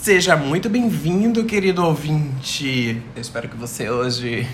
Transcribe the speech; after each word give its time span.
Seja 0.00 0.34
muito 0.34 0.70
bem-vindo, 0.70 1.44
querido 1.44 1.84
ouvinte. 1.84 3.02
Eu 3.14 3.20
espero 3.20 3.50
que 3.50 3.56
você 3.56 3.90
hoje 3.90 4.48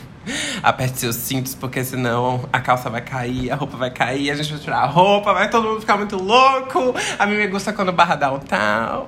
aperte 0.60 0.98
seus 0.98 1.14
cintos, 1.14 1.54
porque 1.54 1.84
senão 1.84 2.48
a 2.52 2.58
calça 2.58 2.90
vai 2.90 3.00
cair, 3.00 3.52
a 3.52 3.54
roupa 3.54 3.76
vai 3.76 3.92
cair, 3.92 4.28
a 4.32 4.34
gente 4.34 4.50
vai 4.50 4.58
tirar 4.58 4.78
a 4.78 4.86
roupa, 4.86 5.32
vai 5.32 5.48
todo 5.48 5.68
mundo 5.68 5.80
ficar 5.80 5.96
muito 5.96 6.16
louco. 6.16 6.92
A 7.16 7.26
mim 7.26 7.36
me 7.36 7.46
gusta 7.46 7.72
quando 7.72 7.92
barra 7.92 8.16
downtown. 8.16 9.06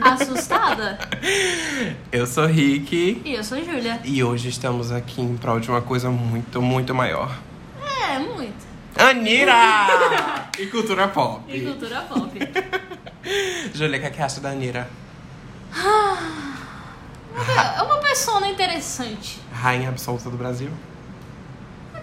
Assustada? 0.00 0.98
Eu 2.10 2.26
sou 2.26 2.46
Rick 2.46 3.22
E 3.24 3.34
eu 3.34 3.44
sou 3.44 3.64
Júlia. 3.64 4.00
e 4.04 4.24
hoje 4.24 4.48
estamos 4.48 4.90
aqui 4.90 5.22
em 5.22 5.36
prol 5.36 5.60
de 5.60 5.70
uma 5.70 5.80
coisa 5.80 6.10
muito, 6.10 6.60
muito 6.60 6.92
maior. 6.92 7.32
É, 8.10 8.18
muito. 8.18 8.66
Anira! 8.98 10.50
e 10.58 10.66
cultura 10.66 11.06
pop. 11.06 11.40
E 11.46 11.60
cultura 11.60 12.00
pop. 12.00 12.36
Júlia, 13.72 13.98
o 13.98 14.00
que 14.00 14.06
é 14.08 14.10
que 14.10 14.20
acha 14.20 14.40
da 14.40 14.50
Anira? 14.50 14.88
É 17.76 17.82
uma 17.82 17.96
persona 17.98 18.48
interessante. 18.48 19.40
Rainha 19.52 19.88
absoluta 19.90 20.30
do 20.30 20.36
Brasil? 20.36 20.70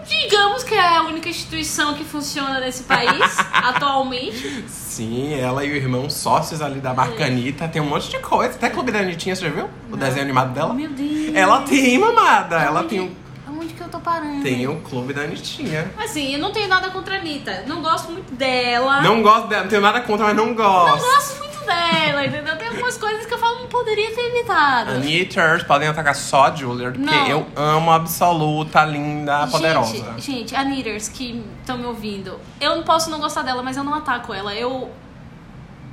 Digamos 0.07 0.63
que 0.63 0.73
é 0.75 0.97
a 0.97 1.03
única 1.03 1.29
instituição 1.29 1.93
que 1.93 2.03
funciona 2.03 2.59
nesse 2.59 2.83
país 2.83 3.37
atualmente. 3.53 4.65
Sim, 4.67 5.33
ela 5.33 5.63
e 5.63 5.71
o 5.71 5.75
irmão 5.75 6.09
sócios 6.09 6.61
ali 6.61 6.79
da 6.81 6.93
marca 6.93 7.25
Anitta. 7.25 7.67
Tem 7.69 7.81
um 7.81 7.85
monte 7.85 8.09
de 8.09 8.19
coisa. 8.19 8.53
Até 8.53 8.69
Clube 8.69 8.91
da 8.91 8.99
Anitinha, 8.99 9.33
você 9.35 9.45
já 9.47 9.49
viu? 9.49 9.69
O 9.89 9.95
desenho 9.95 10.23
animado 10.23 10.53
dela? 10.53 10.73
Meu 10.73 10.89
Deus. 10.89 11.33
Ela 11.33 11.61
tem, 11.61 11.97
mamada. 11.97 12.57
Ela 12.57 12.79
Aonde- 12.81 12.89
tem 12.89 12.99
um, 12.99 13.15
Aonde 13.47 13.73
que 13.73 13.81
eu 13.81 13.87
tô 13.87 13.99
parando? 13.99 14.43
tem 14.43 14.67
o 14.67 14.81
Clube 14.81 15.13
da 15.13 15.21
Anitinha. 15.21 15.89
Assim, 15.97 16.33
eu 16.33 16.39
não 16.39 16.51
tenho 16.51 16.67
nada 16.67 16.89
contra 16.89 17.15
a 17.15 17.19
Anitta. 17.19 17.63
Não 17.65 17.81
gosto 17.81 18.11
muito 18.11 18.35
dela. 18.35 19.01
Não 19.01 19.21
gosto 19.23 19.47
dela, 19.47 19.63
não 19.63 19.69
tenho 19.69 19.81
nada 19.81 20.01
contra, 20.01 20.25
mas 20.27 20.35
não 20.35 20.47
Não 20.47 20.53
gosto. 20.55 20.99
gosto 21.01 21.37
muito 21.39 21.52
dela, 21.63 22.25
entendeu? 22.25 22.57
Tem 22.57 22.67
algumas 22.69 22.97
coisas 22.97 23.25
que 23.25 23.33
eu 23.33 23.37
falo 23.37 23.59
não 23.59 23.67
poderia 23.67 24.13
ter 24.13 24.21
evitado. 24.21 24.91
Anitters 24.91 25.63
podem 25.63 25.87
atacar 25.87 26.15
só 26.15 26.45
a 26.45 26.55
Julia, 26.55 26.91
porque 26.91 27.05
Não. 27.05 27.27
eu 27.27 27.47
amo 27.55 27.91
a 27.91 27.95
absoluta, 27.95 28.83
linda, 28.85 29.47
poderosa. 29.47 29.93
Gente, 29.95 30.21
gente, 30.21 30.55
a 30.55 30.63
Knitters 30.63 31.09
que 31.09 31.43
estão 31.61 31.77
me 31.77 31.85
ouvindo, 31.85 32.39
eu 32.59 32.75
não 32.75 32.83
posso 32.83 33.09
não 33.09 33.19
gostar 33.19 33.41
dela, 33.41 33.61
mas 33.63 33.77
eu 33.77 33.83
não 33.83 33.93
ataco 33.93 34.33
ela. 34.33 34.53
Eu 34.53 34.91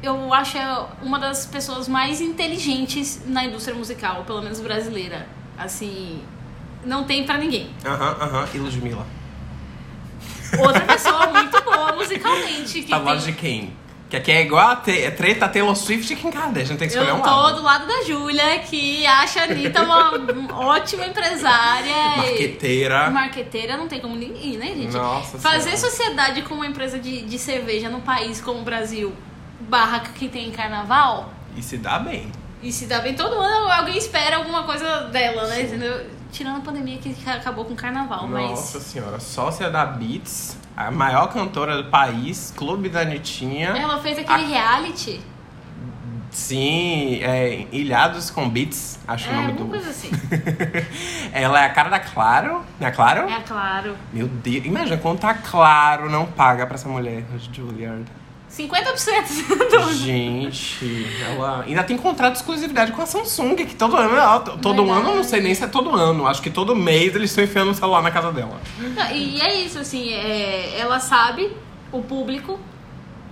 eu 0.03 0.33
acho 0.33 0.57
ela 0.57 0.91
uma 1.03 1.19
das 1.19 1.45
pessoas 1.47 1.87
mais 1.87 2.21
inteligentes 2.21 3.23
na 3.27 3.45
indústria 3.45 3.75
musical, 3.77 4.25
pelo 4.25 4.41
menos 4.41 4.59
brasileira. 4.61 5.27
Assim, 5.59 6.23
não 6.85 7.05
tem 7.05 7.25
pra 7.25 7.37
ninguém. 7.37 7.71
Aham, 7.85 8.17
aham. 8.21 8.49
E 8.55 8.59
Ludmilla? 8.59 9.07
Outra 10.59 10.81
pessoa 10.81 11.27
muito 11.29 11.63
boa 11.63 11.93
musicalmente. 11.93 12.83
Que 12.83 12.89
Tá 12.89 12.97
lado 12.99 13.19
de 13.21 13.27
tem... 13.27 13.35
quem? 13.35 13.77
Que 14.11 14.17
aqui 14.17 14.33
é 14.33 14.41
igual 14.43 14.71
a 14.71 14.77
te- 14.77 15.03
é 15.05 15.11
treta 15.13 15.49
Taylor 15.49 15.77
Swift 15.77 16.13
e 16.13 16.17
Kim 16.17 16.33
Kardashian, 16.33 16.77
tem 16.77 16.89
que 16.89 16.95
escolher 16.95 17.11
Eu 17.11 17.15
um 17.17 17.21
tô 17.21 17.31
lado. 17.31 17.57
do 17.59 17.63
lado 17.63 17.87
da 17.87 18.03
Júlia, 18.03 18.59
que 18.59 19.07
acha 19.07 19.41
a 19.41 19.45
Anitta 19.45 19.83
uma 19.85 20.11
ótima 20.53 21.07
empresária. 21.07 21.89
e- 21.89 22.17
Marqueteira. 22.17 23.09
Marqueteira 23.11 23.77
não 23.77 23.87
tem 23.87 24.01
como 24.01 24.17
ninguém, 24.17 24.57
né, 24.57 24.67
gente? 24.67 24.93
Nossa 24.97 25.39
Fazer 25.39 25.61
Senhora. 25.77 25.77
sociedade 25.79 26.43
com 26.43 26.55
uma 26.57 26.67
empresa 26.67 26.99
de, 26.99 27.23
de 27.23 27.39
cerveja 27.39 27.89
num 27.89 28.01
país 28.01 28.41
como 28.41 28.59
o 28.61 28.65
Brasil, 28.65 29.15
barra 29.61 30.01
que 30.01 30.29
tem 30.29 30.51
carnaval, 30.51 31.33
E 31.57 31.63
se 31.63 31.77
dá 31.77 31.99
bem. 32.01 32.33
e 32.61 32.73
se 32.73 32.87
dá 32.87 32.99
bem 32.99 33.15
todo 33.15 33.35
ano, 33.35 33.71
alguém 33.71 33.97
espera 33.97 34.39
alguma 34.39 34.65
coisa 34.65 35.03
dela, 35.03 35.47
né? 35.47 35.63
Entendeu? 35.63 36.05
Tirando 36.31 36.59
a 36.59 36.61
pandemia 36.61 36.99
que 36.99 37.15
acabou 37.29 37.65
com 37.65 37.73
o 37.73 37.77
carnaval, 37.77 38.27
Nossa 38.29 38.79
mas. 38.79 38.87
senhora, 38.87 39.19
sócia 39.19 39.69
da 39.69 39.85
Beats, 39.85 40.57
a 40.77 40.91
maior 40.91 41.27
cantora 41.29 41.83
do 41.83 41.91
país, 41.91 42.53
Clube 42.57 42.89
da 42.89 43.01
Anitinha. 43.01 43.71
Ela 43.71 43.99
fez 43.99 44.19
aquele 44.19 44.45
reality. 44.47 45.21
Sim, 46.31 47.19
é, 47.23 47.67
Ilhados 47.73 48.31
com 48.31 48.49
Beats, 48.49 49.01
acho 49.07 49.29
É, 49.29 49.33
o 49.33 49.35
nome 49.37 49.53
do. 49.55 49.65
coisa 49.67 49.91
assim. 49.91 50.11
Ela 51.33 51.63
é 51.63 51.67
a 51.67 51.71
cara 51.71 51.89
da 51.91 51.99
Claro, 51.99 52.65
não 52.79 52.87
é 52.87 52.91
Claro? 52.93 53.29
É 53.29 53.41
claro. 53.41 53.97
Meu 54.13 54.29
Deus, 54.29 54.65
imagina 54.65 54.97
quanto 54.97 55.27
a 55.27 55.35
Claro 55.35 56.09
não 56.09 56.27
paga 56.27 56.65
pra 56.67 56.77
essa 56.77 56.89
mulher, 56.89 57.25
Juilliard. 57.53 58.05
50% 58.51 59.47
do. 59.71 59.95
Gente, 59.95 61.07
ela 61.25 61.63
ainda 61.67 61.83
tem 61.85 61.97
contrato 61.97 62.33
de 62.33 62.39
exclusividade 62.41 62.93
com 62.93 63.01
a 63.03 63.07
Samsung, 63.07 63.55
que 63.57 63.75
todo 63.75 63.97
ano, 63.97 64.17
ela- 64.17 64.41
todo 64.41 64.85
Verdade. 64.85 65.07
ano, 65.07 65.17
não 65.17 65.25
sei 65.25 65.41
nem 65.41 65.55
se 65.55 65.63
é 65.65 65.67
todo 65.69 65.95
ano, 65.95 66.27
acho 66.27 66.43
que 66.43 66.51
todo 66.51 66.75
mês 66.75 67.15
eles 67.15 67.31
estão 67.31 67.45
enfiando 67.45 67.71
o 67.71 67.75
celular 67.75 68.03
na 68.03 68.11
casa 68.11 68.33
dela. 68.33 68.61
Não, 68.79 69.11
E 69.13 69.41
é 69.41 69.55
isso, 69.61 69.79
assim, 69.79 70.13
é, 70.13 70.77
ela 70.79 70.99
sabe 70.99 71.51
o 71.93 72.03
público, 72.03 72.59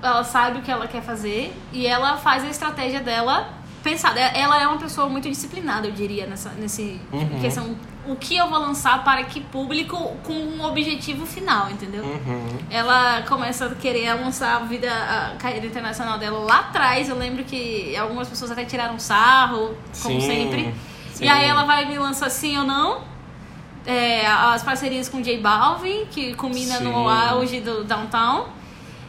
ela 0.02 0.22
sabe 0.22 0.58
o 0.60 0.62
que 0.62 0.70
ela 0.70 0.86
quer 0.86 1.02
fazer 1.02 1.52
e 1.72 1.86
ela 1.86 2.16
faz 2.16 2.44
a 2.44 2.48
estratégia 2.48 3.00
dela 3.00 3.50
pensada. 3.82 4.20
Ela 4.20 4.62
é 4.62 4.66
uma 4.68 4.78
pessoa 4.78 5.08
muito 5.08 5.28
disciplinada, 5.28 5.86
eu 5.88 5.92
diria, 5.92 6.26
nessa 6.26 6.50
nesse 6.50 7.00
Uhum. 7.12 7.40
questão. 7.40 7.76
O 8.08 8.16
que 8.16 8.36
eu 8.36 8.48
vou 8.48 8.58
lançar 8.58 9.04
para 9.04 9.22
que 9.24 9.40
público 9.40 9.96
com 10.24 10.32
um 10.32 10.64
objetivo 10.64 11.26
final, 11.26 11.70
entendeu? 11.70 12.02
Uhum. 12.02 12.58
Ela 12.70 13.22
começa 13.22 13.66
a 13.66 13.74
querer 13.74 14.14
lançar 14.14 14.56
a 14.56 14.64
vida, 14.64 14.90
a 14.90 15.36
carreira 15.36 15.66
internacional 15.66 16.18
dela 16.18 16.38
lá 16.38 16.60
atrás. 16.60 17.08
Eu 17.08 17.16
lembro 17.16 17.44
que 17.44 17.94
algumas 17.96 18.26
pessoas 18.26 18.50
até 18.50 18.64
tiraram 18.64 18.98
sarro, 18.98 19.76
como 20.02 20.20
Sim, 20.20 20.26
sempre. 20.26 20.74
sim. 21.12 21.24
E 21.24 21.28
aí 21.28 21.44
ela 21.44 21.64
vai 21.64 21.84
me 21.84 21.98
lançar 21.98 22.30
sim 22.30 22.56
ou 22.56 22.64
não. 22.64 23.02
É, 23.86 24.26
as 24.26 24.62
parcerias 24.62 25.08
com 25.08 25.20
J 25.20 25.38
Balvin, 25.38 26.06
que 26.10 26.34
culmina 26.34 26.78
Sim. 26.78 26.84
no 26.84 27.08
auge 27.08 27.60
do 27.60 27.84
Downtown. 27.84 28.48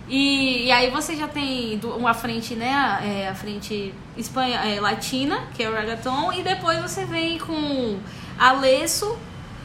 E, 0.10 0.66
e 0.66 0.72
aí 0.72 0.90
você 0.90 1.16
já 1.16 1.28
tem 1.28 1.80
uma 1.84 2.14
frente, 2.14 2.56
né? 2.56 3.00
é, 3.04 3.30
a 3.30 3.36
frente 3.36 3.94
espanha, 4.18 4.58
é, 4.66 4.80
latina, 4.82 5.44
que 5.54 5.64
é 5.64 5.70
o 5.70 5.74
reggaeton. 5.74 6.34
E 6.34 6.42
depois 6.42 6.82
você 6.82 7.06
vem 7.06 7.38
com 7.38 8.00
Alesso, 8.40 9.18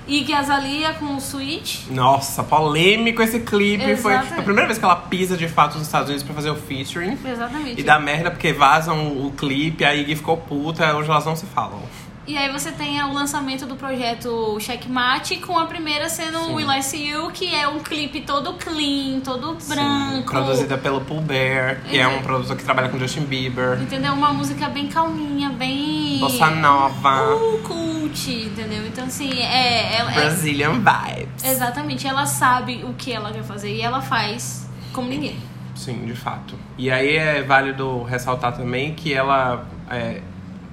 Iggy 0.06 0.32
Azalea 0.34 0.94
com 0.94 1.16
o 1.16 1.20
Switch. 1.20 1.86
Nossa, 1.90 2.42
polêmico 2.42 3.22
esse 3.22 3.40
clipe. 3.40 3.96
Foi 3.96 4.12
Exatamente. 4.12 4.40
a 4.40 4.42
primeira 4.42 4.66
vez 4.66 4.78
que 4.78 4.84
ela 4.84 4.96
pisa 4.96 5.36
de 5.36 5.48
fato 5.48 5.74
nos 5.78 5.86
Estados 5.86 6.08
Unidos 6.08 6.24
pra 6.24 6.34
fazer 6.34 6.50
o 6.50 6.56
featuring. 6.56 7.16
Exatamente. 7.24 7.80
E 7.80 7.84
dá 7.84 7.98
merda 7.98 8.30
porque 8.30 8.52
vazam 8.52 9.08
o 9.26 9.32
clipe, 9.32 9.84
a 9.84 9.94
Iggy 9.94 10.16
ficou 10.16 10.36
puta, 10.36 10.94
hoje 10.96 11.08
elas 11.08 11.24
não 11.24 11.36
se 11.36 11.46
falam. 11.46 11.80
E 12.26 12.38
aí 12.38 12.50
você 12.50 12.72
tem 12.72 13.02
o 13.02 13.12
lançamento 13.12 13.66
do 13.66 13.76
projeto 13.76 14.56
Checkmate, 14.58 15.36
com 15.36 15.58
a 15.58 15.66
primeira 15.66 16.08
sendo 16.08 16.38
Sim. 16.38 16.52
o 16.52 16.54
Will 16.54 16.72
I 16.72 16.82
See 16.82 17.10
You, 17.10 17.30
que 17.30 17.54
é 17.54 17.68
um 17.68 17.80
clipe 17.80 18.22
todo 18.22 18.54
clean, 18.54 19.20
todo 19.20 19.58
branco. 19.68 20.30
Produzida 20.30 20.78
pelo 20.78 21.02
Pooh 21.02 21.20
Bear, 21.20 21.82
que 21.82 21.98
é 21.98 22.08
um 22.08 22.14
Uhum. 22.16 22.22
produtor 22.22 22.56
que 22.56 22.64
trabalha 22.64 22.88
com 22.88 22.98
Justin 22.98 23.24
Bieber. 23.24 23.78
Entendeu? 23.82 24.14
Uma 24.14 24.32
música 24.32 24.70
bem 24.70 24.86
calminha, 24.86 25.50
bem. 25.50 26.16
Bossa 26.18 26.48
nova. 26.48 27.34
Uh, 27.36 27.58
entendeu? 28.46 28.86
Então, 28.86 29.04
assim, 29.04 29.40
é. 29.40 29.96
Ela, 29.96 30.12
é 30.12 30.14
Brazilian 30.14 30.74
vibes. 30.74 31.44
exatamente, 31.44 32.06
ela 32.06 32.26
sabe 32.26 32.84
o 32.84 32.94
que 32.94 33.12
ela 33.12 33.32
quer 33.32 33.44
fazer 33.44 33.74
e 33.74 33.80
ela 33.80 34.00
faz 34.00 34.68
como 34.92 35.08
ninguém. 35.08 35.36
Sim, 35.74 36.06
de 36.06 36.14
fato. 36.14 36.54
E 36.78 36.90
aí 36.90 37.16
é 37.16 37.42
válido 37.42 38.02
ressaltar 38.04 38.52
também 38.52 38.94
que 38.94 39.12
ela. 39.12 39.66
é, 39.90 40.20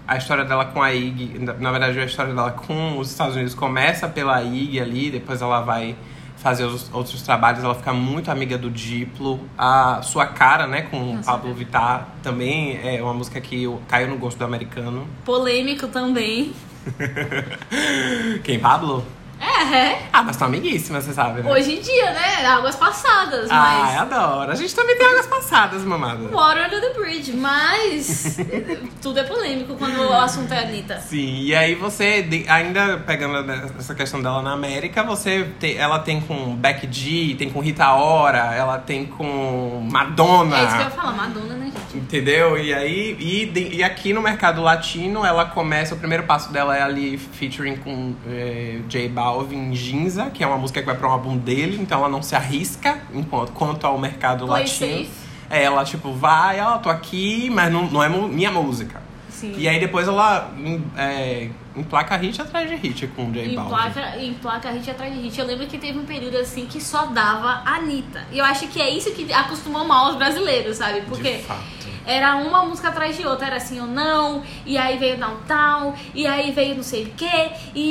a 0.07 0.17
história 0.17 0.43
dela 0.43 0.65
com 0.65 0.81
a 0.81 0.93
Iggy, 0.93 1.39
na 1.39 1.71
verdade 1.71 1.97
a 1.97 2.03
história 2.03 2.33
dela 2.33 2.51
com 2.51 2.97
os 2.97 3.09
Estados 3.09 3.35
Unidos 3.35 3.55
começa 3.55 4.09
pela 4.09 4.43
Iggy 4.43 4.79
ali, 4.79 5.09
depois 5.09 5.41
ela 5.41 5.61
vai 5.61 5.95
fazer 6.41 6.65
os 6.65 6.91
outros 6.91 7.21
trabalhos, 7.21 7.63
ela 7.63 7.75
fica 7.75 7.93
muito 7.93 8.31
amiga 8.31 8.57
do 8.57 8.69
Diplo. 8.69 9.39
A 9.57 10.01
sua 10.01 10.25
cara, 10.25 10.65
né, 10.65 10.81
com 10.81 10.97
o 10.97 11.13
Nossa, 11.15 11.31
Pablo 11.31 11.53
Vittar, 11.53 12.07
também 12.23 12.79
é 12.83 13.01
uma 13.01 13.13
música 13.13 13.39
que 13.39 13.67
caiu 13.87 14.07
no 14.09 14.17
gosto 14.17 14.37
do 14.37 14.45
americano. 14.45 15.07
Polêmico 15.23 15.87
também. 15.87 16.53
Quem, 18.43 18.59
Pablo? 18.59 19.05
É, 19.39 19.50
é. 19.61 20.01
Ah, 20.11 20.23
mas 20.23 20.37
tá 20.37 20.45
amiguíssima, 20.45 21.01
você 21.01 21.13
sabe, 21.13 21.41
né? 21.41 21.51
Hoje 21.51 21.77
em 21.77 21.81
dia, 21.81 22.11
né? 22.11 22.45
Águas 22.45 22.75
passadas, 22.75 23.49
Ah, 23.49 23.81
mas. 23.83 23.95
eu 23.95 24.01
adoro. 24.01 24.51
A 24.51 24.55
gente 24.55 24.73
também 24.75 24.97
tem 24.97 25.07
águas 25.07 25.27
passadas, 25.27 25.83
mamada. 25.83 26.27
Water 26.29 26.65
under 26.65 26.81
the 26.81 26.93
bridge, 26.99 27.31
mas 27.33 28.37
tudo 29.01 29.19
é 29.19 29.23
polêmico 29.23 29.75
quando 29.75 29.99
o 30.01 30.13
assunto 30.13 30.53
é 30.53 30.59
Anitta. 30.59 30.99
Sim, 30.99 31.41
e 31.41 31.55
aí 31.55 31.75
você, 31.75 32.27
ainda 32.47 32.97
pegando 33.05 33.51
essa 33.79 33.93
questão 33.95 34.21
dela 34.21 34.41
na 34.41 34.51
América, 34.53 35.03
você 35.03 35.47
tem, 35.59 35.77
ela 35.77 35.99
tem 35.99 36.19
com 36.21 36.55
Becky 36.55 36.87
G, 36.91 37.35
tem 37.35 37.49
com 37.49 37.59
Rita 37.59 37.91
Ora, 37.93 38.53
ela 38.55 38.77
tem 38.77 39.05
com 39.05 39.87
Madonna. 39.89 40.57
É 40.57 40.63
isso 40.63 40.75
que 40.75 40.81
eu 40.81 40.85
ia 40.85 40.89
falar, 40.91 41.11
Madonna, 41.13 41.55
né, 41.55 41.65
gente? 41.65 41.97
Entendeu? 41.97 42.57
E 42.57 42.73
aí, 42.73 43.15
e, 43.19 43.75
e 43.77 43.83
aqui 43.83 44.13
no 44.13 44.21
mercado 44.21 44.61
latino, 44.61 45.25
ela 45.25 45.45
começa, 45.45 45.93
o 45.95 45.97
primeiro 45.97 46.23
passo 46.23 46.51
dela 46.51 46.75
é 46.75 46.81
ali 46.81 47.17
featuring 47.17 47.75
com 47.77 48.13
eh, 48.27 48.79
J 48.87 49.09
Balvin 49.09 49.50
Ginza, 49.73 50.29
que 50.29 50.43
é 50.43 50.47
uma 50.47 50.57
música 50.57 50.79
que 50.79 50.85
vai 50.85 50.95
para 50.95 51.07
um 51.07 51.11
álbum 51.11 51.37
dele, 51.37 51.77
então 51.81 51.99
ela 51.99 52.09
não 52.09 52.21
se 52.21 52.35
arrisca 52.35 52.99
enquanto, 53.13 53.51
quanto 53.51 53.85
ao 53.85 53.97
mercado 53.97 54.45
Play 54.45 54.63
latino. 54.63 54.97
safe. 55.05 55.09
É, 55.49 55.63
ela 55.63 55.83
tipo, 55.83 56.13
vai, 56.13 56.61
ó, 56.61 56.77
tô 56.77 56.89
aqui, 56.89 57.49
mas 57.49 57.71
não, 57.71 57.85
não 57.89 58.01
é 58.03 58.07
minha 58.09 58.51
música. 58.51 59.01
Sim. 59.29 59.53
E 59.57 59.67
aí 59.67 59.79
depois 59.79 60.07
ela 60.07 60.51
é, 60.95 61.49
emplaca 61.75 62.15
hit 62.15 62.39
atrás 62.39 62.69
de 62.69 62.75
hit 62.75 63.07
com 63.07 63.31
J 63.31 63.45
Em 63.45 63.55
Balvin. 63.55 63.69
placa, 63.71 64.17
em 64.17 64.33
placa 64.35 64.69
hit 64.71 64.89
atrás 64.91 65.11
de 65.13 65.19
hit. 65.19 65.39
Eu 65.39 65.47
lembro 65.47 65.65
que 65.67 65.77
teve 65.79 65.97
um 65.97 66.05
período 66.05 66.37
assim 66.37 66.67
que 66.67 66.79
só 66.79 67.07
dava 67.07 67.63
Anitta. 67.65 68.23
E 68.31 68.37
eu 68.37 68.45
acho 68.45 68.67
que 68.67 68.79
é 68.79 68.89
isso 68.89 69.11
que 69.13 69.33
acostumou 69.33 69.83
mal 69.83 70.11
os 70.11 70.15
brasileiros, 70.15 70.77
sabe? 70.77 71.01
Porque 71.01 71.37
De 71.37 71.43
fato. 71.43 71.80
Era 72.05 72.35
uma 72.35 72.63
música 72.65 72.89
atrás 72.89 73.15
de 73.17 73.25
outra, 73.25 73.47
era 73.47 73.57
assim 73.57 73.79
ou 73.79 73.87
não, 73.87 74.41
e 74.65 74.77
aí 74.77 74.97
veio 74.97 75.17
Downtown, 75.17 75.93
e 76.13 76.25
aí 76.27 76.51
veio 76.51 76.75
não 76.75 76.83
sei 76.83 77.03
o 77.03 77.09
quê, 77.11 77.49
e, 77.75 77.81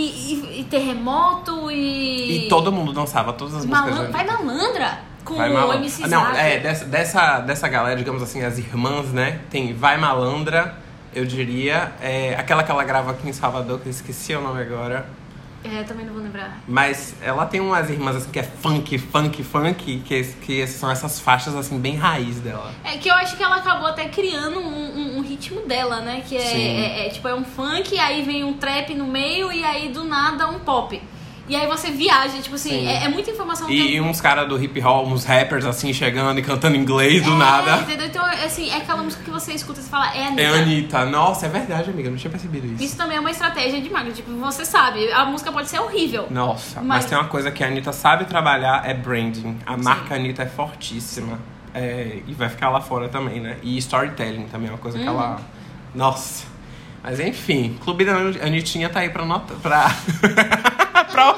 e- 0.56 0.60
e 0.60 0.64
terremoto, 0.64 1.70
e. 1.70 2.46
E 2.46 2.48
todo 2.48 2.70
mundo 2.72 2.92
dançava 2.92 3.32
todas 3.32 3.54
as 3.54 3.64
músicas. 3.66 3.90
Malan- 3.94 4.10
Vai 4.10 4.24
malandra 4.26 4.98
com 5.24 5.34
Vai 5.36 5.50
o 5.50 5.54
Malandra. 5.54 5.76
MC 5.76 6.04
Ah, 6.04 6.08
Não, 6.08 6.26
é, 6.34 6.58
dessa, 6.58 6.84
dessa, 6.86 7.40
dessa 7.40 7.68
galera, 7.68 7.96
digamos 7.96 8.22
assim, 8.22 8.42
as 8.42 8.58
irmãs, 8.58 9.12
né? 9.12 9.40
Tem 9.50 9.72
Vai 9.74 9.96
Malandra, 9.98 10.74
eu 11.14 11.24
diria. 11.24 11.92
É, 12.00 12.34
aquela 12.38 12.62
que 12.62 12.70
ela 12.70 12.84
grava 12.84 13.10
aqui 13.12 13.28
em 13.28 13.32
Salvador, 13.32 13.80
que 13.80 13.86
eu 13.86 13.90
esqueci 13.90 14.34
o 14.34 14.40
nome 14.40 14.60
agora. 14.62 15.06
É, 15.62 15.82
também 15.82 16.06
não 16.06 16.14
vou 16.14 16.22
lembrar. 16.22 16.58
Mas 16.66 17.14
ela 17.22 17.44
tem 17.44 17.60
umas 17.60 17.90
irmãs 17.90 18.16
assim 18.16 18.30
que 18.30 18.38
é 18.38 18.42
funk, 18.42 18.96
funk, 18.98 19.42
funk, 19.44 20.02
que, 20.06 20.24
que 20.24 20.66
são 20.66 20.90
essas 20.90 21.20
faixas 21.20 21.54
assim 21.54 21.78
bem 21.78 21.96
raiz 21.96 22.40
dela. 22.40 22.72
É 22.82 22.96
que 22.96 23.08
eu 23.10 23.14
acho 23.14 23.36
que 23.36 23.42
ela 23.42 23.56
acabou 23.56 23.86
até 23.86 24.08
criando 24.08 24.58
um, 24.58 24.64
um- 24.98 25.18
um 25.18 25.20
ritmo 25.20 25.60
dela, 25.66 26.00
né? 26.00 26.22
Que 26.26 26.36
é, 26.36 26.40
é- 27.02 27.06
é, 27.06 27.08
tipo, 27.10 27.28
é 27.28 27.34
um 27.34 27.44
funk, 27.44 27.98
aí 27.98 28.22
vem 28.22 28.42
um 28.42 28.54
trap 28.54 28.94
no 28.94 29.06
meio 29.06 29.52
e 29.52 29.62
aí 29.64 29.90
do 29.90 30.02
nada 30.04 30.48
um 30.48 30.60
pop. 30.60 31.00
E 31.50 31.56
aí 31.56 31.66
você 31.66 31.90
viaja, 31.90 32.40
tipo 32.40 32.54
assim, 32.54 32.70
Sim. 32.70 32.86
é, 32.86 33.06
é 33.06 33.08
muita 33.08 33.32
informação 33.32 33.68
E, 33.68 33.96
e 33.96 34.00
uns 34.00 34.20
caras 34.20 34.48
do 34.48 34.62
hip 34.62 34.80
hop, 34.80 35.08
uns 35.08 35.24
rappers 35.24 35.64
assim 35.64 35.92
chegando 35.92 36.38
e 36.38 36.42
cantando 36.44 36.76
inglês 36.76 37.24
do 37.24 37.32
É, 37.32 37.36
nada. 37.36 37.78
Entendeu? 37.78 38.06
Então, 38.06 38.24
assim, 38.24 38.70
é 38.70 38.76
aquela 38.76 39.02
música 39.02 39.24
que 39.24 39.30
você 39.30 39.52
escuta 39.52 39.80
e 39.80 39.82
fala, 39.82 40.14
é 40.14 40.28
Anitta. 40.28 40.42
É 40.42 40.46
Anitta. 40.46 41.04
Nossa, 41.06 41.46
é 41.46 41.48
verdade, 41.48 41.90
amiga. 41.90 42.08
Não 42.08 42.16
tinha 42.16 42.30
percebido 42.30 42.68
isso. 42.72 42.84
Isso 42.84 42.96
também 42.96 43.16
é 43.16 43.20
uma 43.20 43.32
estratégia 43.32 43.80
de 43.80 43.90
marketing. 43.90 44.14
Tipo, 44.14 44.30
você 44.36 44.64
sabe, 44.64 45.10
a 45.10 45.24
música 45.24 45.50
pode 45.50 45.68
ser 45.68 45.80
horrível. 45.80 46.28
Nossa, 46.30 46.78
mas... 46.80 46.86
Mas- 46.86 47.06
tem 47.06 47.18
uma 47.18 47.26
coisa 47.26 47.50
que 47.50 47.64
a 47.64 47.66
Anitta 47.66 47.92
sabe 47.92 48.26
trabalhar, 48.26 48.88
é 48.88 48.94
branding. 48.94 49.58
A 49.66 49.76
marca 49.76 50.14
Anitta 50.14 50.44
é 50.44 50.46
fortíssima. 50.46 51.36
É, 51.74 52.20
e 52.28 52.32
vai 52.32 52.48
ficar 52.48 52.70
lá 52.70 52.80
fora 52.80 53.08
também, 53.08 53.40
né? 53.40 53.56
E 53.60 53.76
storytelling 53.78 54.46
também 54.46 54.68
é 54.68 54.70
uma 54.70 54.78
coisa 54.78 54.96
que 54.96 55.04
ela... 55.04 55.32
Uhum. 55.32 55.38
Nossa. 55.96 56.44
Mas 57.02 57.18
enfim, 57.18 57.76
Clube 57.82 58.04
da 58.04 58.14
Anitinha 58.46 58.88
tá 58.88 59.00
aí 59.00 59.10
pra 59.10 59.24
nota... 59.24 59.54
Pra... 59.54 59.90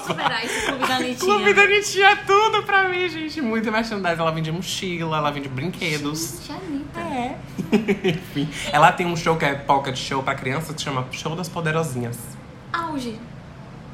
Superar 0.06 0.44
esse 0.44 0.66
clube 0.66 0.86
da 0.86 0.96
Anitinha. 0.96 1.16
Clube 1.18 1.54
da 1.54 1.62
Anitinha 1.62 2.06
é 2.08 2.16
tudo 2.16 2.62
pra 2.62 2.88
mim, 2.88 3.08
gente. 3.08 3.40
Muita 3.40 3.70
merchandising. 3.70 4.20
Ela 4.20 4.30
vende 4.30 4.52
mochila, 4.52 5.16
ela 5.16 5.30
vende 5.30 5.48
brinquedos. 5.48 6.40
Gente, 6.46 6.52
Anitta. 6.52 7.00
É. 7.00 7.38
Enfim. 8.08 8.48
Ela 8.72 8.92
tem 8.92 9.06
um 9.06 9.16
show 9.16 9.36
que 9.36 9.44
é 9.44 9.54
pocket 9.54 9.96
show 9.96 10.22
pra 10.22 10.34
criança, 10.34 10.72
que 10.72 10.80
se 10.80 10.84
chama 10.84 11.06
Show 11.10 11.34
das 11.34 11.48
Poderosinhas. 11.48 12.18
Auge. 12.72 13.18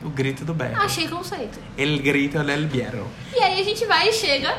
O 0.05 0.09
grito 0.09 0.45
do 0.45 0.55
berro. 0.55 0.81
Achei 0.81 1.09
conceito. 1.09 1.59
El 1.77 1.99
grito 1.99 2.43
del 2.45 2.67
berro. 2.67 3.07
E 3.35 3.43
aí 3.43 3.61
a 3.61 3.65
gente 3.65 3.85
vai 3.85 4.09
e 4.09 4.13
chega 4.13 4.57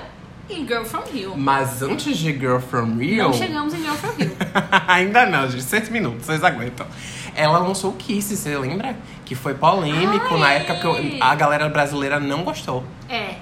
em 0.50 0.68
Girl 0.68 0.84
From 0.84 1.04
Rio. 1.14 1.38
Mas 1.38 1.82
antes 1.82 2.18
de 2.18 2.32
Girl 2.34 2.60
From 2.60 2.98
Rio... 2.98 3.24
Não 3.24 3.34
chegamos 3.34 3.74
em 3.74 3.78
Girl 3.78 3.94
From 3.96 4.14
Rio. 4.18 4.32
Ainda 4.88 5.26
não, 5.26 5.50
gente. 5.50 5.64
Seis 5.64 5.88
minutos, 5.90 6.26
vocês 6.26 6.44
aguentam. 6.44 6.88
Ela 7.36 7.60
lançou 7.60 7.92
o 7.92 7.94
Kiss, 7.96 8.36
você 8.36 8.58
lembra? 8.58 8.98
Que 9.30 9.36
foi 9.36 9.54
polêmico 9.54 10.34
Ah, 10.34 10.38
na 10.40 10.54
época 10.54 10.76
que 10.80 10.86
eu- 10.88 11.18
a 11.22 11.36
galera 11.36 11.70
brasileira 11.70 12.20
não 12.20 12.44
gostou 12.44 12.84
É. 13.08 13.36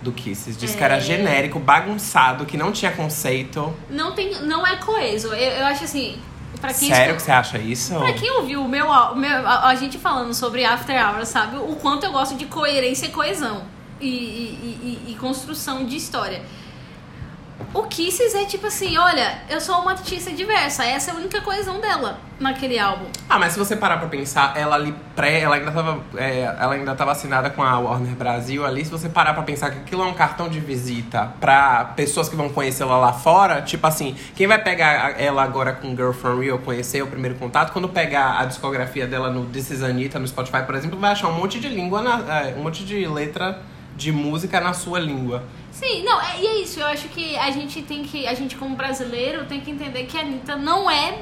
do 0.00 0.10
Kiss. 0.10 0.50
Disse 0.54 0.74
É. 0.74 0.78
que 0.78 0.82
era 0.82 0.98
genérico, 0.98 1.58
bagunçado, 1.58 2.46
que 2.46 2.56
não 2.56 2.72
tinha 2.72 2.90
conceito. 2.90 3.70
Não, 3.90 4.12
tem, 4.12 4.34
não 4.44 4.66
é 4.66 4.76
coeso. 4.76 5.28
Eu, 5.34 5.34
eu 5.58 5.66
acho 5.66 5.84
assim, 5.84 6.18
pra 6.58 6.72
quem 6.72 6.88
Sério 6.88 6.94
escuta- 7.02 7.16
que 7.16 7.22
você 7.22 7.30
acha 7.32 7.58
isso? 7.58 7.94
Pra 7.98 8.14
quem 8.14 8.30
ouviu 8.32 8.62
o 8.62 8.68
meu, 8.68 8.86
o 8.88 9.14
meu- 9.14 9.46
a, 9.46 9.68
a 9.68 9.74
gente 9.74 9.98
falando 9.98 10.32
sobre 10.32 10.64
After 10.64 10.96
Hours, 11.06 11.28
sabe 11.28 11.58
o 11.58 11.76
quanto 11.76 12.04
eu 12.06 12.12
gosto 12.12 12.34
de 12.34 12.46
coerência 12.46 13.04
e 13.04 13.10
coesão 13.10 13.64
e, 14.00 14.06
e- 14.06 15.00
e- 15.06 15.12
e 15.12 15.14
construção 15.16 15.84
de 15.84 15.96
história. 15.96 16.40
O 17.72 17.82
Kisses 17.84 18.34
é 18.34 18.44
tipo 18.44 18.66
assim, 18.66 18.96
olha, 18.98 19.38
eu 19.48 19.60
sou 19.60 19.76
uma 19.80 19.92
artista 19.92 20.30
diversa, 20.30 20.84
essa 20.84 21.10
é 21.10 21.14
a 21.14 21.16
única 21.16 21.40
coesão 21.40 21.80
dela 21.80 22.18
naquele 22.38 22.78
álbum. 22.78 23.06
Ah, 23.28 23.38
mas 23.38 23.52
se 23.52 23.58
você 23.58 23.74
parar 23.76 23.96
pra 23.98 24.08
pensar, 24.08 24.56
ela 24.56 24.76
ali 24.76 24.94
pré, 25.14 25.40
ela 25.40 25.56
ainda 25.56 25.70
tava, 25.72 26.00
é, 26.16 26.40
ela 26.40 26.74
ainda 26.74 26.94
tava 26.94 27.12
assinada 27.12 27.48
com 27.50 27.62
a 27.62 27.78
Warner 27.78 28.14
Brasil 28.14 28.64
ali. 28.64 28.84
Se 28.84 28.90
você 28.90 29.08
parar 29.08 29.32
pra 29.34 29.42
pensar 29.42 29.70
que 29.70 29.78
aquilo 29.78 30.02
é 30.02 30.06
um 30.06 30.12
cartão 30.14 30.48
de 30.48 30.60
visita 30.60 31.32
pra 31.40 31.84
pessoas 31.96 32.28
que 32.28 32.36
vão 32.36 32.48
conhecê-la 32.50 32.98
lá 32.98 33.12
fora, 33.12 33.62
tipo 33.62 33.86
assim, 33.86 34.14
quem 34.34 34.46
vai 34.46 34.62
pegar 34.62 35.18
ela 35.20 35.42
agora 35.42 35.72
com 35.72 35.88
Girl 35.96 36.12
From 36.12 36.38
Real, 36.38 36.58
conhecer 36.58 37.02
o 37.02 37.06
primeiro 37.06 37.36
contato, 37.36 37.72
quando 37.72 37.88
pegar 37.88 38.38
a 38.38 38.44
discografia 38.44 39.06
dela 39.06 39.30
no 39.30 39.46
This 39.46 39.70
Is 39.70 39.82
Anitta, 39.82 40.18
no 40.18 40.26
Spotify, 40.28 40.62
por 40.64 40.74
exemplo, 40.74 40.98
vai 40.98 41.12
achar 41.12 41.28
um 41.28 41.32
monte 41.38 41.58
de 41.58 41.68
língua, 41.68 42.00
na- 42.02 42.40
é, 42.42 42.54
um 42.56 42.62
monte 42.62 42.84
de 42.84 43.06
letra 43.06 43.60
de 43.96 44.12
música 44.12 44.60
na 44.60 44.74
sua 44.74 44.98
língua. 44.98 45.42
Sim, 45.80 46.02
não, 46.04 46.18
é, 46.20 46.40
e 46.40 46.46
é 46.46 46.54
isso. 46.62 46.80
Eu 46.80 46.86
acho 46.86 47.06
que 47.08 47.36
a 47.36 47.50
gente 47.50 47.82
tem 47.82 48.02
que, 48.02 48.26
a 48.26 48.32
gente 48.34 48.56
como 48.56 48.74
brasileiro 48.74 49.44
tem 49.44 49.60
que 49.60 49.70
entender 49.70 50.04
que 50.04 50.16
a 50.16 50.20
Anitta 50.22 50.56
não 50.56 50.90
é, 50.90 51.18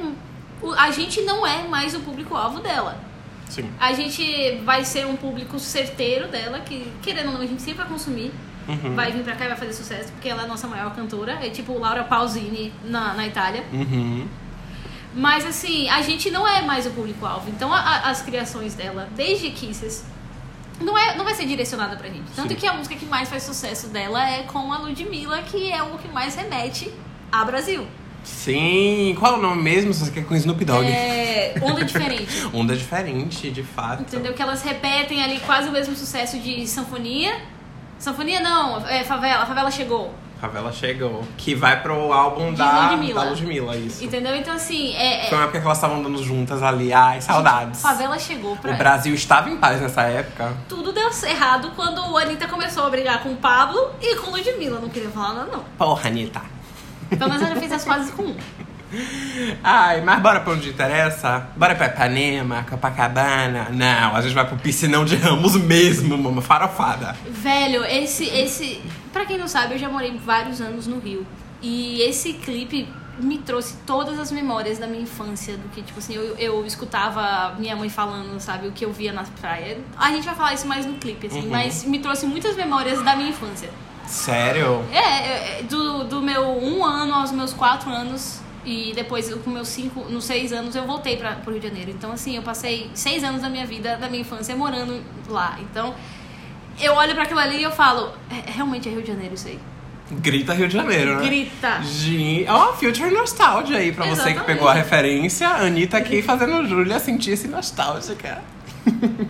o- 0.63 0.73
a 0.75 0.91
gente 0.93 1.21
não 1.23 1.45
é 1.47 1.67
mais 1.67 1.93
o 1.95 2.01
público-alvo 2.01 2.61
dela. 2.61 2.97
Sim. 3.49 3.69
A 3.81 3.93
gente 3.93 4.59
vai 4.65 4.85
ser 4.85 5.07
um 5.07 5.17
público 5.17 5.59
certeiro 5.59 6.29
dela, 6.29 6.61
que 6.61 6.91
querendo 7.03 7.27
ou 7.29 7.33
não, 7.35 7.41
a 7.41 7.47
gente 7.47 7.61
sempre 7.63 7.81
vai 7.83 7.89
consumir. 7.89 8.33
Uhum. 8.69 8.95
Vai 8.95 9.11
vir 9.13 9.23
pra 9.25 9.35
cá 9.35 9.45
e 9.45 9.49
vai 9.49 9.57
fazer 9.57 9.73
sucesso, 9.75 10.11
porque 10.13 10.29
ela 10.29 10.43
é 10.43 10.45
a 10.45 10.49
nossa 10.49 10.67
maior 10.69 10.95
cantora. 10.95 11.33
É 11.45 11.51
tipo 11.51 11.77
Laura 11.79 12.05
Pausini 12.05 12.73
na, 12.85 13.13
na 13.15 13.27
Itália. 13.27 13.65
Uhum. 13.73 14.27
Mas 15.15 15.45
assim, 15.45 15.89
a 15.91 16.01
gente 16.01 16.31
não 16.31 16.47
é 16.49 16.63
mais 16.63 16.87
o 16.87 16.91
público-alvo. 16.91 17.51
Então 17.51 17.73
a- 17.73 17.79
a- 17.81 18.11
as 18.11 18.23
criações 18.23 18.75
dela, 18.75 19.09
desde 19.15 19.51
Kisses, 19.51 20.05
não, 20.81 20.97
é, 20.99 21.17
não 21.17 21.25
vai 21.25 21.35
ser 21.35 21.47
direcionada 21.47 21.97
pra 21.97 22.09
gente. 22.09 22.31
Tanto 22.35 22.51
Sim. 22.51 22.57
que 22.57 22.67
a 22.67 22.73
música 22.73 22.95
que 22.95 23.07
mais 23.07 23.29
faz 23.29 23.43
sucesso 23.43 23.89
dela 23.89 24.29
é 24.29 24.43
com 24.43 24.73
a 24.73 24.79
Ludmilla, 24.79 25.43
que 25.43 25.71
é 25.71 25.83
o 25.83 25.99
que 25.99 26.09
mais 26.09 26.35
remete 26.35 26.93
a 27.31 27.45
Brasil. 27.45 27.87
Sim. 28.25 29.15
Qual 29.19 29.35
é 29.35 29.39
o 29.39 29.41
nome 29.41 29.63
mesmo? 29.63 29.93
Se 29.93 30.05
você 30.05 30.11
quer 30.11 30.25
com 30.25 30.35
Snoop 30.35 30.65
Dogg. 30.65 30.87
É, 30.87 31.55
onda 31.63 31.85
diferente. 31.85 32.47
Onda 32.53 32.77
diferente, 32.77 33.51
de 33.51 33.63
fato. 33.63 34.03
Entendeu? 34.03 34.33
Que 34.33 34.43
elas 34.43 34.63
repetem 34.63 35.23
ali 35.23 35.41
quase 35.41 35.69
o 35.69 35.73
mesmo 35.73 35.95
sucesso 35.95 36.39
de 36.39 36.67
Sanfonia. 36.67 37.37
Sanfonia 37.99 38.41
não, 38.41 38.87
é 38.89 39.05
Favela, 39.05 39.47
Favela 39.47 39.71
chegou. 39.71 40.15
Favela 40.45 40.71
chegou. 40.73 41.25
Que 41.39 41.55
vai 41.55 41.81
pro 41.83 42.13
álbum 42.13 42.51
De 42.53 42.59
da 42.59 42.91
Ludmilla. 42.91 43.25
da 43.25 43.31
Ludmilla, 43.31 43.77
isso. 43.77 44.05
Entendeu? 44.05 44.37
Então 44.37 44.55
assim, 44.55 44.95
é. 44.95 45.27
é- 45.27 45.29
Foi 45.29 45.39
uma 45.39 45.45
época 45.45 45.59
que 45.61 45.65
elas 45.67 45.79
estavam 45.79 45.99
andando 46.01 46.23
juntas 46.23 46.63
ali. 46.63 46.93
Ai, 46.93 47.21
saudades. 47.23 47.81
Favela 47.81 48.19
chegou 48.19 48.55
pra 48.57 48.73
O 48.75 48.77
Brasil 48.77 49.15
estava 49.15 49.49
em 49.49 49.57
paz 49.57 49.81
nessa 49.81 50.03
época. 50.03 50.53
Tudo 50.69 50.93
deu 50.93 51.09
errado 51.27 51.71
quando 51.75 51.99
o 52.11 52.19
Anitta 52.19 52.47
começou 52.47 52.85
a 52.85 52.91
brigar 52.91 53.23
com 53.23 53.31
o 53.31 53.37
Pablo 53.37 53.91
e 54.03 54.17
com 54.17 54.31
o 54.31 54.35
Ludmilla. 54.35 54.79
Não 54.81 54.89
queria 54.91 55.09
falar 55.11 55.33
nada, 55.33 55.51
não. 55.51 55.65
Porra, 55.79 56.09
Anitta. 56.09 56.43
Pelo 57.09 57.31
menos 57.31 57.43
ela 57.43 57.57
fez 57.57 57.73
as 57.73 57.85
pazes 57.85 58.11
com 58.11 58.23
um. 58.25 58.37
Ai, 59.65 60.01
mas 60.03 60.21
bora 60.21 60.41
pra 60.41 60.53
onde 60.53 60.69
interessa? 60.69 61.49
Bora 61.57 61.75
pra 61.75 61.87
Ipanema, 61.87 62.65
Copacabana? 62.69 63.69
Não, 63.71 64.15
a 64.15 64.21
gente 64.21 64.35
vai 64.35 64.47
pro 64.47 64.57
piscinão 64.57 65.05
de 65.05 65.17
Ramos 65.17 65.57
mesmo, 65.57 66.17
mama, 66.17 66.41
farofada. 66.41 67.17
Velho, 67.29 67.85
esse, 67.85 68.25
esse. 68.27 68.81
Pra 69.15 69.25
quem 69.25 69.39
não 69.39 69.47
sabe, 69.49 69.75
eu 69.75 69.79
já 69.79 69.89
morei 69.89 70.11
vários 70.19 70.61
anos 70.61 70.87
no 70.89 70.99
Rio. 70.99 71.25
E 71.63 72.03
esse 72.03 72.33
clipe 72.35 72.87
me 73.19 73.39
trouxe 73.39 73.77
todas 73.87 74.19
as 74.19 74.33
memórias 74.33 74.77
da 74.79 74.89
minha 74.89 75.03
infância. 75.03 75.57
Do 75.57 75.69
que, 75.69 75.83
tipo 75.83 75.99
assim, 76.01 76.15
eu, 76.15 76.37
eu 76.37 76.67
escutava 76.67 77.55
minha 77.59 77.77
mãe 77.77 77.89
falando, 77.89 78.39
sabe, 78.41 78.67
o 78.67 78.73
que 78.73 78.85
eu 78.85 78.93
via 78.93 79.13
na 79.13 79.23
praia. 79.41 79.79
A 79.97 80.11
gente 80.11 80.25
vai 80.25 80.35
falar 80.35 80.53
isso 80.53 80.67
mais 80.67 80.85
no 80.85 80.95
clipe, 80.95 81.29
assim, 81.29 81.43
Uhum. 81.43 81.49
mas 81.49 81.85
me 81.85 82.01
trouxe 82.01 82.27
muitas 82.27 82.57
memórias 82.57 83.01
da 83.03 83.15
minha 83.15 83.31
infância. 83.31 83.71
Sério? 84.05 84.85
É, 84.93 84.99
é, 84.99 85.61
é, 85.61 85.63
do, 85.63 86.05
do 86.05 86.21
meu 86.21 86.43
um 86.59 86.85
ano 86.85 87.15
aos 87.15 87.31
meus 87.31 87.53
quatro 87.53 87.91
anos. 87.91 88.41
E 88.67 88.93
depois, 88.97 89.33
com 89.45 89.51
meus 89.51 89.69
cinco, 89.69 90.01
nos 90.11 90.25
seis 90.25 90.53
anos, 90.53 90.75
eu 90.75 90.85
voltei 90.87 91.17
para 91.17 91.37
pro 91.37 91.53
Rio 91.53 91.61
de 91.61 91.69
Janeiro. 91.69 91.91
Então, 91.93 92.11
assim, 92.11 92.35
eu 92.35 92.43
passei 92.43 92.91
seis 92.95 93.23
anos 93.23 93.43
da 93.43 93.49
minha 93.49 93.65
vida, 93.67 93.97
da 93.97 94.09
minha 94.09 94.23
infância, 94.23 94.57
morando 94.57 95.01
lá. 95.29 95.57
Então, 95.61 95.95
eu 96.81 96.95
olho 96.95 97.15
para 97.15 97.23
aquilo 97.25 97.41
ali 97.41 97.59
e 97.59 97.63
eu 97.63 97.71
falo, 97.71 98.13
é, 98.31 98.51
realmente 98.51 98.89
é 98.89 98.93
Rio 98.93 99.03
de 99.03 99.09
Janeiro 99.09 99.35
isso 99.35 99.49
aí. 99.49 99.59
Grita 100.11 100.53
Rio 100.53 100.69
de 100.69 100.75
Janeiro, 100.75 101.17
né? 101.17 101.25
Grita. 101.27 101.81
Gente, 101.83 102.47
ó, 102.49 102.73
Future 102.75 103.11
Nostalgia 103.11 103.79
aí 103.79 103.91
pra 103.91 104.05
você 104.05 104.23
que 104.23 104.29
Exatamente. 104.31 104.45
pegou 104.47 104.69
a 104.69 104.75
referência. 104.75 105.49
A 105.49 105.63
Anitta 105.63 105.97
aqui 105.97 106.21
fazendo 106.21 106.67
Júlia 106.69 106.99
sentir-se 106.99 107.49
nostálgica. 107.49 108.43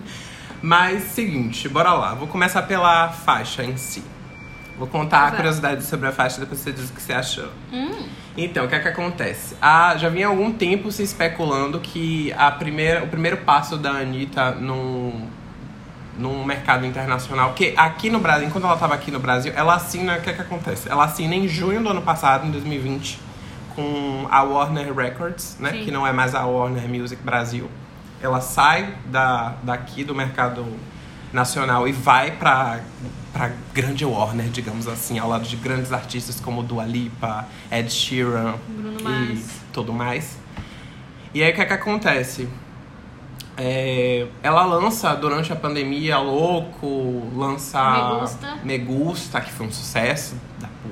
Mas, 0.60 1.02
seguinte, 1.04 1.68
bora 1.68 1.92
lá. 1.92 2.14
Vou 2.14 2.26
começar 2.26 2.62
pela 2.62 3.08
faixa 3.10 3.62
em 3.62 3.76
si. 3.76 4.02
Vou 4.76 4.88
contar 4.88 5.28
a 5.28 5.30
curiosidade 5.30 5.84
sobre 5.84 6.08
a 6.08 6.12
faixa, 6.12 6.40
depois 6.40 6.58
você 6.60 6.72
diz 6.72 6.90
o 6.90 6.92
que 6.92 7.00
você 7.00 7.12
achou. 7.12 7.48
Hum, 7.72 8.08
Então, 8.36 8.64
o 8.64 8.68
que 8.68 8.74
é 8.74 8.80
que 8.80 8.88
acontece? 8.88 9.54
Ah, 9.62 9.94
já 9.96 10.08
vinha 10.08 10.26
há 10.26 10.30
algum 10.30 10.50
tempo 10.52 10.90
se 10.90 11.04
especulando 11.04 11.78
que 11.78 12.32
a 12.36 12.50
primeira, 12.50 13.04
o 13.04 13.06
primeiro 13.06 13.36
passo 13.38 13.76
da 13.76 13.90
Anitta 13.92 14.50
num, 14.52 15.28
num 16.18 16.44
mercado 16.44 16.87
internacional, 16.87 17.52
que 17.54 17.75
aqui 17.76 18.09
no 18.11 18.21
Brasil, 18.21 18.47
enquanto 18.47 18.64
ela 18.64 18.75
estava 18.75 18.94
aqui 18.94 19.11
no 19.11 19.18
Brasil, 19.18 19.52
ela 19.54 19.75
assina, 19.75 20.16
o 20.16 20.21
que 20.21 20.30
é 20.30 20.33
que 20.33 20.40
acontece? 20.40 20.88
Ela 20.88 21.04
assina 21.04 21.35
em 21.35 21.49
junho 21.49 21.83
do 21.83 21.88
ano 21.88 22.02
passado, 22.02 22.47
em 22.47 22.50
2020, 22.50 23.18
com 23.75 24.26
a 24.30 24.42
Warner 24.42 24.94
Records, 24.94 25.56
né? 25.59 25.73
Sim. 25.73 25.85
Que 25.85 25.90
não 25.90 26.06
é 26.06 26.12
mais 26.12 26.35
a 26.35 26.44
Warner 26.44 26.88
Music 26.88 27.23
Brasil. 27.23 27.68
Ela 28.23 28.40
sai 28.40 28.94
da, 29.06 29.54
daqui 29.62 30.04
do 30.04 30.14
mercado 30.14 30.64
nacional 31.33 31.87
e 31.88 31.92
vai 31.92 32.30
pra, 32.30 32.80
pra 33.33 33.50
grande 33.75 34.04
Warner, 34.04 34.47
digamos 34.47 34.87
assim, 34.87 35.18
ao 35.18 35.28
lado 35.28 35.44
de 35.44 35.56
grandes 35.56 35.92
artistas 35.92 36.38
como 36.40 36.62
Dua 36.62 36.85
Lipa, 36.85 37.47
Ed 37.71 37.90
Sheeran 37.92 38.54
Bruno 38.68 39.00
e 39.00 39.02
Mars. 39.02 39.47
tudo 39.73 39.92
mais. 39.92 40.38
E 41.35 41.42
aí 41.42 41.50
o 41.50 41.54
que 41.54 41.61
é 41.61 41.64
que 41.66 41.73
acontece? 41.73 42.49
É, 43.56 44.26
ela 44.42 44.64
lança 44.64 45.14
durante 45.14 45.52
a 45.52 45.56
pandemia 45.56 46.18
Louco, 46.18 47.23
lança 47.37 47.80
Me 48.12 48.18
Gusta. 48.20 48.54
Me 48.64 48.78
Gusta, 48.78 49.40
que 49.40 49.52
foi 49.52 49.66
um 49.66 49.73
sucesso. 49.73 50.37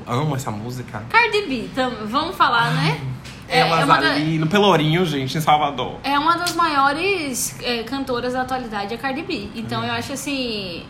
Amo 0.06 0.36
essa 0.36 0.50
música. 0.50 1.02
Cardi 1.10 1.42
B, 1.46 1.68
tam- 1.74 2.06
vamos 2.06 2.36
falar, 2.36 2.70
né? 2.72 3.00
É, 3.48 3.58
Elas 3.60 3.80
é 3.80 3.84
uma 3.84 4.00
da- 4.00 4.10
ali 4.12 4.38
no 4.38 4.46
Pelourinho, 4.46 5.04
gente, 5.04 5.36
em 5.36 5.40
Salvador. 5.40 5.96
É 6.04 6.18
uma 6.18 6.36
das 6.36 6.54
maiores 6.54 7.58
é, 7.62 7.82
cantoras 7.82 8.32
da 8.32 8.42
atualidade, 8.42 8.94
a 8.94 8.98
Cardi 8.98 9.22
B. 9.22 9.48
Então 9.54 9.80
Uhum. 9.80 9.86
eu 9.88 9.92
acho 9.94 10.12
assim. 10.12 10.84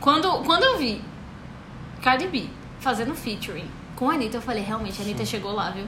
Quando, 0.00 0.28
quando 0.44 0.62
eu 0.64 0.78
vi 0.78 1.00
Cardi 2.02 2.26
B 2.26 2.46
fazendo 2.80 3.14
featuring 3.14 3.66
com 3.96 4.08
a 4.10 4.14
Anitta, 4.14 4.38
eu 4.38 4.42
falei, 4.42 4.62
realmente, 4.62 5.00
a 5.00 5.04
Anitta 5.04 5.24
chegou 5.24 5.52
lá, 5.52 5.70
viu? 5.70 5.84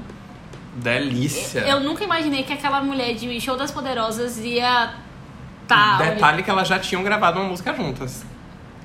Delícia. 0.77 1.61
Eu 1.61 1.81
nunca 1.81 2.05
imaginei 2.05 2.43
que 2.43 2.53
aquela 2.53 2.81
mulher 2.83 3.15
de 3.15 3.41
Show 3.41 3.57
das 3.57 3.71
Poderosas 3.71 4.39
ia 4.39 4.95
Detalhe 5.99 6.43
que 6.43 6.51
elas 6.51 6.67
já 6.69 6.79
tinham 6.79 7.03
gravado 7.03 7.39
uma 7.41 7.49
música 7.49 7.75
juntas. 7.75 8.25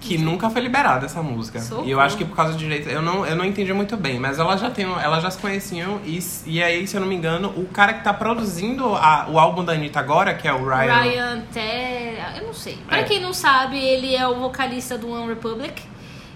Que 0.01 0.19
nunca 0.19 0.51
foi 0.51 0.61
liberada 0.61 1.07
essa 1.07 1.23
música. 1.23 1.59
Socorro. 1.59 1.87
E 1.87 1.91
eu 1.91 1.99
acho 1.99 2.15
que 2.15 2.23
por 2.25 2.35
causa 2.35 2.53
de 2.53 2.59
direito. 2.59 2.87
Eu 2.87 3.01
não, 3.01 3.25
eu 3.25 3.35
não 3.35 3.43
entendi 3.43 3.73
muito 3.73 3.97
bem, 3.97 4.19
mas 4.19 4.37
elas 4.37 4.61
já, 4.61 4.69
tem, 4.69 4.85
elas 4.85 5.23
já 5.23 5.31
se 5.31 5.37
conheciam. 5.39 5.99
E, 6.05 6.19
e 6.45 6.61
aí, 6.61 6.85
se 6.85 6.95
eu 6.95 7.01
não 7.01 7.07
me 7.07 7.15
engano, 7.15 7.49
o 7.57 7.65
cara 7.65 7.91
que 7.93 8.03
tá 8.03 8.13
produzindo 8.13 8.93
a- 8.93 9.25
o 9.29 9.39
álbum 9.39 9.63
da 9.65 9.73
Anitta 9.73 9.99
agora, 9.99 10.35
que 10.35 10.47
é 10.47 10.53
o 10.53 10.63
Ryan. 10.63 10.93
Ryan 11.01 11.41
Te... 11.51 12.39
Eu 12.39 12.45
não 12.47 12.53
sei. 12.53 12.77
Pra 12.87 12.99
É. 12.99 13.03
quem 13.03 13.19
não 13.19 13.33
sabe, 13.33 13.79
ele 13.79 14.15
é 14.15 14.27
o 14.27 14.35
vocalista 14.39 14.95
do 14.95 15.09
One 15.09 15.27
Republic. 15.29 15.81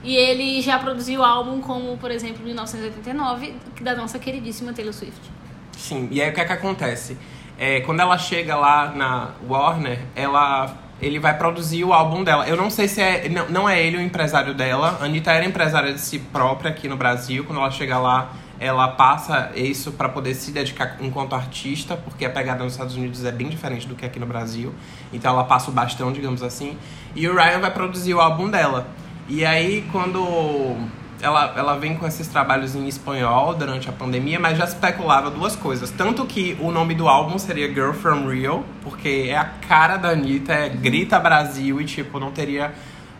E 0.04 0.16
ele 0.16 0.62
já 0.62 0.80
produziu 0.80 1.24
álbum 1.24 1.60
como, 1.62 1.96
por 1.98 2.10
exemplo, 2.10 2.44
1989, 2.44 3.54
da 3.82 3.94
nossa 3.96 4.18
queridíssima 4.18 4.74
Taylor 4.74 4.94
Swift. 4.94 5.20
Sim, 5.78 6.08
e 6.10 6.22
aí 6.22 6.30
o 6.30 6.34
que 6.34 6.42
é 6.42 6.46
que 6.46 6.54
acontece? 6.54 7.18
É, 7.60 7.82
quando 7.82 8.00
ela 8.00 8.18
chega 8.18 8.56
lá 8.56 8.94
na 8.96 9.32
Warner, 9.46 10.00
ela, 10.16 10.74
ele 11.02 11.20
vai 11.20 11.38
produzir 11.38 11.84
o 11.84 11.92
álbum 11.92 12.24
dela. 12.24 12.48
Eu 12.48 12.56
não 12.56 12.70
sei 12.70 12.88
se 12.88 13.02
é. 13.02 13.28
Não, 13.28 13.50
não 13.50 13.70
é 13.70 13.84
ele 13.84 13.98
o 13.98 14.02
empresário 14.02 14.54
dela. 14.54 14.98
A 15.02 15.04
Anitta 15.04 15.34
era 15.34 15.44
empresária 15.44 15.92
de 15.92 16.00
si 16.00 16.20
própria 16.20 16.72
aqui 16.72 16.88
no 16.88 16.96
Brasil. 16.96 17.44
Quando 17.44 17.60
ela 17.60 17.70
chega 17.70 18.00
lá, 18.00 18.32
ela 18.62 18.88
passa 18.88 19.52
isso 19.56 19.92
pra 19.92 20.08
poder 20.08 20.36
se 20.36 20.52
dedicar 20.52 20.96
enquanto 21.02 21.36
artista, 21.36 21.98
porque 21.98 22.24
a 22.24 22.30
pegada 22.30 22.64
nos 22.64 22.74
Estados 22.74 22.96
Unidos 22.96 23.26
é 23.26 23.32
bem 23.32 23.50
diferente 23.50 23.86
do 23.86 23.94
que 23.94 24.06
aqui 24.06 24.20
no 24.20 24.26
Brasil. 24.26 24.74
Então 25.12 25.34
ela 25.34 25.44
passa 25.44 25.70
o 25.70 25.74
bastão, 25.74 26.14
digamos 26.14 26.42
assim. 26.42 26.78
E 27.14 27.28
o 27.28 27.36
Ryan 27.36 27.60
vai 27.60 27.72
produzir 27.72 28.14
o 28.14 28.22
álbum 28.22 28.50
dela. 28.50 28.88
E 29.28 29.46
aí, 29.46 29.86
quando 29.92 30.78
ela, 31.22 31.54
ela 31.56 31.76
vem 31.78 31.96
com 31.96 32.08
esses 32.08 32.28
trabalhos 32.28 32.76
em 32.76 32.88
espanhol 32.88 33.54
durante 33.54 33.90
a 33.90 33.92
pandemia, 33.92 34.40
mas 34.40 34.58
já 34.58 34.66
especulava 34.66 35.30
duas 35.30 35.56
coisas. 35.56 35.92
Tanto 35.92 36.26
que 36.26 36.58
o 36.60 36.72
nome 36.72 36.96
do 36.96 37.08
álbum 37.08 37.38
seria 37.38 37.68
Girl 37.68 37.92
From 37.92 38.28
Rio, 38.28 38.66
porque 38.82 39.28
é 39.30 39.38
a 39.38 39.46
cara 39.46 39.98
da 39.98 40.10
Anitta, 40.10 40.54
é 40.54 40.70
grita 40.70 41.20
Brasil 41.20 41.80
e, 41.82 41.86
tipo, 41.86 42.20
não 42.20 42.32
teria 42.32 42.74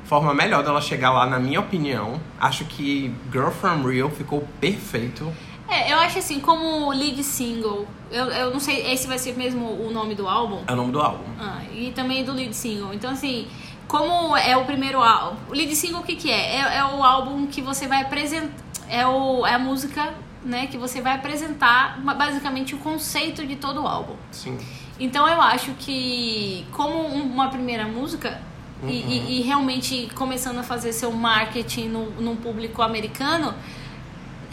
forma 0.06 0.34
melhor 0.34 0.64
dela 0.64 0.82
chegar 0.82 1.12
lá, 1.12 1.26
na 1.26 1.40
minha 1.40 1.60
opinião. 1.60 2.20
Acho 2.40 2.66
que 2.66 3.14
Girl 3.32 3.50
From 3.50 3.84
Rio 3.84 4.10
ficou 4.10 4.48
perfeito. 4.60 5.32
É, 5.68 5.94
eu 5.94 6.00
acho 6.00 6.18
assim, 6.18 6.40
como 6.40 6.92
lead 6.92 7.24
single, 7.24 7.88
eu, 8.10 8.26
eu 8.26 8.52
não 8.52 8.60
sei, 8.60 8.92
esse 8.92 9.06
vai 9.08 9.20
ser 9.20 9.38
mesmo 9.38 9.66
o 9.66 9.92
nome 9.92 10.16
do 10.16 10.28
álbum. 10.28 10.64
É 10.66 10.74
o 10.74 10.76
nome 10.76 10.92
do 10.92 11.00
álbum. 11.00 11.26
Ah, 11.40 11.62
e 11.72 11.92
também 11.92 12.24
do 12.24 12.34
lead 12.34 12.56
single. 12.56 12.92
Então, 12.92 13.12
assim, 13.12 13.48
como 13.90 14.38
é 14.38 14.56
o 14.56 14.64
primeiro 14.66 15.02
álbum. 15.02 15.36
O 15.50 15.54
lead 15.54 15.76
single, 15.76 16.02
o 16.02 16.04
que, 16.04 16.16
que 16.16 16.30
é? 16.32 16.58
é? 16.58 16.78
é 16.78 16.86
o 16.86 17.04
álbum 17.04 17.48
que 17.48 17.60
você 17.60 17.88
vai 17.88 18.04
apresentar. 18.04 18.54
É, 18.88 19.06
o, 19.06 19.46
é 19.46 19.56
a 19.56 19.60
música, 19.60 20.14
né, 20.46 20.68
que 20.68 20.78
você 20.78 21.02
vai 21.02 21.16
apresentar 21.16 22.00
basicamente 22.02 22.76
o 22.76 22.78
conceito 22.78 23.46
de 23.46 23.56
todo 23.56 23.82
o 23.84 23.88
álbum. 23.88 24.16
Sim. 24.32 24.58
Então 25.00 25.28
eu 25.28 25.42
acho 25.42 25.72
que, 25.80 26.66
como 26.72 26.94
um- 27.08 27.24
uma 27.34 27.50
primeira 27.50 27.86
música, 27.86 28.40
e, 28.84 28.92
e- 28.94 29.40
e 29.40 29.42
realmente 29.42 30.10
começando 30.16 30.60
a 30.60 30.64
fazer 30.64 30.94
seu 30.94 31.12
marketing 31.12 31.90
no, 31.90 32.12
num 32.12 32.36
público 32.36 32.82
americano, 32.82 33.54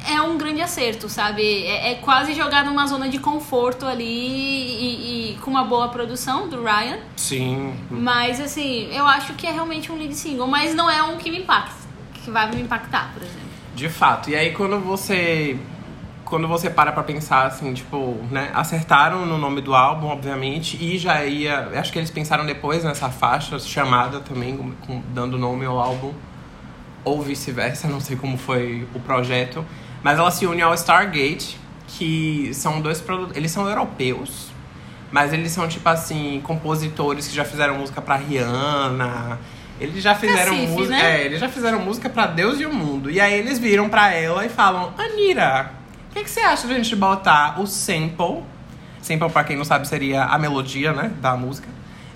é 0.09 0.21
um 0.23 0.37
grande 0.39 0.61
acerto, 0.63 1.09
sabe? 1.09 1.65
É, 1.67 1.93
é 1.93 1.95
quase 1.97 2.35
jogar 2.35 2.65
numa 2.65 2.87
zona 2.87 3.09
de 3.09 3.19
conforto 3.19 3.87
ali 3.87 4.05
e, 4.05 5.33
e 5.33 5.39
com 5.39 5.51
uma 5.51 5.65
boa 5.65 5.89
produção 5.89 6.49
do 6.49 6.63
Ryan. 6.63 6.99
Sim. 7.17 7.75
Mas 7.91 8.41
assim, 8.41 8.89
eu 8.93 9.07
acho 9.07 9.35
que 9.35 9.47
é 9.47 9.51
realmente 9.51 9.91
um 9.91 9.97
lead 9.97 10.15
single, 10.15 10.47
mas 10.47 10.75
não 10.75 10.91
é 10.91 11.03
um 11.03 11.17
que 11.17 11.31
me 11.31 11.39
impacta, 11.41 11.75
que 12.15 12.31
vai 12.31 12.51
me 12.51 12.63
impactar, 12.63 13.13
por 13.13 13.23
exemplo. 13.23 13.41
De 13.75 13.89
fato. 13.89 14.31
E 14.31 14.37
aí 14.37 14.53
quando 14.53 14.79
você 14.81 15.59
quando 16.25 16.49
você 16.49 16.69
para 16.69 16.91
pra 16.91 17.05
pensar 17.05 17.47
assim, 17.47 17.73
tipo, 17.73 18.17
né, 18.33 18.51
acertaram 18.53 19.25
no 19.25 19.39
nome 19.39 19.61
do 19.61 19.73
álbum, 19.77 20.09
obviamente, 20.09 20.77
e 20.83 20.99
já 20.99 21.25
ia, 21.25 21.69
acho 21.79 21.93
que 21.93 22.01
eles 22.01 22.11
pensaram 22.11 22.45
depois 22.45 22.83
nessa 22.83 23.09
faixa 23.09 23.59
chamada 23.61 24.19
também 24.19 24.57
com- 24.85 25.01
dando 25.15 25.39
nome 25.39 25.65
ao 25.65 25.79
álbum 25.79 26.13
ou 27.05 27.23
vice-versa, 27.23 27.87
não 27.87 28.01
sei 28.01 28.17
como 28.17 28.37
foi 28.37 28.85
o 28.93 28.99
projeto, 28.99 29.65
mas 30.07 30.21
ela 30.21 30.31
se 30.31 30.47
une 30.47 30.63
ao 30.63 30.73
Stargate, 30.73 31.59
que 31.89 32.55
são 32.55 32.81
dois 32.81 33.01
produtores, 33.01 33.37
eles 33.37 33.51
são 33.51 33.69
europeus, 33.69 34.53
mas 35.11 35.33
eles 35.33 35.51
são 35.51 35.67
tipo 35.67 35.89
assim, 35.89 36.41
compositores 36.45 37.27
que 37.27 37.35
já 37.35 37.45
fizeram 37.45 37.77
música 37.79 38.01
pra 38.01 38.15
Rihanna, 38.15 39.37
eles 39.81 40.01
já 40.05 40.15
fizeram 40.15 40.53
Cacife, 40.53 40.73
música, 40.73 40.97
né? 40.97 41.23
é, 41.23 41.25
eles 41.25 41.41
já 41.41 41.49
fizeram 41.49 41.81
música 41.81 42.09
pra 42.09 42.29
Deus 42.29 42.61
e 42.61 42.67
o 42.67 42.73
mundo. 42.73 43.11
E 43.11 43.21
aí 43.21 43.35
eles 43.35 43.59
viram 43.59 43.89
pra 43.89 44.15
ela 44.15 44.47
e 44.47 44.49
falam: 44.49 44.95
"Anira, 44.97 45.73
o 46.09 46.15
que, 46.15 46.23
que 46.23 46.31
você 46.31 46.39
acha 46.39 46.69
de 46.69 46.75
a 46.75 46.77
gente 46.77 46.95
botar 46.95 47.61
o 47.61 47.67
sample? 47.67 48.45
Sample 49.03 49.29
pra 49.31 49.43
quem 49.43 49.57
não 49.57 49.65
sabe 49.65 49.89
seria 49.89 50.23
a 50.23 50.39
melodia, 50.39 50.93
né, 50.93 51.11
da 51.21 51.37
música." 51.37 51.67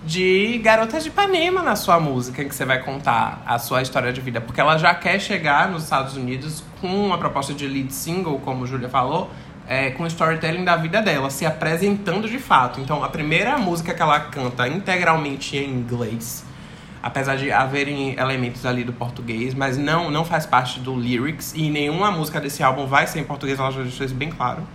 De 0.05 0.59
Garotas 0.59 1.03
de 1.03 1.11
Ipanema 1.11 1.63
na 1.63 1.77
sua 1.77 2.01
música, 2.01 2.43
em 2.43 2.49
que 2.49 2.55
você 2.55 2.65
vai 2.65 2.83
contar 2.83 3.43
a 3.45 3.59
sua 3.59 3.83
história 3.83 4.11
de 4.13 4.21
vida. 4.21 4.41
Porque 4.41 4.59
ela 4.59 4.79
já 4.79 4.95
quer 4.95 5.21
chegar 5.21 5.69
nos 5.69 5.85
Estados 5.85 6.17
Unidos 6.17 6.65
com 6.81 6.89
uma 6.89 7.19
proposta 7.19 7.53
de 7.53 7.67
lead 7.67 7.93
single, 7.93 8.39
como 8.39 8.65
a 8.65 8.67
Júlia 8.67 8.89
falou, 8.89 9.31
é, 9.69 9.91
com 9.91 10.07
storytelling 10.07 10.65
da 10.65 10.75
vida 10.75 11.03
dela, 11.03 11.29
se 11.29 11.45
apresentando 11.45 12.29
de 12.29 12.39
fato. 12.39 12.81
Então, 12.81 13.05
a 13.05 13.11
primeira 13.11 13.59
música 13.59 13.93
que 13.93 14.01
ela 14.01 14.19
canta 14.19 14.67
integralmente 14.67 15.59
em 15.59 15.69
inglês, 15.69 16.47
apesar 17.03 17.37
de 17.37 17.53
haverem 17.53 18.19
elementos 18.19 18.65
ali 18.65 18.83
do 18.83 18.95
português, 18.95 19.53
mas 19.53 19.77
não, 19.77 20.11
não 20.11 20.25
faz 20.25 20.47
parte 20.47 20.81
do 20.81 20.97
lyrics, 20.97 21.53
e 21.55 21.69
nenhuma 21.69 22.11
música 22.11 22.41
desse 22.41 22.63
álbum 22.63 22.87
vai 22.87 23.07
ser 23.07 23.21
em 23.21 23.25
português, 23.25 23.59
ela 23.61 23.71
já 23.71 23.83
deixou 23.83 24.07
isso 24.07 24.15
bem 24.15 24.31
claro. 24.31 24.67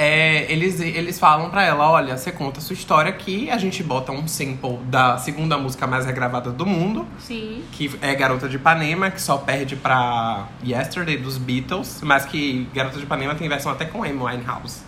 É, 0.00 0.46
eles, 0.48 0.78
eles 0.78 1.18
falam 1.18 1.50
pra 1.50 1.64
ela, 1.64 1.90
olha, 1.90 2.16
você 2.16 2.30
conta 2.30 2.60
a 2.60 2.62
sua 2.62 2.74
história 2.74 3.10
aqui, 3.10 3.50
a 3.50 3.58
gente 3.58 3.82
bota 3.82 4.12
um 4.12 4.28
sample 4.28 4.76
da 4.84 5.18
segunda 5.18 5.58
música 5.58 5.88
mais 5.88 6.06
regravada 6.06 6.52
do 6.52 6.64
mundo, 6.64 7.04
Sim. 7.18 7.64
que 7.72 7.90
é 8.00 8.14
Garota 8.14 8.48
de 8.48 8.54
Ipanema, 8.54 9.10
que 9.10 9.20
só 9.20 9.38
perde 9.38 9.74
pra 9.74 10.46
Yesterday 10.64 11.16
dos 11.16 11.36
Beatles, 11.36 11.98
mas 12.04 12.24
que 12.24 12.68
Garota 12.72 12.96
de 12.96 13.02
Ipanema 13.02 13.34
tem 13.34 13.48
versão 13.48 13.72
até 13.72 13.86
com 13.86 14.04
Amy 14.04 14.22
Winehouse. 14.22 14.82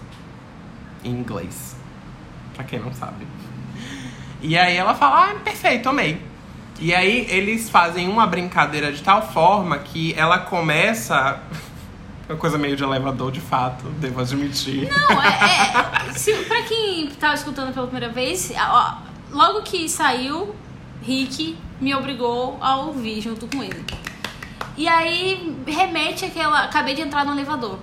Em 1.02 1.10
inglês. 1.10 1.74
Pra 2.54 2.62
quem 2.62 2.78
não 2.78 2.94
sabe. 2.94 3.26
E 4.40 4.56
aí 4.56 4.76
ela 4.76 4.94
fala, 4.94 5.32
ah, 5.32 5.34
perfeito, 5.42 5.88
amei. 5.88 6.22
E 6.78 6.94
aí 6.94 7.26
eles 7.28 7.68
fazem 7.68 8.08
uma 8.08 8.28
brincadeira 8.28 8.92
de 8.92 9.02
tal 9.02 9.32
forma 9.32 9.76
que 9.78 10.14
ela 10.16 10.38
começa. 10.38 11.40
Uma 12.30 12.38
coisa 12.38 12.56
meio 12.56 12.76
de 12.76 12.84
elevador, 12.84 13.32
de 13.32 13.40
fato, 13.40 13.84
devo 13.98 14.20
admitir. 14.20 14.88
Não, 14.88 15.22
é. 15.22 16.08
é 16.08 16.12
se, 16.12 16.32
pra 16.44 16.62
quem 16.62 17.08
tava 17.18 17.34
escutando 17.34 17.74
pela 17.74 17.86
primeira 17.88 18.12
vez, 18.12 18.52
ó, 18.56 18.98
logo 19.32 19.62
que 19.62 19.88
saiu, 19.88 20.54
Rick 21.02 21.56
me 21.80 21.92
obrigou 21.94 22.56
a 22.60 22.76
ouvir 22.76 23.20
junto 23.20 23.46
com 23.48 23.62
ele. 23.64 23.84
E 24.76 24.86
aí 24.86 25.56
remete 25.66 26.24
àquela. 26.24 26.60
Acabei 26.64 26.94
de 26.94 27.02
entrar 27.02 27.24
no 27.24 27.32
elevador. 27.32 27.78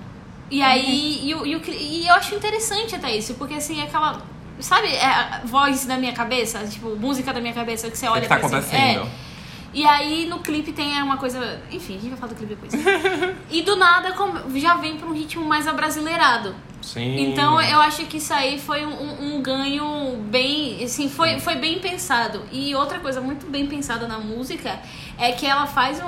E 0.49 0.63
aí. 0.63 1.27
E, 1.27 1.35
o- 1.35 1.45
e, 1.45 1.55
o 1.55 1.59
cli- 1.59 1.77
e 1.77 2.07
eu 2.07 2.13
acho 2.15 2.33
interessante 2.33 2.95
até 2.95 3.15
isso, 3.15 3.33
porque 3.33 3.55
assim, 3.55 3.81
aquela. 3.81 4.21
Sabe, 4.61 4.87
é 4.87 5.05
a 5.05 5.41
voz 5.43 5.85
da 5.85 5.97
minha 5.97 6.13
cabeça, 6.13 6.65
tipo, 6.65 6.95
música 6.95 7.31
da 7.33 7.39
minha 7.41 7.53
cabeça 7.53 7.91
que 7.91 7.97
você 7.97 8.07
olha 8.07 8.21
que 8.21 8.27
tá 8.29 8.39
fala 8.39 8.57
acontecendo? 8.59 9.01
Assim, 9.01 9.09
é. 9.23 9.26
E 9.73 9.85
aí 9.85 10.25
no 10.25 10.39
clipe 10.39 10.71
tem 10.71 11.01
uma 11.01 11.17
coisa. 11.17 11.61
Enfim, 11.71 11.97
a 11.97 11.99
gente 11.99 12.09
vai 12.09 12.17
falar 12.17 12.33
do 12.33 12.35
clipe 12.35 12.55
depois. 12.55 12.73
e 13.51 13.61
do 13.61 13.75
nada 13.75 14.13
já 14.55 14.75
vem 14.75 14.97
pra 14.97 15.07
um 15.07 15.13
ritmo 15.13 15.45
mais 15.45 15.67
abrasileirado. 15.67 16.55
Sim. 16.81 17.31
Então 17.31 17.61
eu 17.61 17.79
acho 17.81 18.05
que 18.05 18.17
isso 18.17 18.33
aí 18.33 18.59
foi 18.59 18.85
um, 18.85 19.35
um 19.35 19.41
ganho 19.41 20.17
bem. 20.29 20.83
Assim, 20.83 21.09
foi, 21.09 21.39
foi 21.39 21.55
bem 21.55 21.79
pensado. 21.79 22.41
E 22.51 22.73
outra 22.75 22.99
coisa 22.99 23.19
muito 23.19 23.45
bem 23.47 23.65
pensada 23.67 24.07
na 24.07 24.19
música 24.19 24.79
é 25.17 25.31
que 25.31 25.45
ela 25.45 25.67
faz 25.67 25.99
um. 26.01 26.07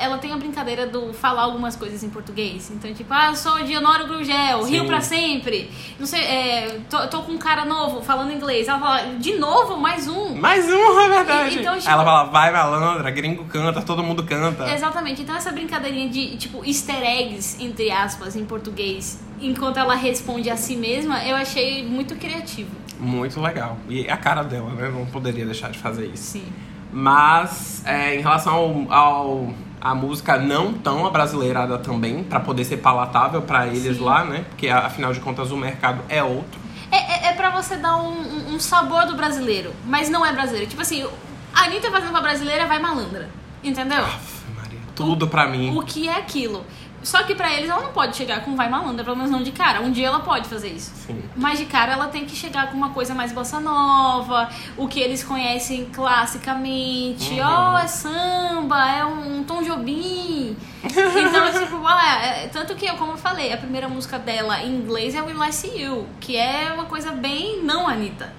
Ela 0.00 0.18
tem 0.18 0.32
a 0.32 0.36
brincadeira 0.36 0.86
do 0.86 1.12
falar 1.12 1.42
algumas 1.42 1.76
coisas 1.76 2.02
em 2.02 2.08
português. 2.10 2.70
Então, 2.70 2.92
tipo, 2.94 3.12
ah, 3.12 3.26
eu 3.28 3.36
sou 3.36 3.62
de 3.62 3.76
Honório 3.76 4.06
Grugel, 4.06 4.62
Sim. 4.62 4.70
Rio 4.70 4.86
pra 4.86 5.00
sempre. 5.00 5.70
Não 5.98 6.06
sei, 6.06 6.20
é, 6.20 6.80
tô, 6.88 7.06
tô 7.08 7.22
com 7.22 7.32
um 7.32 7.38
cara 7.38 7.64
novo 7.64 8.00
falando 8.02 8.32
inglês. 8.32 8.68
Ela 8.68 8.78
fala, 8.78 9.02
de 9.18 9.34
novo, 9.38 9.76
mais 9.76 10.08
um. 10.08 10.34
Mais 10.36 10.64
um, 10.70 11.00
é 11.00 11.08
verdade. 11.08 11.56
E- 11.56 11.60
então, 11.60 11.76
tipo- 11.78 11.90
Ela 11.90 12.04
fala, 12.04 12.24
vai 12.30 12.50
malandra, 12.50 13.10
gringo 13.10 13.44
canta, 13.44 13.82
todo 13.82 14.02
mundo 14.02 14.22
canta. 14.24 14.72
Exatamente. 14.72 15.22
Então 15.22 15.36
essa 15.36 15.52
brincadeirinha 15.52 16.08
de, 16.08 16.36
tipo, 16.36 16.64
easter 16.64 17.02
eggs, 17.02 17.62
entre 17.62 17.90
aspas, 17.90 18.36
em 18.36 18.44
português, 18.44 19.20
enquanto 19.40 19.76
ela 19.78 19.94
responde 19.94 20.48
a 20.50 20.56
si 20.56 20.76
mesma, 20.76 21.24
eu 21.24 21.36
achei 21.36 21.84
muito 21.86 22.16
criativo. 22.16 22.70
Muito 22.98 23.40
legal. 23.40 23.78
E 23.88 24.08
a 24.08 24.16
cara 24.16 24.42
dela, 24.42 24.70
né? 24.74 24.88
Não 24.88 25.06
poderia 25.06 25.44
deixar 25.46 25.70
de 25.70 25.78
fazer 25.78 26.06
isso. 26.06 26.32
Sim. 26.32 26.44
Mas 26.92 27.82
é, 27.86 28.16
em 28.16 28.20
relação 28.20 28.86
ao, 28.90 28.92
ao 28.92 29.54
a 29.80 29.94
música 29.94 30.36
não 30.36 30.72
tão 30.74 31.06
abrasileirada 31.06 31.78
também, 31.78 32.22
pra 32.22 32.38
poder 32.40 32.64
ser 32.64 32.78
palatável 32.78 33.42
pra 33.42 33.66
eles 33.66 33.96
Sim. 33.96 34.02
lá, 34.04 34.24
né? 34.24 34.44
Porque 34.50 34.68
afinal 34.68 35.12
de 35.12 35.20
contas 35.20 35.50
o 35.50 35.56
mercado 35.56 36.02
é 36.08 36.22
outro. 36.22 36.60
É, 36.92 36.96
é, 36.96 37.30
é 37.30 37.32
pra 37.32 37.50
você 37.50 37.76
dar 37.76 37.96
um, 37.96 38.54
um- 38.54 38.60
sabor 38.60 39.06
do 39.06 39.14
brasileiro, 39.16 39.72
mas 39.86 40.08
não 40.10 40.24
é 40.26 40.32
brasileiro. 40.32 40.68
Tipo 40.68 40.82
assim, 40.82 41.06
a 41.54 41.62
Anitta 41.64 41.90
fazendo 41.90 42.10
pra 42.12 42.20
brasileira 42.20 42.66
vai 42.66 42.78
malandra. 42.80 43.28
Entendeu? 43.62 44.02
Aff, 44.04 44.44
Maria, 44.56 44.78
tudo 44.94 45.28
pra 45.28 45.46
mim. 45.46 45.76
O 45.76 45.82
que 45.82 46.08
é 46.08 46.16
aquilo? 46.16 46.64
Só 47.02 47.22
que 47.22 47.34
pra 47.34 47.50
eles 47.52 47.70
ela 47.70 47.80
não 47.82 47.92
pode 47.92 48.14
chegar 48.14 48.44
com 48.44 48.54
vai 48.54 48.68
malandra, 48.68 49.02
pelo 49.04 49.16
menos 49.16 49.30
não 49.30 49.42
de 49.42 49.52
cara. 49.52 49.80
Um 49.80 49.90
dia 49.90 50.06
ela 50.08 50.20
pode 50.20 50.48
fazer 50.48 50.68
isso. 50.68 50.92
Sim. 50.94 51.22
Mas 51.34 51.58
de 51.58 51.64
cara 51.64 51.92
ela 51.92 52.08
tem 52.08 52.26
que 52.26 52.36
chegar 52.36 52.70
com 52.70 52.76
uma 52.76 52.90
coisa 52.90 53.14
mais 53.14 53.32
bossa 53.32 53.58
nova, 53.58 54.48
o 54.76 54.86
que 54.86 55.00
eles 55.00 55.24
conhecem 55.24 55.86
classicamente. 55.86 57.32
Uhum. 57.40 57.72
Oh, 57.74 57.78
é 57.78 57.86
samba, 57.86 58.90
é 58.90 59.04
um 59.04 59.42
Tom 59.44 59.62
Jobim. 59.62 60.56
Então, 60.84 61.52
tipo, 61.64 61.86
ah, 61.86 62.22
é- 62.22 62.48
tanto 62.48 62.74
que, 62.74 62.90
como 62.92 63.12
eu 63.12 63.16
falei, 63.16 63.52
a 63.52 63.56
primeira 63.56 63.88
música 63.88 64.18
dela 64.18 64.62
em 64.62 64.74
inglês 64.76 65.14
é 65.14 65.22
Will 65.22 65.42
I 65.42 65.52
See 65.52 65.82
You, 65.82 66.06
que 66.20 66.36
é 66.36 66.70
uma 66.74 66.84
coisa 66.84 67.12
bem 67.12 67.62
não 67.62 67.88
Anitta. 67.88 68.32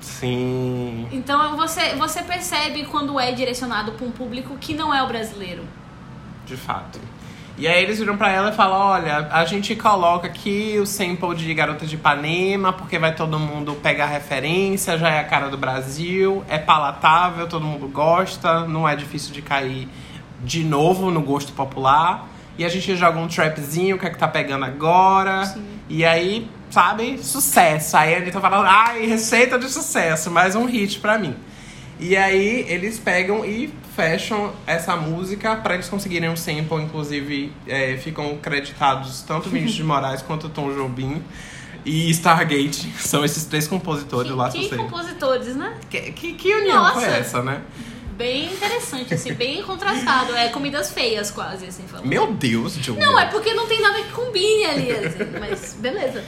Sim. 0.00 1.08
Então 1.10 1.56
você, 1.56 1.94
você 1.96 2.22
percebe 2.22 2.84
quando 2.86 3.18
é 3.18 3.32
direcionado 3.32 3.92
pra 3.92 4.06
um 4.06 4.10
público 4.10 4.56
que 4.58 4.72
não 4.74 4.94
é 4.94 5.02
o 5.02 5.06
brasileiro. 5.06 5.64
De 6.46 6.56
fato. 6.56 7.00
E 7.58 7.66
aí 7.66 7.82
eles 7.82 7.98
viram 7.98 8.18
pra 8.18 8.30
ela 8.30 8.50
e 8.50 8.52
falam, 8.52 8.78
olha, 8.78 9.28
a 9.30 9.44
gente 9.46 9.74
coloca 9.74 10.26
aqui 10.26 10.76
o 10.78 10.84
sample 10.84 11.34
de 11.34 11.54
Garota 11.54 11.86
de 11.86 11.94
Ipanema, 11.94 12.70
porque 12.70 12.98
vai 12.98 13.14
todo 13.14 13.38
mundo 13.38 13.74
pegar 13.82 14.06
referência, 14.06 14.98
já 14.98 15.08
é 15.08 15.20
a 15.20 15.24
cara 15.24 15.48
do 15.48 15.56
Brasil, 15.56 16.44
é 16.50 16.58
palatável, 16.58 17.46
todo 17.46 17.64
mundo 17.64 17.88
gosta, 17.88 18.66
não 18.66 18.86
é 18.86 18.94
difícil 18.94 19.32
de 19.32 19.40
cair 19.40 19.88
de 20.44 20.62
novo 20.62 21.10
no 21.10 21.22
gosto 21.22 21.52
popular. 21.54 22.28
E 22.58 22.64
a 22.64 22.68
gente 22.68 22.94
joga 22.94 23.18
um 23.18 23.26
trapzinho, 23.26 23.96
o 23.96 23.98
que 23.98 24.06
é 24.06 24.10
que 24.10 24.18
tá 24.18 24.28
pegando 24.28 24.66
agora. 24.66 25.46
Sim. 25.46 25.64
E 25.88 26.04
aí, 26.04 26.50
sabe, 26.68 27.18
sucesso. 27.22 27.96
Aí 27.96 28.14
a 28.14 28.18
Anitta 28.18 28.38
fala, 28.38 28.66
ai, 28.68 29.06
receita 29.06 29.58
de 29.58 29.70
sucesso, 29.70 30.30
mais 30.30 30.54
um 30.54 30.66
hit 30.66 31.00
pra 31.00 31.18
mim. 31.18 31.34
E 31.98 32.16
aí 32.18 32.66
eles 32.68 32.98
pegam 32.98 33.46
e 33.46 33.72
fecham 33.96 34.52
essa 34.66 34.94
música 34.94 35.56
pra 35.56 35.74
eles 35.74 35.88
conseguirem 35.88 36.28
um 36.28 36.36
sample, 36.36 36.82
inclusive 36.82 37.50
é, 37.66 37.96
ficam 37.96 38.36
creditados 38.36 39.22
tanto 39.22 39.48
Vinícius 39.48 39.76
de 39.76 39.82
Moraes 39.84 40.20
quanto 40.20 40.50
Tom 40.50 40.72
Jobim 40.74 41.24
e 41.84 42.10
Stargate. 42.10 42.92
São 43.00 43.24
esses 43.24 43.46
três 43.46 43.66
compositores 43.66 44.30
lá, 44.32 44.50
se 44.50 44.58
que 44.58 44.68
você... 44.68 44.76
compositores, 44.76 45.56
né? 45.56 45.74
Que, 45.88 46.12
que, 46.12 46.32
que 46.34 46.54
união 46.54 46.82
Nossa. 46.82 47.00
foi 47.00 47.04
essa, 47.04 47.42
né? 47.42 47.62
Bem 48.16 48.46
interessante, 48.46 49.12
assim, 49.12 49.32
bem 49.32 49.62
contrastado. 49.62 50.34
É 50.34 50.48
comidas 50.48 50.90
feias, 50.90 51.30
quase, 51.30 51.66
assim, 51.66 51.84
falando. 51.86 52.06
Meu 52.06 52.32
Deus, 52.32 52.74
Julia. 52.74 53.04
Não, 53.04 53.18
é 53.18 53.26
porque 53.26 53.52
não 53.52 53.66
tem 53.66 53.80
nada 53.80 54.02
que 54.02 54.12
combine 54.12 54.64
ali, 54.64 54.90
assim, 54.90 55.18
mas 55.38 55.76
beleza. 55.78 56.24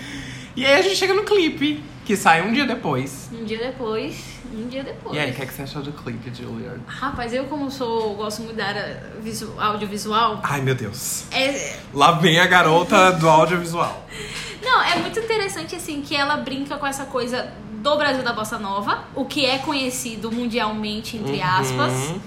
E 0.54 0.66
aí 0.66 0.74
a 0.74 0.82
gente 0.82 0.96
chega 0.96 1.14
no 1.14 1.22
clipe, 1.22 1.82
que 2.04 2.16
sai 2.16 2.46
um 2.46 2.52
dia 2.52 2.66
depois. 2.66 3.30
Um 3.32 3.44
dia 3.44 3.58
depois, 3.58 4.16
um 4.52 4.68
dia 4.68 4.82
depois. 4.82 5.16
E 5.16 5.18
aí, 5.18 5.30
o 5.30 5.34
que, 5.34 5.42
é 5.42 5.46
que 5.46 5.52
você 5.52 5.62
achou 5.62 5.82
do 5.82 5.92
clipe, 5.92 6.32
Julia? 6.34 6.78
Rapaz, 6.86 7.32
eu 7.34 7.44
como 7.44 7.70
sou, 7.70 8.14
gosto 8.14 8.42
muito 8.42 8.56
da 8.56 8.66
área 8.66 9.12
visu- 9.20 9.54
audiovisual, 9.58 10.40
Ai, 10.42 10.60
meu 10.60 10.74
Deus. 10.74 11.24
é, 11.32 11.76
Lá 11.94 12.12
vem 12.12 12.38
a 12.40 12.46
garota 12.46 13.12
do 13.12 13.28
audiovisual. 13.28 14.06
Não, 14.62 14.82
é 14.82 14.96
muito 14.96 15.18
interessante 15.18 15.76
assim 15.76 16.02
que 16.02 16.14
ela 16.16 16.36
brinca 16.38 16.76
com 16.76 16.86
essa 16.86 17.04
coisa 17.06 17.50
do 17.82 17.96
Brasil 17.96 18.22
da 18.24 18.32
Bossa 18.32 18.58
Nova, 18.58 19.04
o 19.14 19.24
que 19.24 19.46
é 19.46 19.58
conhecido 19.58 20.32
mundialmente, 20.32 21.16
entre 21.16 21.40
aspas, 21.40 21.92
Uhum. 21.92 22.20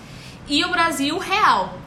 e 0.48 0.64
o 0.64 0.70
Brasil 0.70 1.18
real. 1.18 1.78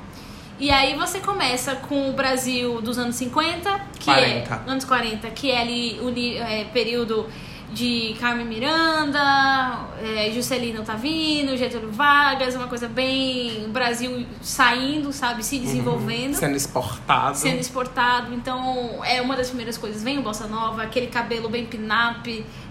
E 0.61 0.71
aí 0.71 0.95
você 0.95 1.19
começa 1.19 1.75
com 1.75 2.11
o 2.11 2.13
Brasil 2.13 2.81
dos 2.81 2.97
anos 2.99 3.17
50, 3.17 3.81
que 3.99 4.05
40. 4.05 4.63
é 4.67 4.71
anos 4.71 4.85
40, 4.85 5.29
que 5.31 5.51
é 5.51 5.61
ali 5.61 5.99
o 6.01 6.11
é, 6.41 6.65
período 6.73 7.27
de 7.73 8.15
Carmen 8.21 8.47
Miranda, 8.47 9.74
é, 10.15 10.31
Juscelino 10.31 10.83
tá 10.83 10.95
vindo, 10.95 11.57
Getúlio 11.57 11.91
Vargas, 11.91 12.55
uma 12.55 12.69
coisa 12.69 12.89
bem 12.89 13.69
Brasil 13.71 14.27
saindo, 14.41 15.13
sabe, 15.13 15.43
se 15.43 15.59
desenvolvendo 15.59 16.35
Sendo 16.35 16.57
exportado. 16.57 17.37
sendo 17.37 17.59
exportado. 17.59 18.33
Então, 18.33 19.05
é 19.05 19.21
uma 19.21 19.37
das 19.37 19.49
primeiras 19.49 19.77
coisas. 19.77 20.03
Vem 20.03 20.19
o 20.19 20.23
Bossa 20.23 20.47
Nova, 20.47 20.83
aquele 20.83 21.09
cabelo 21.09 21.49
bem 21.49 21.67
pinap. 21.67 22.27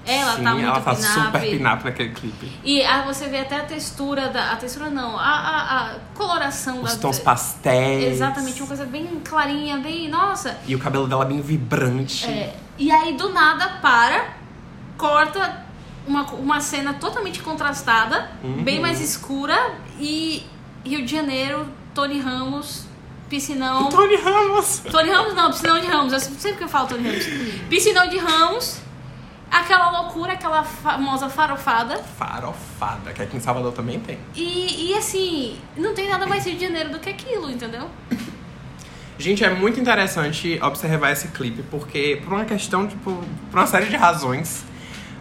Ela 0.06 0.36
Sim, 0.36 0.44
tá 0.44 0.52
muito 0.52 0.66
ela 0.66 0.82
tá 0.82 0.96
pinap. 0.96 1.26
super 1.26 1.42
pinap 1.42 1.84
naquele 1.84 2.10
clipe. 2.10 2.52
E 2.64 2.84
ah, 2.84 3.04
você 3.04 3.28
vê 3.28 3.40
até 3.40 3.58
a 3.58 3.64
textura 3.64 4.30
da. 4.30 4.52
A 4.52 4.56
textura 4.56 4.90
não, 4.90 5.18
a, 5.18 5.24
a, 5.24 5.92
a 5.92 5.96
coloração 6.14 6.82
Os 6.82 6.96
da. 6.96 7.00
tons 7.02 7.20
pastéis. 7.20 8.14
Exatamente, 8.14 8.60
uma 8.62 8.68
coisa 8.68 8.86
bem 8.86 9.22
clarinha, 9.24 9.78
bem. 9.78 10.10
Nossa! 10.10 10.58
E 10.68 10.76
o 10.76 10.80
cabelo 10.80 11.08
dela 11.08 11.26
bem 11.26 11.42
vibrante. 11.42 12.26
É, 12.26 12.54
e 12.78 12.92
aí 12.92 13.16
do 13.16 13.30
nada 13.30 13.80
para, 13.82 14.34
corta 14.98 15.63
uma, 16.08 16.24
uma 16.34 16.60
cena 16.62 16.94
totalmente 16.94 17.42
contrastada, 17.42 18.30
Uhum. 18.44 18.64
bem 18.64 18.80
mais 18.80 19.00
escura 19.02 19.58
e 20.00 20.44
Rio 20.86 21.06
de 21.06 21.12
Janeiro, 21.16 21.66
Tony 21.94 22.20
Ramos, 22.20 22.86
piscinão. 23.30 23.90
Tony 23.90 24.16
Ramos. 24.18 24.80
Tony 24.92 25.10
Ramos 25.10 25.34
não, 25.34 25.50
piscinão 25.52 25.80
de 25.80 25.88
Ramos. 25.88 26.14
Eu 26.14 26.20
sempre 26.20 26.58
que 26.58 26.64
eu 26.64 26.70
falo 26.70 26.88
Tony 26.88 27.08
Ramos. 27.08 27.26
Piscinão 27.70 28.08
de 28.10 28.18
Ramos, 28.18 28.80
aquela 29.50 30.02
loucura, 30.02 30.34
aquela 30.34 30.64
famosa 30.64 31.30
farofada. 31.30 31.98
Farofada, 32.18 33.14
que 33.14 33.22
aqui 33.22 33.38
em 33.38 33.40
Salvador 33.40 33.72
também 33.72 34.00
tem. 34.00 34.20
E, 34.36 34.90
e 34.92 34.98
assim, 34.98 35.58
não 35.78 35.94
tem 35.94 36.10
nada 36.10 36.26
mais 36.26 36.46
Rio 36.46 36.56
de 36.56 36.66
Janeiro 36.66 36.90
do 36.90 37.00
que 37.00 37.10
aquilo, 37.10 37.50
entendeu? 37.50 37.90
Gente, 39.18 39.44
é 39.44 39.50
muito 39.54 39.80
interessante 39.80 40.60
observar 40.62 41.12
esse 41.12 41.30
clipe, 41.30 41.64
porque 41.70 42.20
por 42.24 42.34
uma 42.34 42.46
questão, 42.46 42.88
tipo, 42.88 43.24
por 43.52 43.58
uma 43.60 43.68
série 43.68 43.86
de 43.86 43.96
razões, 43.96 44.66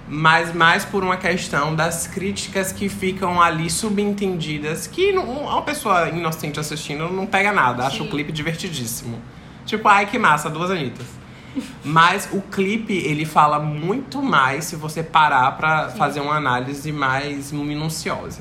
mas 0.08 0.54
mais 0.54 0.84
por 0.84 1.02
uma 1.02 1.16
questão 1.16 1.74
das 1.74 2.06
críticas 2.06 2.72
que 2.72 2.88
ficam 2.88 3.40
ali 3.40 3.70
subentendidas, 3.70 4.86
que 4.86 5.12
não- 5.12 5.24
uma 5.24 5.62
pessoa 5.62 6.08
inocente 6.08 6.58
assistindo 6.60 7.08
não 7.08 7.26
pega 7.26 7.52
nada, 7.52 7.86
acha 7.86 8.02
o 8.02 8.08
clipe 8.08 8.32
divertidíssimo. 8.32 9.20
Tipo, 9.64 9.88
ai 9.88 10.06
que 10.06 10.18
massa, 10.18 10.50
duas 10.50 10.70
Anitas. 10.70 11.06
Mas 11.84 12.28
o 12.32 12.40
clipe, 12.40 12.94
ele 12.94 13.24
fala 13.24 13.58
muito 13.58 14.22
mais 14.22 14.64
se 14.64 14.76
você 14.76 15.02
parar 15.02 15.52
pra 15.56 15.88
fazer 15.90 16.20
uma 16.20 16.34
análise 16.36 16.90
mais 16.90 17.52
minuciosa. 17.52 18.40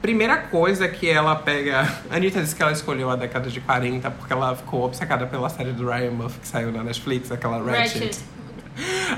Primeira 0.00 0.36
coisa 0.36 0.88
que 0.88 1.08
ela 1.08 1.36
pega. 1.36 1.88
A 2.10 2.16
Anitta 2.16 2.42
disse 2.42 2.56
que 2.56 2.62
ela 2.62 2.72
escolheu 2.72 3.08
a 3.08 3.14
década 3.16 3.48
de 3.48 3.60
40 3.60 4.10
porque 4.10 4.32
ela 4.32 4.54
ficou 4.56 4.84
obcecada 4.84 5.26
pela 5.26 5.48
série 5.48 5.70
do 5.72 5.86
Ryan 5.88 6.10
Murphy 6.10 6.40
que 6.40 6.48
saiu 6.48 6.72
na 6.72 6.82
Netflix, 6.82 7.30
aquela 7.30 7.58
Ratchet. 7.58 7.78
Ratchet. 8.04 8.18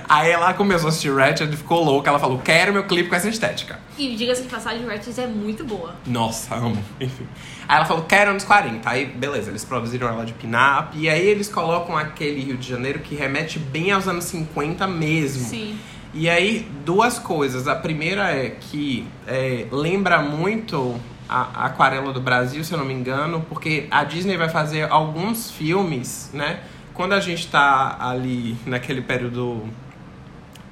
Aí 0.09 0.31
ela 0.31 0.53
começou 0.55 0.87
a 0.87 0.88
assistir 0.90 1.14
Ratchet 1.14 1.53
e 1.53 1.57
ficou 1.57 1.83
louca. 1.83 2.11
Ela 2.11 2.19
falou: 2.19 2.38
Quero 2.38 2.73
meu 2.73 2.85
clipe 2.85 3.09
com 3.09 3.14
essa 3.14 3.29
estética. 3.29 3.79
E 3.97 4.17
diga-se 4.17 4.43
de 4.43 4.49
passagem, 4.49 4.85
Ratchet 4.87 5.21
é 5.21 5.27
muito 5.27 5.64
boa. 5.64 5.95
Nossa, 6.07 6.55
amo. 6.57 6.83
Enfim. 7.01 7.27
Aí 7.69 7.77
ela 7.77 7.85
falou, 7.85 8.05
quero 8.05 8.31
anos 8.33 8.45
40. 8.45 8.88
Aí, 8.88 9.07
beleza, 9.07 9.51
eles 9.51 9.64
produziram 9.64 10.09
ela 10.09 10.25
de 10.25 10.33
pin-up. 10.33 10.99
E 10.99 11.09
aí 11.09 11.27
eles 11.27 11.49
colocam 11.49 11.97
aquele 11.97 12.40
Rio 12.40 12.57
de 12.57 12.69
Janeiro 12.69 12.99
que 12.99 13.14
remete 13.14 13.59
bem 13.59 13.93
aos 13.93 14.09
anos 14.09 14.25
50 14.25 14.87
mesmo. 14.88 15.45
Sim. 15.45 15.79
E 16.12 16.29
aí, 16.29 16.69
duas 16.85 17.19
coisas. 17.19 17.69
A 17.69 17.77
primeira 17.77 18.31
é 18.31 18.51
que 18.51 19.07
é, 19.27 19.67
lembra 19.71 20.21
muito 20.21 21.01
a, 21.29 21.62
a 21.62 21.67
Aquarela 21.67 22.12
do 22.12 22.21
Brasil, 22.21 22.62
se 22.64 22.73
eu 22.73 22.79
não 22.79 22.85
me 22.85 22.95
engano, 22.95 23.45
porque 23.49 23.87
a 23.90 24.05
Disney 24.05 24.37
vai 24.37 24.49
fazer 24.49 24.90
alguns 24.90 25.51
filmes, 25.51 26.31
né? 26.33 26.61
Quando 26.93 27.12
a 27.12 27.21
gente 27.21 27.49
tá 27.49 27.97
ali 27.99 28.57
naquele 28.67 29.01
período 29.01 29.64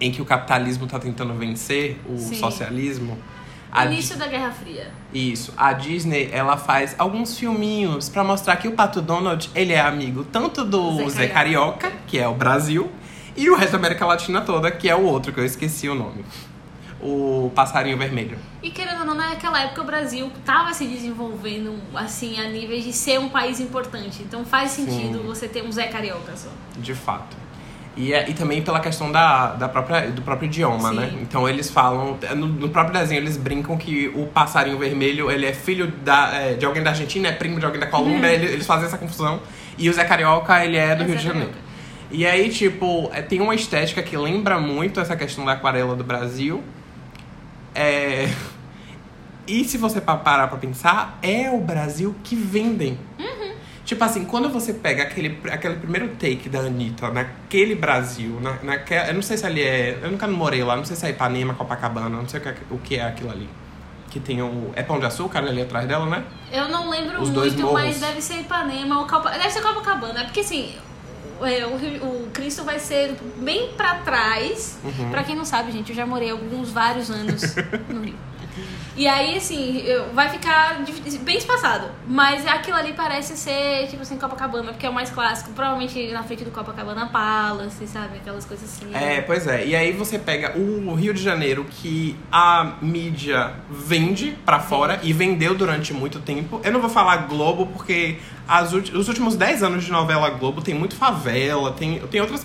em 0.03 0.11
que 0.11 0.21
o 0.21 0.25
capitalismo 0.25 0.87
tá 0.87 0.99
tentando 0.99 1.33
vencer 1.35 1.99
o 2.09 2.19
Sim. 2.19 2.35
socialismo. 2.35 3.17
a 3.71 3.87
Início 3.87 4.19
da 4.19 4.27
Guerra 4.27 4.51
Fria. 4.51 4.91
isso. 5.15 5.55
A 5.57 5.73
Disney, 5.73 6.29
ela 6.33 6.57
faz 6.57 6.95
alguns 6.99 7.39
filminhos 7.39 8.09
pra 8.09 8.23
mostrar 8.25 8.57
que 8.57 8.67
o 8.69 8.73
Pato 8.73 9.01
Donald, 9.01 9.49
ele 9.55 9.73
é 9.73 9.81
amigo 9.81 10.25
tanto 10.25 10.65
do 10.65 10.97
Zé 11.09 11.09
Zé 11.09 11.27
Carioca, 11.29 11.79
Carioca. 11.79 11.93
que 12.07 12.19
é 12.19 12.27
o 12.29 12.35
Brasil, 12.35 12.91
e 13.37 13.49
o 13.49 13.55
resto 13.57 13.73
da 13.73 13.79
América 13.79 14.05
Latina 14.05 14.41
toda, 14.43 14.71
que 14.71 14.91
é 14.91 14.97
o 14.97 15.03
outro, 15.05 15.33
que 15.33 15.41
eu 15.41 15.45
esqueci 15.45 15.89
o 15.89 15.95
nome. 15.95 16.23
o 17.01 17.51
passarinho 17.55 17.99
vermelho. 17.99 18.39
E 18.63 18.71
querendo 18.71 19.01
ou 19.01 19.05
não, 19.07 19.15
naquela 19.17 19.61
época 19.61 19.83
o 19.83 19.85
Brasil 19.85 20.31
estava 20.39 20.73
se 20.73 20.87
desenvolvendo 20.87 21.75
assim 21.95 22.39
a 22.39 22.49
níveis 22.49 22.85
de 22.85 22.93
ser 22.93 23.19
um 23.19 23.29
país 23.29 23.59
importante. 23.59 24.23
Então 24.23 24.45
faz 24.45 24.71
sentido 24.71 25.19
Sim. 25.19 25.27
você 25.27 25.49
ter 25.49 25.65
um 25.65 25.73
Zé 25.73 25.89
Carioca 25.89 26.37
só. 26.37 26.49
De 26.77 26.95
fato. 26.95 27.37
E, 27.97 28.13
é- 28.15 28.29
e 28.31 28.33
também 28.33 28.63
pela 28.63 28.81
questão 28.81 29.13
da, 29.13 29.49
da 29.53 29.69
própria, 29.69 30.11
do 30.11 30.23
próprio 30.23 30.47
idioma, 30.47 30.89
Sim. 30.91 30.97
né? 30.97 31.13
Então 31.21 31.47
eles 31.49 31.71
falam, 31.71 32.17
no, 32.35 32.47
no 32.47 32.69
próprio 32.71 32.99
desenho 32.99 33.21
eles 33.21 33.37
brincam 33.37 33.77
que 33.77 34.11
o 34.15 34.27
passarinho 34.27 34.79
vermelho 34.79 35.31
ele 35.31 35.45
é 35.45 35.53
filho 35.53 35.89
da, 36.03 36.31
é, 36.35 36.55
de 36.55 36.65
alguém 36.65 36.83
da 36.83 36.91
Argentina, 36.91 37.29
é 37.29 37.33
primo 37.33 37.59
de 37.61 37.67
alguém 37.67 37.79
da 37.81 37.87
Colômbia, 37.87 38.29
ele- 38.29 38.47
eles 38.47 38.67
fazem 38.67 38.87
essa 38.87 38.97
confusão. 38.97 39.41
E 39.77 39.91
o 39.91 39.93
Zé 39.93 40.05
Carioca, 40.05 40.65
ele 40.65 40.77
é 40.79 40.95
do 40.95 41.03
É 41.03 41.07
Rio 41.07 41.17
de 41.17 41.23
Janeiro. 41.23 41.49
Carioca. 41.51 41.73
E 42.11 42.27
aí, 42.27 42.49
tipo, 42.51 43.11
é, 43.13 43.21
tem 43.23 43.41
uma 43.41 43.55
estética 43.55 44.03
que 44.03 44.17
lembra 44.17 44.59
muito 44.59 44.99
essa 45.01 45.17
questão 45.17 45.45
da 45.45 45.53
aquarela 45.53 45.95
do 45.95 46.05
Brasil. 46.05 46.63
É... 47.75 48.29
E 49.45 49.65
se 49.65 49.77
você 49.77 50.01
pa- 50.01 50.17
parar 50.17 50.47
pra 50.47 50.57
pensar, 50.57 51.19
é 51.21 51.51
o 51.51 51.59
Brasil 51.59 52.15
que 52.23 52.37
vendem. 52.37 52.97
Tipo 53.85 54.05
assim, 54.05 54.25
quando 54.25 54.49
você 54.49 54.75
pega 54.75 55.03
aquele, 55.03 55.39
aquele 55.51 55.75
primeiro 55.77 56.09
take 56.11 56.49
da 56.49 56.61
Anitta 56.61 57.11
naquele 57.11 57.75
Brasil, 57.75 58.39
na, 58.41 58.55
naquela, 58.63 59.09
eu 59.09 59.15
não 59.15 59.23
sei 59.23 59.37
se 59.37 59.45
ali 59.45 59.61
é. 59.63 59.99
Eu 60.01 60.11
nunca 60.11 60.27
morei 60.29 60.63
lá, 60.63 60.77
não 60.77 60.85
sei 60.85 60.95
se 60.95 61.05
é 61.07 61.11
Ipanema, 61.11 61.55
Copacabana, 61.55 62.09
não 62.09 62.29
sei 62.29 62.39
o 62.39 62.43
que, 62.43 62.49
é- 62.49 62.57
o 62.71 62.79
que 62.79 62.97
é 62.97 63.03
aquilo 63.05 63.31
ali. 63.31 63.49
Que 64.09 64.21
tem 64.21 64.41
o. 64.41 64.71
É 64.77 64.83
Pão 64.83 65.01
de 65.01 65.07
Açúcar 65.07 65.41
ali 65.41 65.63
atrás 65.63 65.89
dela, 65.89 66.07
né? 66.07 66.23
Eu 66.53 66.69
não 66.69 66.89
lembro 66.91 67.21
Os 67.21 67.31
muito, 67.31 67.73
mas 67.73 67.99
deve 67.99 68.21
ser 68.21 68.41
Ipanema 68.41 69.01
ou 69.01 69.07
Copa... 69.07 69.31
Deve 69.31 69.51
ser 69.51 69.63
Copacabana, 69.63 70.21
é 70.21 70.25
porque 70.25 70.41
assim, 70.41 70.75
o, 71.41 71.47
é, 71.47 71.67
o, 71.67 71.75
o 71.75 72.31
Cristo 72.33 72.63
vai 72.63 72.79
ser 72.79 73.17
bem 73.39 73.71
pra 73.77 73.97
trás. 73.97 74.79
Uhum. 74.85 75.11
Pra 75.11 75.25
quem 75.25 75.35
não 75.35 75.45
sabe, 75.45 75.73
gente, 75.73 75.91
eu 75.91 75.97
já 75.97 76.07
morei 76.07 76.31
alguns 76.31 76.71
vários 76.71 77.11
anos 77.11 77.57
no 77.89 78.03
Rio. 78.03 78.15
E 78.97 79.09
aí, 79.09 79.37
assim, 79.37 79.85
vai 80.13 80.29
ficar 80.29 80.85
bem 81.23 81.39
espaçado. 81.39 81.87
Mas 82.07 82.47
aquilo 82.47 82.77
ali 82.77 82.93
parece 82.93 83.37
ser, 83.37 83.87
tipo 83.89 84.03
assim, 84.03 84.19
Copacabana, 84.19 84.73
porque 84.73 84.85
é 84.85 84.91
o 84.91 84.93
mais 84.93 85.11
clássico. 85.11 85.51
Provavelmente 85.53 86.13
na 86.13 86.23
frente 86.23 86.45
do 86.45 86.51
Copacabana 86.51 87.07
Palace, 87.07 87.87
sabe? 87.87 88.19
Aquelas 88.19 88.45
coisas 88.45 88.69
assim. 88.69 88.95
É, 88.95 89.21
pois 89.23 89.47
é. 89.47 89.67
E 89.67 89.75
aí 89.75 89.93
você 89.93 90.19
pega 90.19 90.59
o 90.59 90.95
Rio 90.95 91.15
de 91.15 91.23
Janeiro, 91.23 91.65
que 91.71 92.17
a 92.31 92.75
mídia 92.83 93.55
vende 93.71 94.37
pra 94.45 94.61
fora 94.61 95.01
e 95.03 95.13
vendeu 95.13 95.55
durante 95.55 95.93
muito 95.95 96.21
tempo. 96.21 96.61
Eu 96.63 96.73
não 96.73 96.81
vou 96.81 96.91
falar 96.91 97.29
Globo, 97.29 97.67
porque 97.67 98.19
as 98.47 98.73
os 98.73 99.09
últimos 99.09 99.37
10 99.37 99.63
anos 99.63 99.85
de 99.85 99.91
novela 99.91 100.29
Globo 100.31 100.61
tem 100.61 100.75
muito 100.75 100.97
favela, 100.97 101.73
tem, 101.73 101.99
tem 102.01 102.21
outras. 102.21 102.45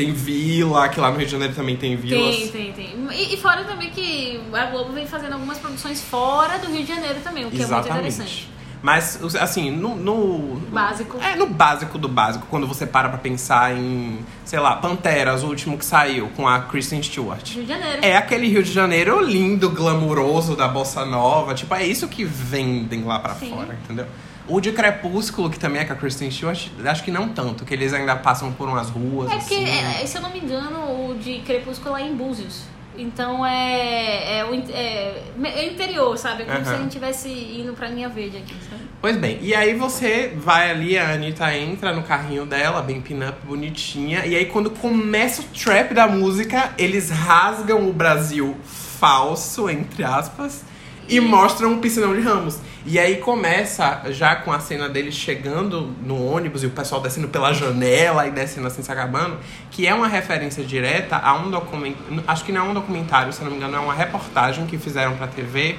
Tem 0.00 0.12
vila, 0.12 0.88
que 0.88 0.98
lá 0.98 1.10
no 1.10 1.16
Rio 1.16 1.26
de 1.26 1.32
Janeiro 1.32 1.54
também 1.54 1.76
tem 1.76 1.94
vilas. 1.94 2.36
Tem, 2.36 2.48
tem, 2.48 2.72
tem. 2.72 3.08
E, 3.12 3.34
e 3.34 3.36
fora 3.36 3.64
também 3.64 3.90
que 3.90 4.40
a 4.52 4.64
Globo 4.66 4.92
vem 4.92 5.06
fazendo 5.06 5.34
algumas 5.34 5.58
produções 5.58 6.00
fora 6.00 6.58
do 6.58 6.68
Rio 6.68 6.82
de 6.82 6.88
Janeiro 6.88 7.20
também, 7.22 7.44
o 7.44 7.50
que 7.50 7.62
é 7.62 7.66
muito 7.66 7.88
interessante. 7.88 8.50
Mas, 8.82 9.20
assim, 9.36 9.70
no, 9.70 9.94
no. 9.94 10.56
Básico. 10.70 11.18
É, 11.20 11.36
no 11.36 11.46
básico 11.46 11.98
do 11.98 12.08
básico, 12.08 12.46
quando 12.48 12.66
você 12.66 12.86
para 12.86 13.10
pra 13.10 13.18
pensar 13.18 13.76
em, 13.76 14.20
sei 14.44 14.58
lá, 14.58 14.76
Panteras, 14.76 15.42
o 15.42 15.48
último 15.48 15.76
que 15.76 15.84
saiu, 15.84 16.30
com 16.34 16.48
a 16.48 16.60
Kristen 16.60 17.02
Stewart. 17.02 17.46
Rio 17.54 17.64
de 17.64 17.68
Janeiro. 17.68 17.98
É 18.02 18.16
aquele 18.16 18.48
Rio 18.48 18.62
de 18.62 18.72
Janeiro 18.72 19.20
lindo, 19.20 19.68
glamuroso 19.68 20.56
da 20.56 20.66
bossa 20.66 21.04
nova. 21.04 21.52
Tipo, 21.54 21.74
é 21.74 21.86
isso 21.86 22.08
que 22.08 22.24
vendem 22.24 23.04
lá 23.04 23.18
pra 23.18 23.34
Sim. 23.34 23.50
fora, 23.50 23.78
entendeu? 23.84 24.06
O 24.48 24.60
de 24.60 24.72
Crepúsculo, 24.72 25.48
que 25.50 25.58
também 25.58 25.82
é 25.82 25.84
com 25.84 25.92
a 25.92 25.96
Kristen 25.96 26.30
Stewart, 26.30 26.68
acho 26.84 27.04
que 27.04 27.10
não 27.10 27.28
tanto, 27.28 27.64
que 27.64 27.72
eles 27.72 27.92
ainda 27.92 28.16
passam 28.16 28.52
por 28.52 28.68
umas 28.68 28.90
ruas. 28.90 29.30
É 29.30 29.36
porque, 29.36 29.54
assim. 29.54 30.02
é, 30.02 30.06
se 30.06 30.16
eu 30.18 30.22
não 30.22 30.30
me 30.30 30.40
engano, 30.40 31.10
o 31.10 31.18
de 31.18 31.40
Crepúsculo 31.40 31.96
é 31.96 32.02
em 32.02 32.14
Búzios. 32.14 32.64
Então 32.96 33.46
é, 33.46 34.38
é, 34.38 34.44
o, 34.44 34.52
é, 34.54 35.22
é 35.44 35.66
interior, 35.66 36.16
sabe? 36.18 36.42
É 36.42 36.46
como 36.46 36.64
se 36.64 36.72
a 36.72 36.76
gente 36.76 36.88
estivesse 36.88 37.28
indo 37.28 37.72
pra 37.72 37.88
linha 37.88 38.08
verde 38.08 38.38
aqui, 38.38 38.54
sabe? 38.68 38.82
Pois 39.00 39.16
bem, 39.16 39.38
e 39.40 39.54
aí 39.54 39.74
você 39.74 40.34
vai 40.36 40.70
ali, 40.70 40.98
a 40.98 41.12
Anitta 41.12 41.56
entra 41.56 41.94
no 41.94 42.02
carrinho 42.02 42.44
dela, 42.44 42.82
bem 42.82 43.00
pin-up, 43.00 43.38
bonitinha. 43.46 44.26
E 44.26 44.36
aí 44.36 44.44
quando 44.46 44.70
começa 44.70 45.40
o 45.40 45.44
trap 45.44 45.94
da 45.94 46.06
música, 46.06 46.74
eles 46.76 47.10
rasgam 47.10 47.88
o 47.88 47.92
Brasil 47.92 48.56
falso, 48.64 49.70
entre 49.70 50.04
aspas, 50.04 50.64
e 51.10 51.20
mostram 51.20 51.72
um 51.72 51.78
piscinão 51.80 52.14
de 52.14 52.20
ramos. 52.22 52.58
E 52.86 52.98
aí 52.98 53.16
começa 53.16 54.02
já 54.10 54.34
com 54.36 54.50
a 54.52 54.58
cena 54.60 54.88
deles 54.88 55.14
chegando 55.14 55.94
no 56.02 56.24
ônibus 56.24 56.62
e 56.62 56.66
o 56.66 56.70
pessoal 56.70 57.00
descendo 57.00 57.28
pela 57.28 57.52
janela 57.52 58.26
e 58.26 58.30
descendo 58.30 58.66
assim 58.66 58.82
se 58.82 58.90
acabando, 58.90 59.36
que 59.70 59.86
é 59.86 59.94
uma 59.94 60.08
referência 60.08 60.64
direta 60.64 61.16
a 61.16 61.34
um 61.34 61.50
documentário. 61.50 62.24
Acho 62.26 62.44
que 62.44 62.52
não 62.52 62.66
é 62.66 62.70
um 62.70 62.74
documentário, 62.74 63.32
se 63.32 63.42
não 63.44 63.50
me 63.50 63.56
engano, 63.58 63.76
é 63.76 63.80
uma 63.80 63.92
reportagem 63.92 64.64
que 64.66 64.78
fizeram 64.78 65.16
pra 65.16 65.26
TV 65.26 65.76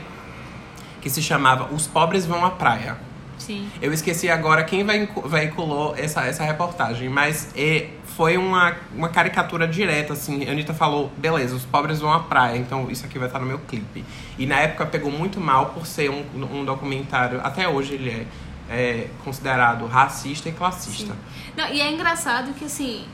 que 1.01 1.09
se 1.09 1.21
chamava 1.23 1.73
Os 1.73 1.87
Pobres 1.87 2.25
Vão 2.25 2.45
à 2.45 2.51
Praia. 2.51 2.95
Sim. 3.39 3.67
Eu 3.81 3.91
esqueci 3.91 4.29
agora 4.29 4.63
quem 4.63 4.85
veicu- 4.85 5.27
veiculou 5.27 5.95
essa, 5.97 6.21
essa 6.25 6.43
reportagem, 6.43 7.09
mas 7.09 7.49
é, 7.57 7.87
foi 8.15 8.37
uma, 8.37 8.75
uma 8.95 9.09
caricatura 9.09 9.67
direta, 9.67 10.13
assim. 10.13 10.47
A 10.47 10.51
Anitta 10.51 10.73
falou, 10.73 11.11
beleza, 11.17 11.55
os 11.55 11.65
pobres 11.65 11.99
vão 11.99 12.11
à 12.11 12.19
praia, 12.19 12.57
então 12.57 12.89
isso 12.89 13.05
aqui 13.05 13.17
vai 13.17 13.27
estar 13.27 13.39
no 13.39 13.45
meu 13.45 13.59
clipe. 13.59 14.05
E 14.37 14.45
na 14.45 14.59
época 14.59 14.85
pegou 14.85 15.11
muito 15.11 15.39
mal 15.39 15.67
por 15.67 15.85
ser 15.85 16.09
um, 16.09 16.23
um 16.35 16.65
documentário, 16.65 17.39
até 17.43 17.67
hoje 17.67 17.93
ele 17.93 18.09
é, 18.09 18.25
é 18.69 19.07
considerado 19.23 19.85
racista 19.85 20.49
e 20.49 20.51
classista. 20.51 21.15
Não, 21.55 21.67
e 21.69 21.81
é 21.81 21.91
engraçado 21.91 22.53
que, 22.53 22.65
assim, 22.65 23.05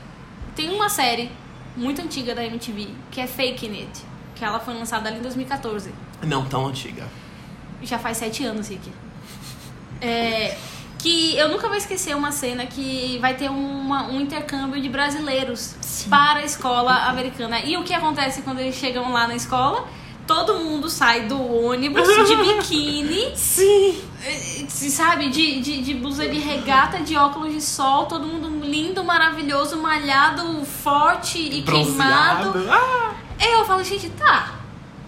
tem 0.54 0.70
uma 0.70 0.88
série 0.88 1.30
muito 1.76 2.02
antiga 2.02 2.34
da 2.34 2.44
MTV, 2.44 2.88
que 3.10 3.20
é 3.20 3.26
Fake 3.26 3.66
It, 3.66 4.04
que 4.34 4.44
ela 4.44 4.58
foi 4.58 4.74
lançada 4.74 5.08
ali 5.08 5.18
em 5.18 5.22
2014. 5.22 5.92
Não 6.22 6.44
tão 6.44 6.66
antiga. 6.66 7.06
Já 7.82 7.98
faz 7.98 8.16
sete 8.16 8.44
anos, 8.44 8.68
Rick. 8.68 8.90
É, 10.00 10.56
que 10.98 11.36
eu 11.36 11.48
nunca 11.48 11.68
vou 11.68 11.76
esquecer 11.76 12.16
uma 12.16 12.32
cena 12.32 12.66
que 12.66 13.18
vai 13.20 13.34
ter 13.34 13.48
uma- 13.50 14.08
um 14.08 14.20
intercâmbio 14.20 14.80
de 14.82 14.88
brasileiros 14.88 15.74
para 16.10 16.40
a 16.40 16.44
escola 16.44 16.92
americana. 17.08 17.60
E 17.60 17.76
o 17.76 17.84
que 17.84 17.94
acontece 17.94 18.42
quando 18.42 18.58
eles 18.58 18.74
chegam 18.74 19.12
lá 19.12 19.26
na 19.28 19.36
escola? 19.36 19.86
Todo 20.26 20.56
mundo 20.56 20.90
sai 20.90 21.22
do 21.22 21.40
ônibus 21.40 22.06
de 22.06 22.36
biquíni, 22.36 23.32
Sim! 23.34 23.98
eh, 24.22 24.66
sabe? 24.68 25.30
De, 25.30 25.60
de, 25.60 25.80
de 25.80 25.94
blusa 25.94 26.28
de 26.28 26.38
regata, 26.38 26.98
de 26.98 27.16
óculos 27.16 27.54
de 27.54 27.62
sol, 27.62 28.04
todo 28.04 28.26
mundo 28.26 28.62
lindo, 28.66 29.02
maravilhoso, 29.02 29.78
malhado, 29.78 30.64
forte 30.66 31.38
e 31.38 31.62
queimado. 31.62 32.50
Bronzeado. 32.50 32.70
Ah! 32.70 33.14
Aí 33.40 33.52
eu 33.52 33.64
falo, 33.64 33.82
gente, 33.82 34.10
tá. 34.10 34.56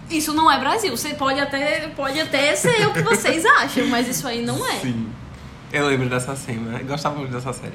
Isso 0.09 0.33
não 0.33 0.49
é 0.51 0.57
Brasil. 0.59 0.95
Você 0.97 1.13
pode 1.13 1.39
até, 1.39 1.87
pode 1.89 2.19
até 2.19 2.55
ser 2.55 2.87
o 2.87 2.93
que 2.93 3.01
vocês 3.03 3.45
acham, 3.45 3.85
mas 3.87 4.07
isso 4.07 4.27
aí 4.27 4.41
não 4.43 4.65
é. 4.65 4.79
Sim. 4.79 5.07
Eu 5.71 5.87
lembro 5.87 6.09
dessa 6.09 6.35
cena, 6.35 6.79
gostava 6.83 7.17
muito 7.17 7.31
dessa 7.31 7.53
série. 7.53 7.73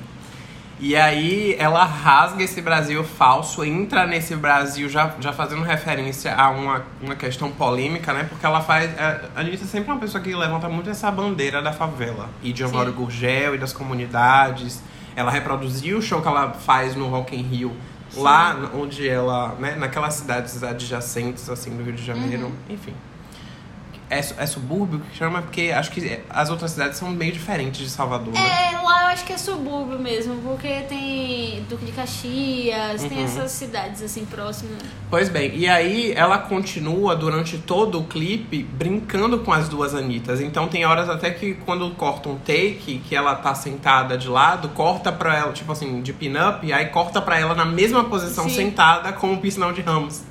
E 0.78 0.94
aí 0.94 1.56
ela 1.59 1.85
rasga 1.85 2.44
esse 2.44 2.61
Brasil 2.61 3.02
falso, 3.02 3.64
entra 3.64 4.06
nesse 4.06 4.37
Brasil 4.37 4.90
já, 4.90 5.14
já 5.18 5.32
fazendo 5.32 5.62
referência 5.62 6.35
a 6.35 6.50
uma, 6.50 6.85
uma 7.00 7.16
questão 7.16 7.50
polêmica, 7.50 8.12
né? 8.12 8.24
Porque 8.24 8.44
ela 8.44 8.61
faz. 8.61 8.90
A 8.98 9.40
Anitta 9.40 9.64
sempre 9.64 9.88
é 9.90 9.94
uma 9.94 10.00
pessoa 10.00 10.22
que 10.22 10.35
levanta 10.35 10.68
muito 10.68 10.90
essa 10.90 11.11
bandeira 11.11 11.62
da 11.62 11.72
favela. 11.72 12.28
E 12.42 12.52
de 12.52 12.66
Sim. 12.68 12.92
Gurgel 12.92 13.54
e 13.54 13.59
das 13.59 13.72
comunidades. 13.72 14.82
Ela 15.14 15.30
reproduziu 15.30 15.96
o 15.96 16.02
show 16.02 16.20
que 16.20 16.28
ela 16.28 16.52
faz 16.52 16.94
no 16.94 17.09
Rock 17.09 17.35
in 17.35 17.42
Rio. 17.42 17.74
Lá 18.14 18.70
onde 18.74 19.09
ela, 19.09 19.54
né, 19.59 19.76
naquelas 19.76 20.14
cidades 20.14 20.62
adjacentes, 20.62 21.48
assim, 21.48 21.74
do 21.74 21.82
Rio 21.82 21.94
de 21.94 22.04
Janeiro, 22.04 22.52
enfim. 22.68 22.92
É, 24.09 24.19
é 24.19 24.47
subúrbio 24.47 25.01
que 25.01 25.16
chama, 25.16 25.42
porque 25.42 25.73
acho 25.75 25.90
que 25.90 26.21
as 26.31 26.49
outras 26.49 26.71
cidades 26.73 26.99
são 26.99 27.11
meio 27.11 27.33
diferentes 27.33 27.81
de 27.81 27.90
Salvador, 27.90 28.33
né? 28.33 28.40
É, 28.40 28.79
lá 28.79 29.03
eu 29.03 29.07
acho 29.09 29.25
que 29.25 29.33
é 29.33 29.38
subúrbio 29.38 29.99
mesmo, 29.99 30.37
porque 30.42 30.83
tem 30.88 31.64
Duque 31.69 31.87
de 31.87 31.92
Caxias, 31.92 33.03
tem 33.03 33.25
essas 33.25 33.51
cidades 33.51 34.03
assim 34.03 34.25
próximas. 34.25 34.79
Pois 35.11 35.29
bem, 35.29 35.57
e 35.57 35.69
aí 35.69 36.12
ela 36.12 36.38
continua 36.38 37.16
durante 37.16 37.59
todo 37.59 38.01
o 38.01 38.05
clipe 38.05 38.62
brincando 38.62 39.40
com 39.40 39.53
as 39.53 39.69
duas 39.69 39.95
Anitas. 39.95 40.40
Então 40.40 40.69
tem 40.69 40.85
horas 40.85 41.09
até 41.09 41.31
que 41.31 41.55
quando 41.55 41.90
corta 41.97 42.29
um 42.29 42.37
take, 42.37 43.03
que 43.09 43.16
ela 43.16 43.35
tá 43.35 43.55
sentada 43.55 44.16
de 44.16 44.29
lado, 44.29 44.69
corta 44.69 45.11
pra 45.11 45.37
ela, 45.37 45.53
tipo 45.53 45.73
assim, 45.73 46.01
de 46.01 46.12
pin-up, 46.12 46.73
aí 46.73 46.87
corta 46.87 47.21
pra 47.21 47.38
ela 47.38 47.55
na 47.55 47.64
mesma 47.64 48.05
posição 48.05 48.45
Sim. 48.45 48.55
sentada 48.55 49.12
com 49.12 49.33
o 49.33 49.38
piscinão 49.38 49.73
de 49.73 49.81
ramos. 49.81 50.23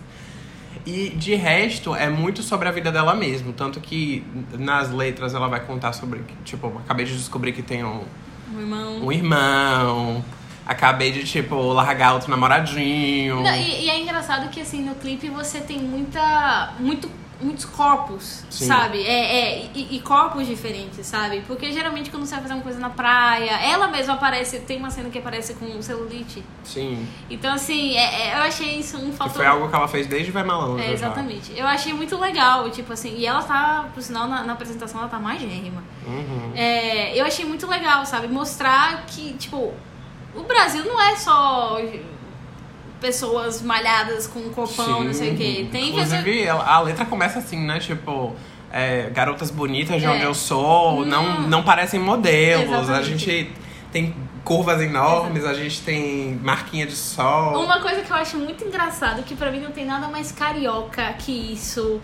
E 0.85 1.09
de 1.09 1.33
resto, 1.35 1.95
é 1.95 2.09
muito 2.09 2.43
sobre 2.43 2.67
a 2.67 2.71
vida 2.71 2.91
dela 2.91 3.15
mesmo. 3.15 3.51
Tanto 3.53 3.79
que 3.79 4.23
nas 4.57 4.91
letras 4.91 5.33
ela 5.33 5.47
vai 5.47 5.59
contar 5.61 5.93
sobre. 5.93 6.21
Tipo, 6.43 6.67
acabei 6.77 7.05
de 7.05 7.15
descobrir 7.17 7.53
que 7.53 7.63
tem 7.63 7.83
um, 7.83 8.03
Meu 8.49 8.61
irmão. 8.61 9.05
um 9.05 9.11
irmão. 9.11 10.25
Acabei 10.65 11.11
de, 11.11 11.23
tipo, 11.23 11.55
largar 11.73 12.13
outro 12.13 12.29
namoradinho. 12.29 13.41
Não, 13.41 13.55
e, 13.55 13.85
e 13.85 13.89
é 13.89 13.99
engraçado 13.99 14.49
que 14.49 14.59
assim, 14.59 14.83
no 14.83 14.95
clipe 14.95 15.29
você 15.29 15.59
tem 15.59 15.79
muita. 15.79 16.73
muito 16.79 17.09
muitos 17.41 17.65
corpos, 17.65 18.43
Sim. 18.49 18.65
sabe? 18.65 19.03
É, 19.05 19.63
é, 19.63 19.69
e, 19.75 19.97
e 19.97 19.99
corpos 20.01 20.47
diferentes, 20.47 21.05
sabe? 21.05 21.43
Porque 21.45 21.71
geralmente 21.71 22.09
quando 22.09 22.25
você 22.25 22.33
vai 22.35 22.41
fazer 22.43 22.53
uma 22.53 22.63
coisa 22.63 22.79
na 22.79 22.89
praia, 22.89 23.51
ela 23.61 23.87
mesma 23.87 24.13
aparece, 24.13 24.59
tem 24.61 24.77
uma 24.79 24.89
cena 24.89 25.09
que 25.09 25.17
aparece 25.19 25.53
com 25.55 25.81
celulite. 25.81 26.43
Sim. 26.63 27.07
Então, 27.29 27.53
assim, 27.53 27.95
é- 27.95 28.29
é- 28.29 28.33
eu 28.37 28.43
achei 28.43 28.79
isso 28.79 28.97
um 28.97 29.11
Que 29.11 29.17
fator. 29.17 29.33
foi 29.35 29.45
algo 29.45 29.67
que 29.69 29.75
ela 29.75 29.87
fez 29.87 30.07
desde 30.07 30.31
Vai 30.31 30.43
Malandro. 30.43 30.79
É, 30.79 30.87
já. 30.87 30.93
exatamente. 30.93 31.51
Eu 31.57 31.67
achei 31.67 31.93
muito 31.93 32.17
legal, 32.17 32.69
tipo 32.69 32.93
assim, 32.93 33.15
e 33.17 33.25
ela 33.25 33.43
tá, 33.43 33.89
por 33.93 34.01
sinal, 34.01 34.27
na, 34.27 34.43
na 34.43 34.53
apresentação 34.53 34.99
ela 35.01 35.09
tá 35.09 35.19
magérrima. 35.19 35.83
Uhum. 36.07 36.51
É, 36.55 37.19
eu 37.19 37.25
achei 37.25 37.45
muito 37.45 37.67
legal, 37.67 38.05
sabe? 38.05 38.27
Mostrar 38.27 39.05
que, 39.07 39.33
tipo, 39.33 39.73
o 40.33 40.43
Brasil 40.43 40.83
não 40.85 41.01
é 41.01 41.15
só 41.15 41.77
pessoas 43.05 43.61
malhadas 43.61 44.25
com 44.25 44.39
um 44.39 44.49
corpão, 44.49 45.03
não 45.03 45.13
sei 45.13 45.33
o 45.33 45.37
quê. 45.37 45.67
Tem. 45.71 45.89
Inclusive, 45.89 46.41
ela- 46.43 46.65
a 46.65 46.79
letra 46.81 47.05
começa 47.05 47.37
assim, 47.39 47.59
né? 47.63 47.77
Tipo, 47.79 48.33
é, 48.71 49.09
garotas 49.13 49.51
bonitas 49.51 50.01
de 50.01 50.07
É. 50.07 50.09
onde 50.09 50.23
eu 50.23 50.33
sou 50.33 51.05
não, 51.05 51.23
Não. 51.41 51.47
não 51.47 51.63
parecem 51.63 51.99
modelos. 51.99 52.73
A 52.73 52.79
Exatamente. 52.81 53.09
gente 53.19 53.51
tem 53.91 54.15
curvas 54.43 54.81
enormes, 54.81 55.45
a 55.45 55.53
gente 55.53 55.81
tem 55.81 56.39
marquinha 56.43 56.85
de 56.85 56.95
sol. 56.95 57.63
Uma 57.63 57.79
coisa 57.79 58.01
que 58.01 58.11
eu 58.11 58.15
acho 58.15 58.37
muito 58.37 58.63
engraçado, 58.63 59.23
que 59.23 59.35
pra 59.35 59.51
mim 59.51 59.59
não 59.59 59.71
tem 59.71 59.85
nada 59.85 60.07
mais 60.07 60.31
carioca 60.31 61.13
que 61.13 61.31
isso, 61.53 62.01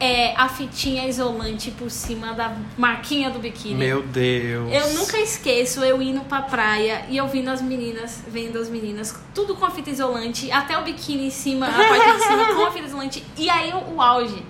é 0.00 0.34
a 0.34 0.48
fitinha 0.48 1.06
isolante 1.06 1.70
por 1.72 1.90
cima 1.90 2.32
da 2.32 2.56
marquinha 2.78 3.28
do 3.30 3.38
biquíni. 3.38 3.74
Meu 3.74 4.02
Deus. 4.02 4.72
Eu 4.72 4.94
nunca 4.94 5.18
esqueço 5.18 5.84
eu 5.84 6.00
indo 6.00 6.22
pra 6.22 6.40
praia 6.40 7.04
e 7.10 7.20
ouvindo 7.20 7.50
as 7.50 7.60
meninas, 7.60 8.24
vendo 8.26 8.58
as 8.58 8.70
meninas, 8.70 9.14
tudo 9.34 9.54
com 9.54 9.66
a 9.66 9.70
fita 9.70 9.90
isolante, 9.90 10.50
até 10.50 10.78
o 10.78 10.82
biquíni 10.82 11.26
em 11.26 11.30
cima, 11.30 11.66
a 11.68 11.70
parte 11.70 12.12
de 12.16 12.22
cima 12.22 12.54
com 12.54 12.64
a 12.64 12.70
fita 12.72 12.86
isolante. 12.86 13.24
E 13.36 13.50
aí 13.50 13.72
o, 13.74 14.00
auge. 14.00 14.42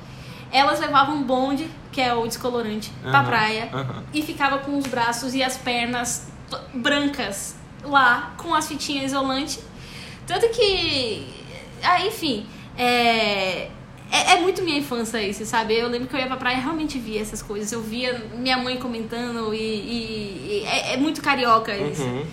Elas 0.53 0.79
levavam 0.79 1.17
um 1.17 1.23
bonde, 1.23 1.69
que 1.91 2.01
é 2.01 2.15
o 2.15 2.27
descolorante, 2.27 2.91
pra 3.03 3.19
Aham, 3.19 3.25
praia, 3.25 3.69
aham. 3.73 4.05
e 4.15 4.23
ficava 4.23 4.59
com 4.59 4.79
os 4.79 4.87
braços 4.87 5.35
e 5.35 5.43
as 5.43 5.57
pernas 5.57 6.29
brancas 6.75 7.57
lá, 7.85 8.35
com 8.37 8.55
as 8.55 8.69
fitinhas 8.69 9.07
isolantes. 9.07 9.61
Tanto 10.27 10.49
que. 10.51 11.27
Ah, 11.83 12.05
enfim. 12.07 12.47
É, 12.77 13.69
é. 14.11 14.33
é 14.33 14.41
muito 14.41 14.63
minha 14.63 14.79
infância 14.79 15.23
isso, 15.23 15.45
sabe? 15.47 15.75
Eu 15.75 15.89
lembro 15.89 16.09
que 16.09 16.15
eu 16.15 16.21
ia 16.21 16.27
pra 16.27 16.37
praia 16.37 16.57
e 16.57 16.61
realmente 16.61 16.99
via 16.99 17.21
essas 17.21 17.43
coisas. 17.43 17.71
Eu 17.73 17.81
via 17.83 18.23
minha 18.37 18.59
mãe 18.59 18.77
comentando 18.79 19.55
e. 19.55 19.59
e- 19.59 20.63
e 20.63 20.65
é, 20.67 20.95
é 20.95 20.97
muito 20.97 21.21
carioca 21.23 21.77
isso. 21.77 22.03
Uhum. 22.03 22.25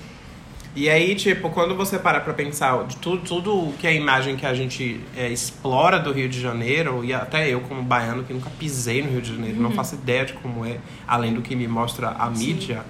E 0.76 0.90
aí, 0.92 1.16
tipo, 1.16 1.50
quando 1.50 1.76
você 1.76 1.98
para 1.98 2.20
pra 2.20 2.34
pensar 2.36 2.84
de 2.86 2.98
tudo, 2.98 3.24
tudo 3.24 3.74
que 3.80 3.88
é 3.88 3.90
a 3.90 3.94
imagem 3.94 4.36
que 4.36 4.46
a 4.46 4.54
gente 4.54 5.00
é, 5.16 5.28
explora 5.28 5.98
do 6.00 6.12
Rio 6.12 6.30
de 6.30 6.40
Janeiro, 6.40 7.04
e 7.04 7.12
até 7.14 7.50
eu 7.52 7.62
como 7.62 7.82
baiano 7.82 8.24
que 8.24 8.32
nunca 8.32 8.50
pisei 8.60 9.02
no 9.02 9.10
Rio 9.10 9.22
de 9.22 9.34
Janeiro, 9.34 9.58
Uhum. 9.58 9.64
não 9.64 9.72
faço 9.72 9.96
ideia 9.96 10.24
de 10.26 10.34
como 10.34 10.64
é, 10.64 10.78
além 11.08 11.34
do 11.34 11.42
que 11.42 11.56
me 11.56 11.68
mostra 11.68 12.10
a 12.10 12.30
mídia, 12.30 12.84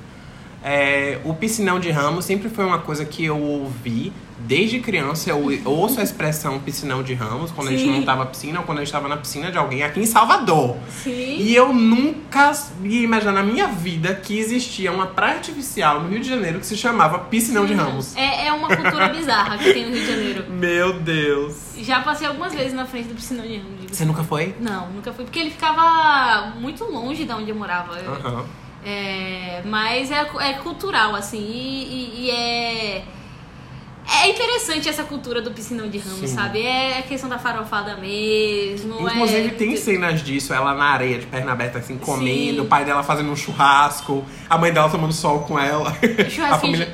é, 0.64 1.20
o 1.24 1.34
piscinão 1.34 1.80
de 1.80 1.90
ramos 1.90 2.26
sempre 2.26 2.50
foi 2.50 2.66
uma 2.66 2.80
coisa 2.80 3.06
que 3.06 3.24
eu 3.24 3.40
ouvi 3.40 4.12
desde 4.40 4.80
criança. 4.80 5.30
Eu 5.30 5.62
ouço 5.66 6.00
a 6.00 6.04
expressão 6.04 6.60
piscinão 6.60 7.02
de 7.04 7.14
ramos 7.14 7.52
quando 7.52 7.70
a 7.70 7.72
gente 7.72 7.84
Sim. 7.84 7.92
montava 7.92 8.24
a 8.24 8.26
piscina 8.26 8.60
ou 8.60 8.66
quando 8.66 8.78
a 8.80 8.82
gente 8.82 8.88
estava 8.90 9.08
na 9.08 9.18
piscina 9.18 9.52
de 9.52 9.58
alguém 9.58 9.84
aqui 9.84 10.00
em 10.00 10.06
Salvador. 10.06 10.78
Sim. 10.90 11.38
E 11.40 11.56
eu 11.56 11.74
nunca 11.74 12.52
ia 12.84 13.02
imaginar 13.04 13.32
na 13.34 13.44
minha 13.44 13.68
vida 13.68 14.14
que 14.16 14.38
existia 14.38 14.92
uma 14.92 15.08
praia 15.08 15.36
artificial 15.36 16.02
no 16.02 16.10
Rio 16.10 16.20
de 16.20 16.30
Janeiro 16.30 16.60
que 16.60 16.66
se 16.66 16.78
chamava 16.78 17.20
Piscinão 17.20 17.66
de 17.66 17.74
Ramos. 17.74 18.16
É, 18.16 18.48
é 18.48 18.54
uma 18.54 18.68
cultura 18.76 19.10
bizarra 19.10 19.58
que 19.58 19.74
tem 19.74 19.86
no 19.86 19.92
Rio 19.96 20.02
de 20.02 20.08
Janeiro. 20.08 20.46
Meu 20.52 21.00
Deus. 21.00 21.56
Já 21.80 22.02
passei 22.02 22.28
algumas 22.28 22.54
vezes 22.54 22.74
na 22.74 22.86
frente 22.86 23.08
do 23.08 23.16
piscinão 23.16 23.46
de 23.46 23.58
Ramos. 23.58 23.80
digo 23.82 23.96
Você 23.96 24.06
nunca 24.06 24.24
foi? 24.24 24.56
Não, 24.60 24.90
nunca 24.92 25.12
fui. 25.14 25.24
Porque 25.26 25.40
ele 25.40 25.52
ficava 25.52 26.54
muito 26.60 26.84
longe 26.86 27.26
de 27.26 27.32
onde 27.32 27.50
eu 27.50 27.56
morava. 27.56 27.94
Aham. 27.96 28.46
É, 28.86 29.62
mas 29.66 30.12
é, 30.12 30.26
é 30.40 30.54
cultural, 30.54 31.14
assim, 31.16 31.38
e, 31.40 31.84
e- 31.84 32.26
e 32.26 32.32
é. 32.32 33.04
É 34.10 34.30
interessante 34.30 34.88
essa 34.88 35.04
cultura 35.04 35.42
do 35.42 35.52
piscinão 35.52 35.90
de 35.90 35.98
ramos, 35.98 36.30
Sim. 36.30 36.36
sabe? 36.36 36.62
É 36.62 37.00
a 37.00 37.02
questão 37.02 37.30
da 37.30 37.38
farofada 37.38 37.98
mesmo. 37.98 39.02
Inclusive 39.02 39.48
é... 39.48 39.52
tem 39.52 39.76
cenas 39.76 40.24
disso, 40.24 40.54
ela 40.54 40.74
na 40.74 40.86
areia, 40.86 41.20
de 41.20 41.26
perna 41.26 41.52
aberta, 41.52 41.80
assim, 41.80 41.98
comendo, 41.98 42.56
Sim. 42.56 42.60
o 42.62 42.66
pai 42.66 42.86
dela 42.86 43.04
fazendo 43.04 43.30
um 43.30 43.36
churrasco, 43.36 44.26
a 44.50 44.58
mãe 44.58 44.72
dela 44.72 44.90
tomando 44.90 45.14
sol 45.14 45.42
com 45.42 45.60
ela. 45.60 45.90
a 45.90 46.30
Churrasquinho, 46.30 46.60
família. 46.60 46.86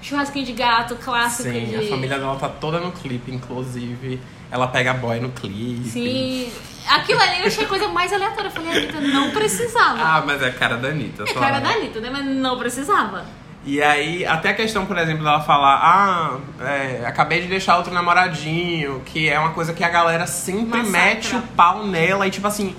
de, 0.00 0.08
churrasquinho 0.08 0.46
de 0.46 0.52
gato, 0.52 0.96
clássico 0.96 1.50
Sim, 1.50 1.66
de. 1.66 1.76
a 1.76 1.88
família 1.88 2.18
dela 2.18 2.36
tá 2.36 2.48
toda 2.48 2.80
no 2.80 2.92
clipe, 2.92 3.30
inclusive. 3.30 4.20
Ela 4.50 4.68
pega 4.68 4.94
boy 4.94 5.20
no 5.20 5.30
clipe. 5.30 5.88
Sim. 5.88 6.50
Aquilo 6.88 7.20
ali 7.20 7.40
eu 7.40 7.46
achei 7.46 7.64
a 7.64 7.68
coisa 7.68 7.88
mais 7.88 8.12
aleatória. 8.12 8.48
Eu 8.48 8.52
falei, 8.52 8.70
Anitta, 8.70 9.00
não 9.00 9.30
precisava. 9.32 9.98
Ah, 10.00 10.22
mas 10.24 10.40
é 10.42 10.46
a 10.48 10.52
cara 10.52 10.76
da 10.76 10.88
Anitta. 10.88 11.24
é 11.24 11.26
só 11.26 11.40
cara 11.40 11.58
da 11.58 11.70
Anitta, 11.70 12.00
né? 12.00 12.08
Mas 12.10 12.24
não 12.24 12.58
precisava. 12.58 13.24
E 13.64 13.82
aí, 13.82 14.26
até 14.26 14.50
a 14.50 14.54
questão, 14.54 14.84
por 14.84 14.98
exemplo, 14.98 15.24
dela 15.24 15.40
falar, 15.40 15.80
ah, 15.82 16.38
é, 16.62 17.06
acabei 17.06 17.40
de 17.40 17.46
deixar 17.48 17.78
outro 17.78 17.92
namoradinho, 17.94 19.00
que 19.06 19.28
é 19.28 19.38
uma 19.38 19.50
coisa 19.50 19.72
que 19.72 19.82
a 19.82 19.88
galera 19.88 20.26
sempre 20.26 20.78
Massacra. 20.78 20.90
mete 20.90 21.36
o 21.36 21.42
pau 21.56 21.86
nela. 21.86 22.26
E 22.26 22.30
tipo 22.30 22.46
assim, 22.46 22.76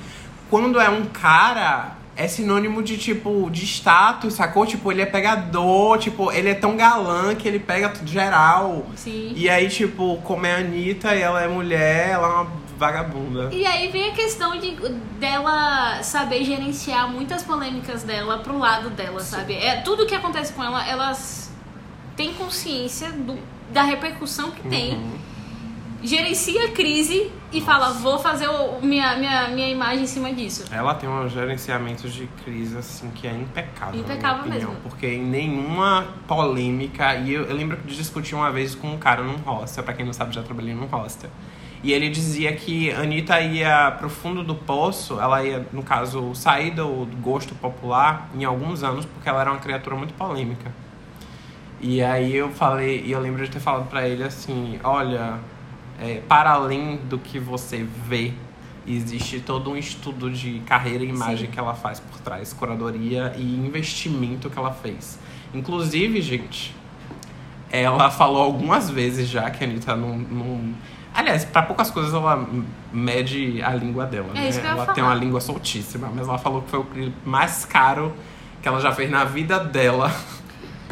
quando 0.49 0.79
é 0.79 0.87
um 0.87 1.05
cara, 1.05 1.95
é 2.15 2.27
sinônimo 2.27 2.83
de 2.83 2.97
tipo, 2.97 3.49
de 3.49 3.65
status, 3.65 4.35
sacou? 4.35 4.65
Tipo, 4.65 4.91
ele 4.91 5.01
é 5.01 5.05
pegador, 5.07 5.97
tipo, 5.97 6.31
ele 6.31 6.49
é 6.49 6.53
tão 6.53 6.77
galã 6.77 7.33
que 7.33 7.47
ele 7.47 7.59
pega 7.59 7.89
tudo 7.89 8.09
geral. 8.09 8.85
Sim. 8.95 9.33
E 9.35 9.49
aí, 9.49 9.67
tipo, 9.69 10.17
como 10.23 10.45
é 10.45 10.55
a 10.55 10.57
Anitta 10.59 11.15
e 11.15 11.21
ela 11.21 11.41
é 11.41 11.47
mulher, 11.47 12.09
ela 12.11 12.27
é 12.27 12.31
uma 12.31 12.47
vagabunda. 12.77 13.49
E 13.51 13.65
aí 13.65 13.89
vem 13.89 14.09
a 14.09 14.13
questão 14.13 14.57
de 14.57 14.71
dela 15.19 16.01
saber 16.03 16.43
gerenciar 16.43 17.09
muitas 17.09 17.43
polêmicas 17.43 18.03
dela 18.03 18.39
pro 18.39 18.57
lado 18.57 18.89
dela, 18.89 19.19
sabe? 19.21 19.53
É 19.53 19.81
tudo 19.81 20.05
que 20.05 20.15
acontece 20.15 20.53
com 20.53 20.63
ela, 20.63 20.87
elas 20.87 21.51
têm 22.15 22.33
consciência 22.33 23.11
do, 23.11 23.37
da 23.71 23.83
repercussão 23.83 24.51
que 24.51 24.67
tem. 24.67 24.93
Uhum. 24.95 25.25
Gerencia 26.03 26.65
a 26.65 26.71
crise 26.71 27.31
e 27.51 27.61
fala, 27.61 27.93
vou 27.93 28.19
fazer 28.19 28.47
o, 28.47 28.79
minha, 28.79 29.15
minha, 29.15 29.47
minha 29.47 29.69
imagem 29.69 30.03
em 30.03 30.07
cima 30.07 30.31
disso. 30.31 30.65
Ela 30.71 30.93
tem 30.93 31.09
um 31.09 31.27
gerenciamento 31.27 32.07
de 32.07 32.27
crise, 32.43 32.77
assim, 32.77 33.09
que 33.09 33.25
é 33.25 33.31
impecável. 33.31 33.87
na 33.87 34.03
minha 34.03 34.03
Impecável 34.03 34.41
opinião, 34.41 34.69
mesmo. 34.69 34.81
Porque 34.83 35.07
em 35.07 35.23
nenhuma 35.23 36.05
polêmica. 36.27 37.15
E 37.15 37.33
eu, 37.33 37.45
eu 37.45 37.55
lembro 37.55 37.77
de 37.77 37.95
discutir 37.95 38.35
uma 38.35 38.51
vez 38.51 38.75
com 38.75 38.93
um 38.93 38.97
cara 38.97 39.23
num 39.23 39.37
hostel, 39.37 39.83
pra 39.83 39.93
quem 39.93 40.05
não 40.05 40.13
sabe, 40.13 40.35
já 40.35 40.43
trabalhei 40.43 40.75
num 40.75 40.85
hostel. 40.85 41.31
E 41.85 41.93
ele 41.93 42.09
dizia 42.09 42.51
que 42.51 42.91
a 42.91 43.01
Anitta 43.01 43.39
ia 43.39 43.91
pro 43.91 44.09
fundo 44.09 44.43
do 44.43 44.55
poço, 44.55 45.19
ela 45.19 45.43
ia, 45.43 45.67
no 45.71 45.83
caso, 45.83 46.33
sair 46.33 46.71
do 46.71 47.07
gosto 47.21 47.53
popular 47.53 48.27
em 48.33 48.43
alguns 48.43 48.83
anos, 48.83 49.05
porque 49.05 49.29
ela 49.29 49.41
era 49.41 49.51
uma 49.51 49.59
criatura 49.59 49.95
muito 49.95 50.11
polêmica. 50.15 50.73
E 51.79 52.01
aí 52.01 52.35
eu 52.35 52.49
falei, 52.49 53.03
e 53.05 53.11
eu 53.11 53.19
lembro 53.19 53.45
de 53.45 53.51
ter 53.51 53.59
falado 53.59 53.87
pra 53.87 54.09
ele 54.09 54.23
assim, 54.23 54.79
olha, 54.83 55.35
é, 56.01 56.23
para 56.27 56.53
além 56.53 56.97
do 57.07 57.19
que 57.19 57.37
você 57.37 57.85
vê, 58.07 58.33
existe 58.87 59.39
todo 59.39 59.69
um 59.69 59.77
estudo 59.77 60.31
de 60.31 60.61
carreira 60.61 61.03
e 61.03 61.09
imagem 61.09 61.45
Sim. 61.45 61.51
que 61.51 61.59
ela 61.59 61.75
faz 61.75 61.99
por 61.99 62.19
trás, 62.19 62.51
curadoria 62.51 63.35
e 63.37 63.43
investimento 63.43 64.49
que 64.49 64.57
ela 64.57 64.71
fez. 64.71 65.19
Inclusive, 65.53 66.19
gente, 66.19 66.75
ela 67.71 68.09
falou 68.09 68.41
algumas 68.41 68.89
vezes 68.89 69.29
já 69.29 69.51
que 69.51 69.63
a 69.63 69.67
Anitta 69.67 69.95
não. 69.95 70.17
não... 70.17 70.73
Aliás, 71.15 71.45
pra 71.45 71.63
poucas 71.63 71.89
coisas 71.89 72.13
ela 72.13 72.45
mede 72.91 73.61
a 73.63 73.69
língua 73.73 74.05
dela, 74.05 74.27
É 74.35 74.41
né? 74.41 74.49
isso 74.49 74.59
ela 74.59 74.85
tem 74.87 75.03
uma 75.03 75.15
língua 75.15 75.39
soltíssima, 75.39 76.11
mas 76.13 76.27
ela 76.27 76.37
falou 76.37 76.61
que 76.61 76.69
foi 76.71 76.79
o 76.79 77.13
mais 77.25 77.63
caro 77.65 78.13
que 78.61 78.67
ela 78.67 78.81
já 78.81 78.91
fez 78.91 79.09
na 79.09 79.23
vida 79.23 79.57
dela. 79.59 80.11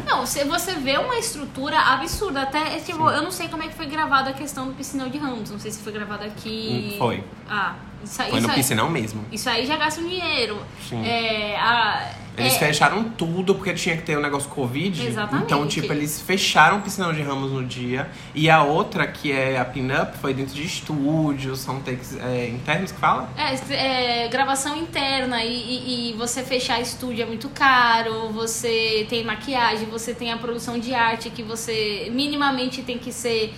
Não, 0.06 0.26
você, 0.26 0.44
vê 0.74 0.98
uma 0.98 1.16
estrutura 1.16 1.78
absurda. 1.78 2.42
Até, 2.42 2.76
é, 2.76 2.80
tipo, 2.80 3.08
eu 3.10 3.22
não 3.22 3.30
sei 3.30 3.48
como 3.48 3.62
é 3.62 3.68
que 3.68 3.74
foi 3.74 3.86
gravada 3.86 4.30
a 4.30 4.32
questão 4.32 4.66
do 4.66 4.74
piscinão 4.74 5.08
de 5.08 5.18
Ramos. 5.18 5.50
Não 5.50 5.58
sei 5.58 5.70
se 5.70 5.82
foi 5.82 5.92
gravado 5.92 6.24
aqui. 6.24 6.92
Hum, 6.94 6.98
foi. 6.98 7.24
Ah, 7.48 7.74
isso, 8.02 8.20
aí- 8.22 8.30
Foi 8.30 8.38
isso 8.38 8.46
no 8.48 8.52
aí- 8.52 8.58
piscinão 8.60 8.90
mesmo. 8.90 9.24
Isso 9.32 9.48
aí 9.48 9.64
já 9.66 9.76
gasta 9.76 10.00
um 10.00 10.08
dinheiro. 10.08 10.58
Sim. 10.88 11.02
É, 11.06 11.56
a, 11.58 12.10
Eles 12.36 12.54
é, 12.54 12.58
fecharam 12.58 13.04
tudo 13.10 13.54
porque 13.54 13.72
tinha 13.74 13.96
que 13.96 14.02
ter 14.02 14.16
o 14.18 14.20
negócio 14.20 14.48
Covid. 14.50 15.06
Exatamente. 15.06 15.44
Então, 15.44 15.66
tipo, 15.68 15.92
eles 15.92 16.20
fecharam 16.20 16.78
o 16.78 16.82
piscinão 16.82 17.12
de 17.12 17.22
Ramos 17.22 17.52
no 17.52 17.64
dia. 17.64 18.10
E 18.34 18.50
a 18.50 18.62
outra, 18.62 19.06
que 19.06 19.30
é 19.30 19.58
a 19.58 19.64
pin-up, 19.64 20.18
foi 20.18 20.34
dentro 20.34 20.54
de 20.54 20.64
estúdios, 20.64 21.60
são 21.60 21.80
takes 21.80 22.16
é, 22.16 22.48
internos 22.48 22.90
que 22.92 22.98
fala? 22.98 23.28
É, 23.36 24.24
é, 24.24 24.28
gravação 24.28 24.76
interna 24.76 25.44
e, 25.44 25.52
e- 25.54 26.10
e 26.10 26.12
você 26.14 26.42
fechar 26.42 26.80
estúdio 26.80 27.22
é 27.22 27.26
muito 27.26 27.48
caro, 27.50 28.30
você 28.30 29.06
tem 29.08 29.22
maquiagem, 29.24 29.86
você 29.88 30.12
tem 30.12 30.32
a 30.32 30.36
produção 30.36 30.78
de 30.78 30.92
arte 30.94 31.30
que 31.30 31.42
você 31.42 32.10
minimamente 32.12 32.82
tem 32.82 32.98
que 32.98 33.12
ser 33.12 33.54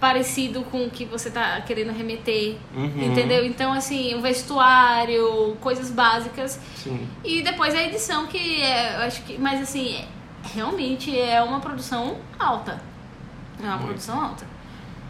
parecido 0.00 0.62
com 0.62 0.86
o 0.86 0.90
que 0.90 1.04
você 1.04 1.30
tá 1.30 1.60
querendo 1.60 1.92
remeter, 1.92 2.56
Uhum. 2.74 3.10
entendeu? 3.12 3.44
Então, 3.44 3.72
assim, 3.72 4.14
o 4.14 4.20
vestuário, 4.20 5.56
coisas 5.60 5.90
básicas 5.90 6.58
Sim. 6.76 7.06
e 7.24 7.42
depois 7.42 7.74
a 7.74 7.82
edição 7.82 8.26
que 8.26 8.62
é, 8.62 8.96
eu 8.96 9.00
acho 9.02 9.22
que, 9.22 9.36
mas 9.38 9.60
assim, 9.60 10.02
realmente 10.54 11.16
é 11.18 11.42
uma 11.42 11.60
produção 11.60 12.16
alta. 12.38 12.80
É 13.60 13.64
uma 13.64 13.72
Muito. 13.76 13.86
produção 13.88 14.18
alta. 14.20 14.46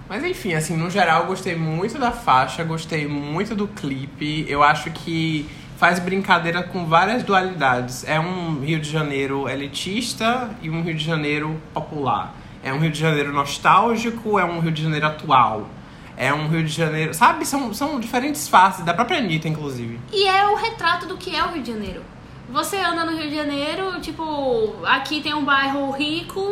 Mas 0.09 0.24
enfim, 0.24 0.55
assim, 0.55 0.76
no 0.76 0.90
geral, 0.90 1.20
eu 1.22 1.26
gostei 1.29 1.55
muito 1.55 1.96
da 1.96 2.11
faixa, 2.11 2.64
gostei 2.64 3.07
muito 3.07 3.55
do 3.55 3.68
clipe. 3.68 4.44
Eu 4.48 4.61
acho 4.61 4.90
que 4.90 5.48
faz 5.79 6.00
brincadeira 6.00 6.64
com 6.64 6.85
várias 6.85 7.22
dualidades. 7.22 8.03
É 8.09 8.18
um 8.18 8.59
Rio 8.59 8.81
de 8.81 8.90
Janeiro 8.90 9.48
elitista 9.48 10.50
e 10.61 10.68
um 10.68 10.83
Rio 10.83 10.94
de 10.96 11.05
Janeiro 11.05 11.62
popular. 11.72 12.35
É 12.62 12.73
um 12.73 12.79
Rio 12.79 12.90
de 12.90 12.99
Janeiro 12.99 13.33
nostálgico, 13.33 14.38
é 14.38 14.44
um 14.44 14.61
Rio 14.61 14.73
de 14.73 14.83
Janeiro 14.83 15.07
atual. 15.07 15.68
É 16.16 16.33
um 16.35 16.49
Rio 16.49 16.62
de 16.62 16.70
Janeiro. 16.70 17.14
Sabe? 17.14 17.46
São, 17.46 17.73
são 17.73 17.99
diferentes 17.99 18.46
faces, 18.46 18.85
da 18.85 18.92
própria 18.92 19.18
Anitta, 19.18 19.49
inclusive. 19.49 19.99
E 20.12 20.27
é 20.27 20.46
o 20.49 20.55
retrato 20.55 21.07
do 21.07 21.16
que 21.16 21.35
é 21.35 21.42
o 21.44 21.49
Rio 21.49 21.62
de 21.62 21.73
Janeiro. 21.73 22.03
Você 22.51 22.77
anda 22.77 23.05
no 23.05 23.16
Rio 23.16 23.31
de 23.31 23.37
Janeiro, 23.37 24.01
tipo, 24.01 24.85
aqui 24.85 25.20
tem 25.20 25.33
um 25.33 25.44
bairro 25.44 25.92
rico, 25.92 26.42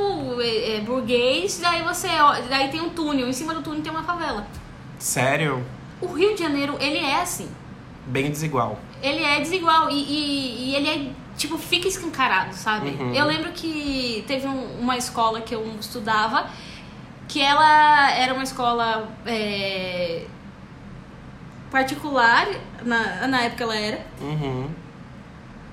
é, 0.41 0.77
é, 0.77 0.81
burguês, 0.81 1.59
daí 1.61 1.83
você. 1.83 2.09
Daí 2.49 2.69
tem 2.69 2.81
um 2.81 2.91
túnel, 2.91 3.29
em 3.29 3.33
cima 3.33 3.53
do 3.53 3.63
túnel 3.63 3.83
tem 3.83 3.91
uma 3.91 4.05
favela. 4.05 4.47
Sério? 4.99 5.65
O 6.01 6.07
Rio 6.13 6.35
de 6.35 6.43
Janeiro, 6.43 6.77
ele 6.79 6.99
é 6.99 7.21
assim. 7.21 7.49
Bem 8.07 8.31
desigual. 8.31 8.79
Ele 9.03 9.23
é 9.23 9.41
desigual 9.41 9.91
e, 9.91 9.95
e, 9.95 10.71
e 10.71 10.77
ele 10.77 10.89
é, 10.89 11.11
tipo, 11.39 11.57
fica 11.57 11.89
escancarado, 11.89 12.53
sabe? 12.55 12.91
Uhum. 12.91 13.15
Eu 13.15 13.25
lembro 13.25 13.53
que 13.53 14.23
teve 14.29 14.47
um- 14.47 14.79
uma 14.81 14.97
escola 14.99 15.41
que 15.41 15.55
eu 15.55 15.65
estudava 15.81 16.51
que 17.29 17.41
ela 17.43 18.11
era 18.13 18.33
uma 18.35 18.43
escola 18.43 19.09
é, 19.27 20.25
particular, 21.71 22.47
na, 22.83 23.27
na 23.29 23.43
época 23.43 23.65
ela 23.65 23.77
era. 23.77 24.07
Uhum. 24.21 24.69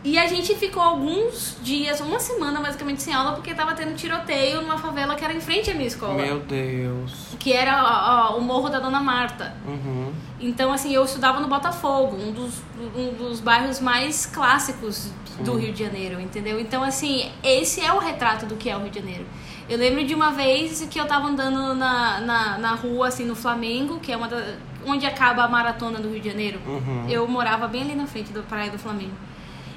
E 0.06 0.20
a 0.20 0.28
gente 0.28 0.54
ficou 0.54 0.84
alguns 0.84 1.58
dias, 1.64 2.00
uma 2.00 2.20
semana 2.20 2.62
basicamente 2.62 3.02
sem 3.02 3.12
aula, 3.12 3.34
porque 3.34 3.56
tava 3.56 3.74
tendo 3.74 3.96
tiroteio 3.96 4.62
numa 4.62 4.78
favela 4.78 5.16
que 5.16 5.26
era 5.26 5.34
em 5.34 5.42
frente 5.42 5.72
à 5.72 5.74
minha 5.74 5.88
escola. 5.88 6.14
Meu 6.14 6.40
Deus. 6.42 7.36
Que 7.40 7.52
era 7.52 7.84
ó, 7.84 8.36
ó, 8.36 8.38
o 8.38 8.42
Morro 8.42 8.70
da 8.70 8.80
Dona 8.80 9.00
Marta. 9.00 9.56
Uhum. 9.66 10.14
Então, 10.40 10.72
assim, 10.72 10.94
eu 10.94 11.04
estudava 11.04 11.40
no 11.40 11.48
Botafogo, 11.48 12.18
um 12.18 12.32
dos, 12.32 12.62
um 12.96 13.14
dos 13.16 13.40
bairros 13.40 13.80
mais 13.80 14.28
clássicos 14.28 15.10
do 15.40 15.54
Sim. 15.54 15.60
Rio 15.60 15.74
de 15.74 15.84
Janeiro, 15.84 16.22
entendeu? 16.22 16.60
Então, 16.60 16.84
assim, 16.84 17.32
esse 17.44 17.82
é 17.82 17.92
o 17.92 17.98
retrato 17.98 18.46
do 18.46 18.56
que 18.56 18.70
é 18.70 18.78
o 18.78 18.82
Rio 18.82 18.92
de 18.92 19.00
Janeiro. 19.00 19.26
Eu 19.68 19.80
lembro 19.80 20.06
de 20.06 20.14
uma 20.14 20.32
vez 20.32 20.88
que 20.88 21.00
eu 21.00 21.08
tava 21.08 21.28
andando 21.28 21.74
na, 21.74 22.20
na, 22.20 22.58
na 22.60 22.76
rua, 22.76 23.08
assim, 23.08 23.26
no 23.26 23.36
Flamengo, 23.36 24.00
que 24.00 24.12
é 24.12 24.18
uma 24.18 24.28
da, 24.28 24.56
onde 24.86 25.08
acaba 25.08 25.44
a 25.44 25.48
maratona 25.48 26.00
do 26.00 26.10
Rio 26.10 26.22
de 26.22 26.30
Janeiro. 26.30 26.60
Uhum. 26.68 27.10
Eu 27.10 27.28
morava 27.28 27.68
bem 27.68 27.82
ali 27.82 27.96
na 27.96 28.06
frente 28.06 28.32
da 28.32 28.44
Praia 28.44 28.70
do 28.70 28.78
Flamengo. 28.78 29.16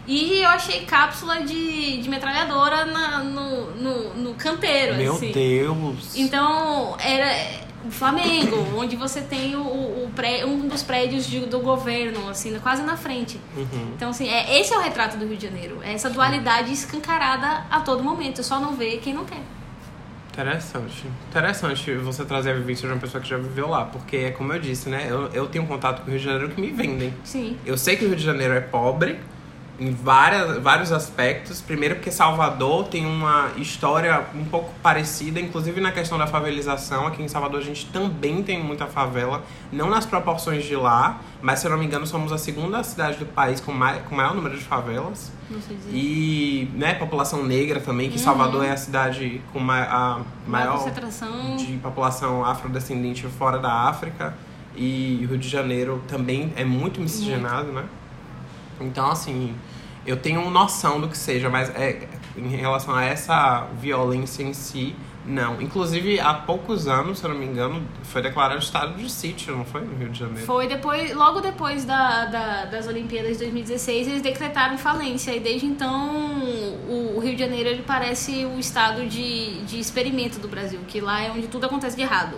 E 0.08 0.40
eu 0.42 0.48
achei 0.48 0.86
cápsula 0.86 1.42
de, 1.42 1.98
de 1.98 2.08
metralhadora 2.08 2.86
na- 2.86 3.18
no, 3.22 3.70
no, 3.72 4.14
no 4.14 4.34
canteiro, 4.34 4.96
Meu 4.96 5.12
assim. 5.14 5.30
Deus. 5.32 6.16
Então, 6.16 6.96
era 6.98 7.68
o 7.86 7.90
Flamengo, 7.90 8.56
onde 8.74 8.96
você 8.96 9.20
tem 9.20 9.54
o, 9.54 9.60
o 9.60 10.10
pré, 10.16 10.46
um 10.46 10.66
dos 10.66 10.82
prédios 10.82 11.26
de- 11.26 11.40
do 11.40 11.60
governo, 11.60 12.26
assim, 12.30 12.58
quase 12.60 12.82
na 12.82 12.96
frente. 12.96 13.38
Uhum. 13.54 13.92
Então, 13.94 14.08
assim, 14.08 14.26
é, 14.30 14.58
esse 14.58 14.72
é 14.72 14.78
o 14.78 14.80
retrato 14.80 15.18
do 15.18 15.26
Rio 15.26 15.36
de 15.36 15.44
Janeiro. 15.46 15.78
É 15.82 15.92
essa 15.92 16.08
dualidade 16.08 16.72
escancarada 16.72 17.66
a 17.70 17.80
todo 17.80 18.02
momento. 18.02 18.42
Só 18.42 18.58
não 18.58 18.74
vê 18.74 18.96
quem 18.96 19.12
não 19.12 19.26
quer. 19.26 19.42
Interessante. 20.32 21.04
Interessante 21.28 21.92
você 21.96 22.24
trazer 22.24 22.52
a 22.52 22.54
vivência 22.54 22.86
de 22.86 22.94
uma 22.94 23.00
pessoa 23.00 23.20
que 23.22 23.28
já 23.28 23.36
viveu 23.36 23.68
lá. 23.68 23.84
Porque, 23.84 24.16
é 24.16 24.30
como 24.30 24.52
eu 24.52 24.58
disse, 24.60 24.88
né? 24.88 25.06
Eu, 25.10 25.26
eu 25.34 25.46
tenho 25.48 25.64
um 25.64 25.66
contato 25.66 26.00
com 26.02 26.06
o 26.08 26.10
Rio 26.10 26.18
de 26.18 26.24
Janeiro 26.24 26.48
que 26.50 26.60
me 26.60 26.70
vendem. 26.70 27.12
Sim. 27.24 27.56
Eu 27.66 27.76
sei 27.76 27.96
que 27.96 28.04
o 28.04 28.08
Rio 28.08 28.16
de 28.16 28.24
Janeiro 28.24 28.54
é 28.54 28.60
pobre 28.60 29.18
em 29.78 29.92
várias, 29.92 30.58
vários 30.58 30.92
aspectos. 30.92 31.60
Primeiro 31.60 31.96
porque 31.96 32.10
Salvador 32.10 32.88
tem 32.88 33.06
uma 33.06 33.50
história 33.56 34.26
um 34.34 34.44
pouco 34.44 34.72
parecida, 34.82 35.38
inclusive 35.38 35.80
na 35.80 35.92
questão 35.92 36.18
da 36.18 36.26
favelização. 36.26 37.06
Aqui 37.06 37.22
em 37.22 37.28
Salvador 37.28 37.60
a 37.60 37.62
gente 37.64 37.86
também 37.86 38.42
tem 38.42 38.62
muita 38.62 38.86
favela, 38.86 39.44
não 39.70 39.88
nas 39.88 40.04
proporções 40.04 40.64
de 40.64 40.74
lá, 40.74 41.20
mas 41.40 41.60
se 41.60 41.66
eu 41.66 41.70
não 41.70 41.78
me 41.78 41.86
engano 41.86 42.06
somos 42.06 42.32
a 42.32 42.38
segunda 42.38 42.82
cidade 42.82 43.18
do 43.18 43.26
país 43.26 43.60
com, 43.60 43.72
mai, 43.72 44.02
com 44.08 44.14
maior 44.14 44.34
número 44.34 44.56
de 44.56 44.64
favelas. 44.64 45.30
Não 45.48 45.62
sei 45.62 45.76
dizer. 45.76 45.90
E, 45.94 46.70
né, 46.74 46.94
população 46.94 47.44
negra 47.44 47.80
também, 47.80 48.10
que 48.10 48.18
Salvador 48.18 48.64
é 48.64 48.70
a 48.72 48.76
cidade 48.76 49.40
com 49.52 49.60
ma 49.60 49.78
a 49.82 50.20
Maior 50.46 50.78
concentração. 50.78 51.56
de 51.56 51.74
população 51.78 52.44
afrodescendente 52.44 53.26
fora 53.26 53.58
da 53.58 53.72
África. 53.72 54.34
E 54.76 55.26
Rio 55.28 55.36
de 55.38 55.48
Janeiro 55.48 56.00
também 56.06 56.52
é 56.54 56.64
muito 56.64 57.00
miscigenado, 57.00 57.72
né? 57.72 57.84
Então, 58.80 59.10
assim, 59.10 59.54
eu 60.08 60.16
tenho 60.16 60.48
noção 60.50 61.00
do 61.00 61.08
que 61.08 61.16
seja, 61.18 61.48
mas 61.50 61.68
é, 61.70 62.08
em 62.36 62.48
relação 62.48 62.94
a 62.94 63.04
essa 63.04 63.66
violência 63.80 64.42
em 64.42 64.52
si, 64.54 64.94
não. 65.26 65.60
Inclusive, 65.60 66.18
há 66.18 66.32
poucos 66.32 66.88
anos, 66.88 67.18
se 67.18 67.24
eu 67.24 67.30
não 67.30 67.36
me 67.38 67.44
engano, 67.44 67.82
foi 68.04 68.22
declarado 68.22 68.58
estado 68.60 68.94
de 68.94 69.10
sítio, 69.10 69.54
não 69.54 69.64
foi? 69.64 69.82
No 69.82 69.94
Rio 69.98 70.08
de 70.08 70.18
Janeiro. 70.18 70.46
Foi 70.46 70.66
depois, 70.66 71.14
logo 71.14 71.40
depois 71.40 71.84
da, 71.84 72.24
da- 72.24 72.64
das 72.64 72.86
Olimpíadas 72.86 73.32
de 73.32 73.38
2016, 73.40 74.08
eles 74.08 74.22
decretaram 74.22 74.78
falência. 74.78 75.32
E 75.36 75.40
desde 75.40 75.66
então, 75.66 76.40
o, 76.88 77.14
o 77.16 77.20
Rio 77.20 77.34
de 77.34 77.40
Janeiro 77.40 77.68
ele 77.68 77.82
parece 77.86 78.46
o 78.46 78.58
estado 78.58 79.04
de, 79.06 79.60
de 79.64 79.78
experimento 79.78 80.38
do 80.38 80.48
Brasil, 80.48 80.80
que 80.88 80.98
lá 81.00 81.20
é 81.22 81.30
onde 81.30 81.46
tudo 81.48 81.66
acontece 81.66 81.94
de 81.96 82.02
errado. 82.02 82.36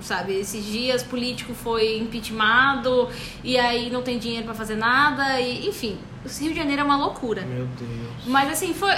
Sabe, 0.00 0.32
esses 0.40 0.64
dias 0.64 1.02
político 1.04 1.54
foi 1.54 1.98
impeachmentado 1.98 3.08
e 3.44 3.56
aí 3.56 3.88
não 3.88 4.02
tem 4.02 4.18
dinheiro 4.18 4.44
pra 4.44 4.52
fazer 4.54 4.74
nada, 4.74 5.40
e 5.40 5.68
enfim, 5.68 5.96
Rio 6.24 6.52
de 6.52 6.56
Janeiro 6.58 6.82
é 6.82 6.84
uma 6.84 6.96
loucura. 6.96 7.42
Meu 7.42 7.66
Deus. 7.66 8.26
Mas 8.26 8.50
assim, 8.50 8.72
foi. 8.74 8.94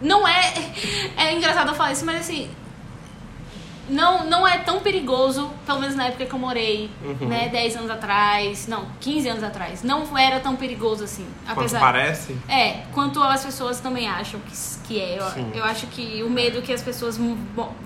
Não 0.00 0.26
é. 0.26 0.52
É 1.16 1.34
engraçado 1.34 1.68
eu 1.68 1.74
falar 1.74 1.92
isso, 1.92 2.04
mas 2.04 2.20
assim. 2.20 2.50
Não, 3.88 4.24
não 4.28 4.46
é 4.46 4.58
tão 4.58 4.80
perigoso, 4.80 5.48
pelo 5.64 5.78
menos 5.78 5.94
na 5.94 6.06
época 6.06 6.26
que 6.26 6.32
eu 6.32 6.38
morei, 6.40 6.90
Uhum. 7.04 7.28
né? 7.28 7.48
10 7.48 7.76
anos 7.76 7.90
atrás, 7.90 8.66
não, 8.66 8.84
15 9.00 9.28
anos 9.28 9.44
atrás. 9.44 9.84
Não 9.84 10.18
era 10.18 10.40
tão 10.40 10.56
perigoso 10.56 11.04
assim. 11.04 11.24
Quanto 11.46 11.58
Apesar. 11.60 11.78
parece? 11.78 12.36
É, 12.48 12.82
quanto 12.92 13.22
as 13.22 13.44
pessoas 13.44 13.78
também 13.78 14.08
acham 14.08 14.40
que, 14.40 14.52
que 14.88 15.00
é. 15.00 15.18
Eu, 15.20 15.58
eu 15.60 15.64
acho 15.64 15.86
que 15.86 16.20
o 16.24 16.28
medo 16.28 16.62
que 16.62 16.72
as 16.72 16.82
pessoas 16.82 17.16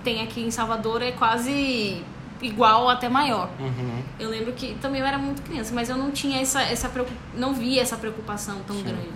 têm 0.02 0.22
aqui 0.22 0.40
em 0.40 0.50
Salvador 0.50 1.02
é 1.02 1.12
quase 1.12 2.02
igual 2.42 2.83
ou 2.83 2.88
até 2.88 3.09
maior. 3.09 3.50
Uhum. 3.59 4.03
Eu 4.18 4.31
lembro 4.31 4.53
que 4.53 4.74
também 4.81 5.00
eu 5.00 5.07
era 5.07 5.18
muito 5.18 5.42
criança, 5.42 5.74
mas 5.74 5.88
eu 5.88 5.96
não 5.96 6.11
tinha 6.11 6.40
essa, 6.40 6.62
essa 6.62 6.90
não 7.35 7.55
via 7.55 7.83
essa 7.83 7.96
preocupação 7.96 8.61
tão 8.66 8.81
grande. 8.83 9.09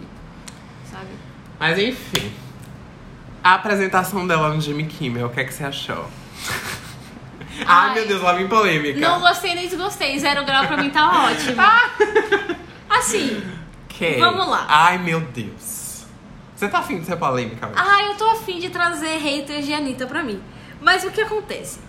Sabe? 0.91 1.09
Mas 1.59 1.79
enfim. 1.79 2.33
A 3.43 3.55
apresentação 3.55 4.27
dela 4.27 4.53
no 4.55 4.61
Jimmy 4.61 4.87
Kimmel, 4.87 5.27
o 5.27 5.31
que 5.31 5.41
é 5.41 5.45
que 5.45 5.53
você 5.53 5.65
achou? 5.65 6.09
Ai, 7.61 7.65
Ai. 7.91 7.95
meu 7.95 8.07
Deus, 8.09 8.23
lá 8.23 8.33
vem 8.33 8.49
polêmica. 8.49 8.99
Não 9.01 9.21
gostei 9.21 9.55
nem 9.55 9.69
desgostei. 9.69 10.19
Zero 10.19 10.45
grau 10.45 10.67
pra 10.67 10.77
mim 10.77 10.91
tá 10.91 11.25
ótimo. 11.27 11.61
Assim, 12.89 13.43
Que? 13.89 14.17
Vamos 14.19 14.49
lá. 14.49 14.65
Ai, 14.69 14.99
meu 14.99 15.21
Deus. 15.21 16.07
Você 16.57 16.69
tá 16.69 16.79
afim 16.79 17.01
de 17.01 17.07
ser 17.07 17.17
polêmica? 17.17 17.67
hoje? 17.67 17.77
ah, 17.77 18.03
eu 18.05 18.15
tô 18.17 18.29
afim 18.31 18.59
de 18.59 18.71
trazer 18.71 19.19
haters 19.19 19.67
de 19.67 19.75
Anitta 19.75 20.07
pra 20.07 20.23
mim. 20.23 20.41
Mas 20.81 21.05
o 21.05 21.11
que 21.11 21.21
acontece? 21.21 21.81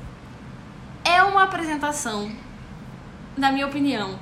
É 1.06 1.24
uma 1.24 1.44
apresentação, 1.44 2.32
na 3.38 3.52
minha 3.52 3.68
opinião, 3.68 4.20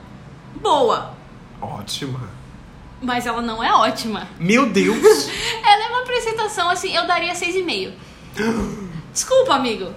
boa. 0.62 1.14
Ótima. 1.62 2.30
Mas 3.02 3.26
ela 3.26 3.42
não 3.42 3.64
é 3.64 3.74
ótima. 3.74 4.28
Meu 4.40 4.70
Deus. 4.70 4.98
Ela 5.66 5.86
é 5.86 5.88
uma 5.90 6.02
apresentação, 6.02 6.70
assim, 6.70 6.96
eu 6.96 7.06
daria 7.06 7.34
6,5. 7.34 7.92
Desculpa, 9.12 9.56
amigo. 9.56 9.94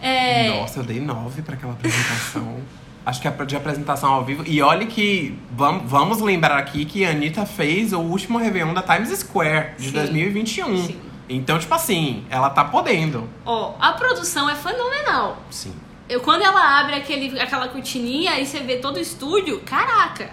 É, 0.00 0.60
Nossa, 0.60 0.80
eu 0.80 0.84
dei 0.84 1.00
nove 1.00 1.42
pra 1.42 1.54
aquela 1.54 1.72
apresentação. 1.72 2.60
Acho 3.04 3.20
que 3.20 3.26
é 3.26 3.30
de 3.30 3.56
apresentação 3.56 4.12
ao 4.12 4.24
vivo. 4.24 4.44
E 4.46 4.62
olha 4.62 4.86
que 4.86 5.36
vamos, 5.50 5.90
vamos 5.90 6.20
lembrar 6.20 6.56
aqui 6.56 6.84
que 6.84 7.04
a 7.04 7.10
Anitta 7.10 7.44
fez 7.44 7.92
o 7.92 7.98
último 7.98 8.38
Réveillon 8.38 8.72
da 8.74 8.82
Times 8.82 9.10
Square 9.18 9.74
de 9.76 9.86
Sim. 9.86 9.92
2021. 9.92 10.86
Sim. 10.86 11.00
Então, 11.28 11.58
tipo 11.58 11.74
assim, 11.74 12.24
ela 12.30 12.50
tá 12.50 12.64
podendo. 12.64 13.28
Ó, 13.44 13.74
a 13.80 13.92
produção 13.92 14.48
é 14.48 14.54
fenomenal. 14.54 15.38
Sim. 15.50 15.72
Eu, 16.12 16.20
quando 16.20 16.42
ela 16.42 16.78
abre 16.78 16.94
aquele, 16.94 17.40
aquela 17.40 17.68
cortininha 17.68 18.38
e 18.38 18.44
você 18.44 18.60
vê 18.60 18.76
todo 18.76 18.96
o 18.96 19.00
estúdio, 19.00 19.60
caraca! 19.60 20.30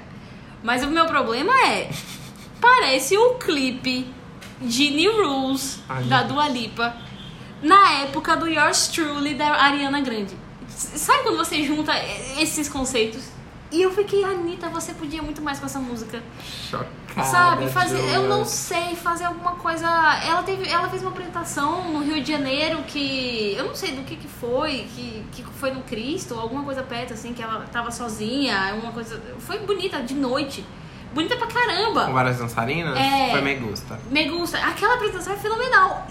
Mas 0.61 0.83
o 0.83 0.87
meu 0.87 1.05
problema 1.05 1.53
é. 1.65 1.89
Parece 2.59 3.17
o 3.17 3.35
clipe 3.35 4.05
de 4.59 4.89
New 4.89 5.25
Rules 5.25 5.79
Ai, 5.87 6.03
da 6.03 6.23
Dua 6.23 6.49
Lipa 6.49 6.93
na 7.61 7.93
época 7.93 8.35
do 8.35 8.45
Yours 8.45 8.89
Truly 8.89 9.35
da 9.35 9.53
Ariana 9.53 10.01
Grande. 10.01 10.35
Sabe 10.67 11.23
quando 11.23 11.37
você 11.37 11.63
junta 11.63 11.93
esses 12.37 12.67
conceitos? 12.67 13.29
E 13.71 13.81
eu 13.83 13.91
fiquei, 13.91 14.23
Anitta, 14.23 14.67
você 14.69 14.93
podia 14.93 15.21
muito 15.21 15.41
mais 15.41 15.59
com 15.59 15.65
essa 15.67 15.77
música. 15.79 16.23
Chocada. 16.69 17.23
Sabe, 17.23 17.69
fazer, 17.69 17.99
eu 18.15 18.23
não 18.23 18.43
sei, 18.43 18.95
fazer 18.95 19.25
alguma 19.25 19.51
coisa. 19.51 19.85
Ela 20.25 20.41
teve, 20.41 20.67
ela 20.67 20.89
fez 20.89 21.03
uma 21.03 21.11
apresentação 21.11 21.91
no 21.91 22.03
Rio 22.03 22.21
de 22.23 22.31
Janeiro 22.31 22.81
que 22.87 23.53
eu 23.55 23.65
não 23.65 23.75
sei 23.75 23.91
do 23.91 24.03
que 24.03 24.15
que 24.15 24.27
foi, 24.27 24.87
que, 24.95 25.23
que 25.31 25.43
foi 25.43 25.71
no 25.71 25.81
Cristo, 25.83 26.33
alguma 26.33 26.63
coisa 26.63 26.81
perto 26.81 27.13
assim, 27.13 27.33
que 27.33 27.43
ela 27.43 27.65
tava 27.71 27.91
sozinha, 27.91 28.73
uma 28.81 28.91
coisa, 28.91 29.21
foi 29.39 29.59
bonita 29.59 30.01
de 30.01 30.15
noite. 30.15 30.65
Bonita 31.13 31.35
pra 31.37 31.47
Com 31.47 31.53
caramba. 31.53 32.05
várias 32.11 32.37
dançarinas? 32.37 32.97
É. 32.97 33.31
Foi 33.31 33.41
me 33.41 33.55
gusta. 33.55 33.99
Me 34.09 34.29
gusta. 34.29 34.57
Aquela 34.59 34.95
apresentação 34.95 35.33
é 35.33 35.37
fenomenal. 35.37 36.07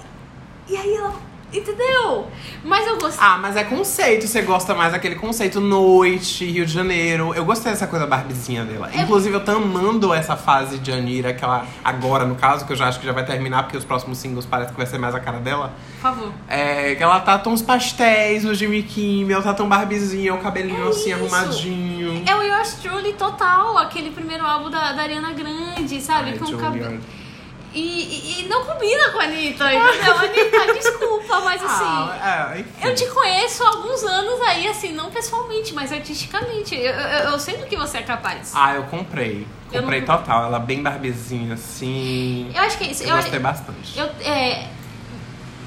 E 0.68 0.76
aí 0.76 0.94
ela 0.94 1.14
Entendeu? 1.52 2.26
Mas 2.62 2.86
eu 2.86 2.98
gostei. 2.98 3.26
Ah, 3.26 3.38
mas 3.38 3.56
é 3.56 3.64
conceito. 3.64 4.26
Você 4.26 4.42
gosta 4.42 4.74
mais 4.74 4.92
daquele 4.92 5.14
conceito 5.14 5.60
noite, 5.60 6.44
Rio 6.44 6.66
de 6.66 6.72
Janeiro. 6.72 7.32
Eu 7.34 7.44
gostei 7.44 7.72
dessa 7.72 7.86
coisa 7.86 8.06
barbizinha 8.06 8.64
dela. 8.64 8.90
É- 8.92 9.00
Inclusive, 9.02 9.34
eu 9.34 9.42
tô 9.44 9.52
amando 9.52 10.12
essa 10.12 10.36
fase 10.36 10.78
de 10.78 10.92
Anira, 10.92 11.32
que 11.32 11.42
ela, 11.42 11.66
agora, 11.82 12.26
no 12.26 12.34
caso, 12.34 12.66
que 12.66 12.72
eu 12.72 12.76
já 12.76 12.88
acho 12.88 13.00
que 13.00 13.06
já 13.06 13.12
vai 13.12 13.24
terminar, 13.24 13.62
porque 13.62 13.78
os 13.78 13.84
próximos 13.84 14.18
singles 14.18 14.44
parece 14.44 14.72
que 14.72 14.76
vai 14.76 14.86
ser 14.86 14.98
mais 14.98 15.14
a 15.14 15.20
cara 15.20 15.38
dela. 15.38 15.72
Por 15.94 16.02
favor. 16.02 16.32
É, 16.48 16.94
que 16.94 17.02
ela 17.02 17.18
tá 17.20 17.38
tons 17.38 17.62
pastéis, 17.62 18.44
o 18.44 18.52
Jimmy 18.54 18.82
Kimmel, 18.82 19.42
tá 19.42 19.54
tão 19.54 19.66
barbizinha, 19.68 20.34
o 20.34 20.38
cabelinho 20.38 20.84
É 20.86 20.88
assim, 20.90 21.10
isso. 21.12 21.14
arrumadinho. 21.14 22.22
É 22.26 22.36
o 22.36 22.42
Yours 22.42 22.74
Truly 22.82 23.14
total, 23.14 23.78
aquele 23.78 24.10
primeiro 24.10 24.44
álbum 24.44 24.68
da, 24.68 24.92
da 24.92 25.02
Ariana 25.02 25.32
Grande, 25.32 25.98
sabe? 26.02 26.30
Ai, 26.32 26.38
com 26.38 26.44
o 26.44 26.58
cabelo. 26.58 27.00
E, 27.74 27.80
e- 27.80 28.40
e 28.40 28.48
não 28.48 28.64
combina 28.64 29.10
com 29.10 29.18
a 29.18 29.24
Anitta, 29.24 29.72
entendeu? 29.72 30.14
Anitta, 30.18 30.72
desculpa, 30.74 31.40
mas 31.40 31.60
assim. 31.64 31.84
Ah, 31.84 32.54
é. 32.56 32.88
Eu 32.88 32.94
te 32.94 33.06
conheço 33.08 33.62
há 33.62 33.68
alguns 33.68 34.02
anos 34.04 34.40
aí, 34.40 34.66
assim, 34.68 34.92
não 34.92 35.10
pessoalmente, 35.10 35.74
mas 35.74 35.92
artisticamente. 35.92 36.74
Eu, 36.74 36.92
eu, 36.94 37.30
eu 37.32 37.38
sei 37.38 37.58
do 37.58 37.66
que 37.66 37.76
você 37.76 37.98
é 37.98 38.02
capaz. 38.02 38.52
Ah, 38.54 38.74
eu 38.74 38.84
comprei. 38.84 39.46
Eu 39.70 39.82
Comprei 39.82 40.00
não- 40.00 40.06
total. 40.16 40.44
Ela 40.44 40.58
bem 40.58 40.82
barbizinha, 40.82 41.54
assim. 41.54 42.50
Eu 42.54 42.62
acho 42.62 42.78
que 42.78 42.84
é 42.84 42.90
isso. 42.90 43.02
Eu 43.02 43.10
Eu, 43.10 43.16
gostei 43.16 43.38
bastante. 43.38 43.98
eu, 43.98 44.06
é, 44.20 44.66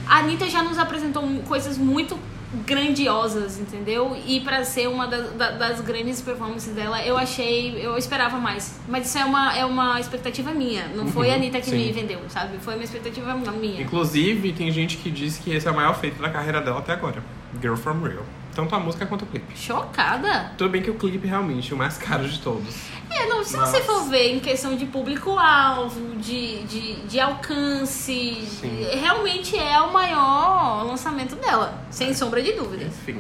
a 0.08 0.18
Anitta 0.18 0.50
já 0.50 0.64
nos 0.64 0.80
apresentou 0.80 1.24
coisas 1.48 1.78
muito 1.78 2.18
grandiosas, 2.66 3.58
entendeu? 3.60 4.16
E 4.26 4.40
pra 4.42 4.64
ser 4.64 4.88
uma 4.88 5.08
das, 5.08 5.32
da- 5.34 5.52
das 5.52 5.82
grandes 5.82 6.22
performances 6.22 6.74
dela, 6.74 7.02
eu 7.06 7.18
achei, 7.18 7.78
eu 7.86 7.98
esperava 7.98 8.38
mais. 8.38 8.80
Mas 8.88 9.08
isso 9.08 9.18
é 9.18 9.26
uma, 9.26 9.56
é 9.58 9.66
uma 9.66 10.00
expectativa 10.00 10.52
minha. 10.52 10.88
Não 10.90 11.08
foi 11.08 11.28
a 11.30 11.32
Uhum, 11.32 11.38
Anitta 11.38 11.60
que 11.60 11.70
sim. 11.70 11.78
me 11.78 11.92
vendeu, 11.92 12.20
sabe? 12.30 12.58
Foi 12.60 12.76
uma 12.76 12.84
expectativa 12.84 13.34
minha. 13.36 13.82
Inclusive, 13.82 14.52
tem 14.54 14.72
gente 14.72 14.98
que 14.98 15.10
diz 15.10 15.38
que 15.38 15.52
esse 15.52 15.68
é 15.68 15.72
o 15.72 15.76
maior 15.76 15.98
feito 16.00 16.22
da 16.22 16.30
carreira 16.30 16.62
dela 16.62 16.80
até 16.80 16.94
agora. 16.94 17.24
Girl 17.62 17.76
From 17.76 18.02
Real. 18.02 18.26
Tanto 18.62 18.76
a 18.76 18.80
música 18.80 19.08
quanto 19.08 19.24
o 19.24 19.26
clipe. 19.26 19.58
Chocada. 19.58 20.52
Tudo 20.56 20.70
bem 20.70 20.84
que 20.84 20.92
o 20.92 20.94
clipe 20.94 21.26
realmente 21.26 21.72
é 21.72 21.76
o 21.76 21.78
mais 21.80 21.98
caro 21.98 22.28
de 22.30 22.40
todos. 22.40 22.76
É, 23.10 23.26
não, 23.26 23.44
se 23.44 23.58
Mas- 23.58 23.70
você 23.70 23.82
for 23.82 24.04
ver 24.08 24.36
em 24.36 24.40
questão 24.40 24.76
de 24.76 24.86
público-alvo, 24.86 26.16
de, 26.18 26.62
de, 26.66 26.96
de 27.08 27.20
alcance, 27.20 28.46
Sim. 28.46 28.86
realmente 29.02 29.58
é 29.58 29.82
o 29.82 29.92
maior 29.92 30.84
lançamento 30.86 31.36
dela, 31.38 31.84
sem 31.90 32.14
sombra 32.14 32.40
de 32.44 32.52
dúvidas. 32.52 32.90
Enfim. 32.90 33.18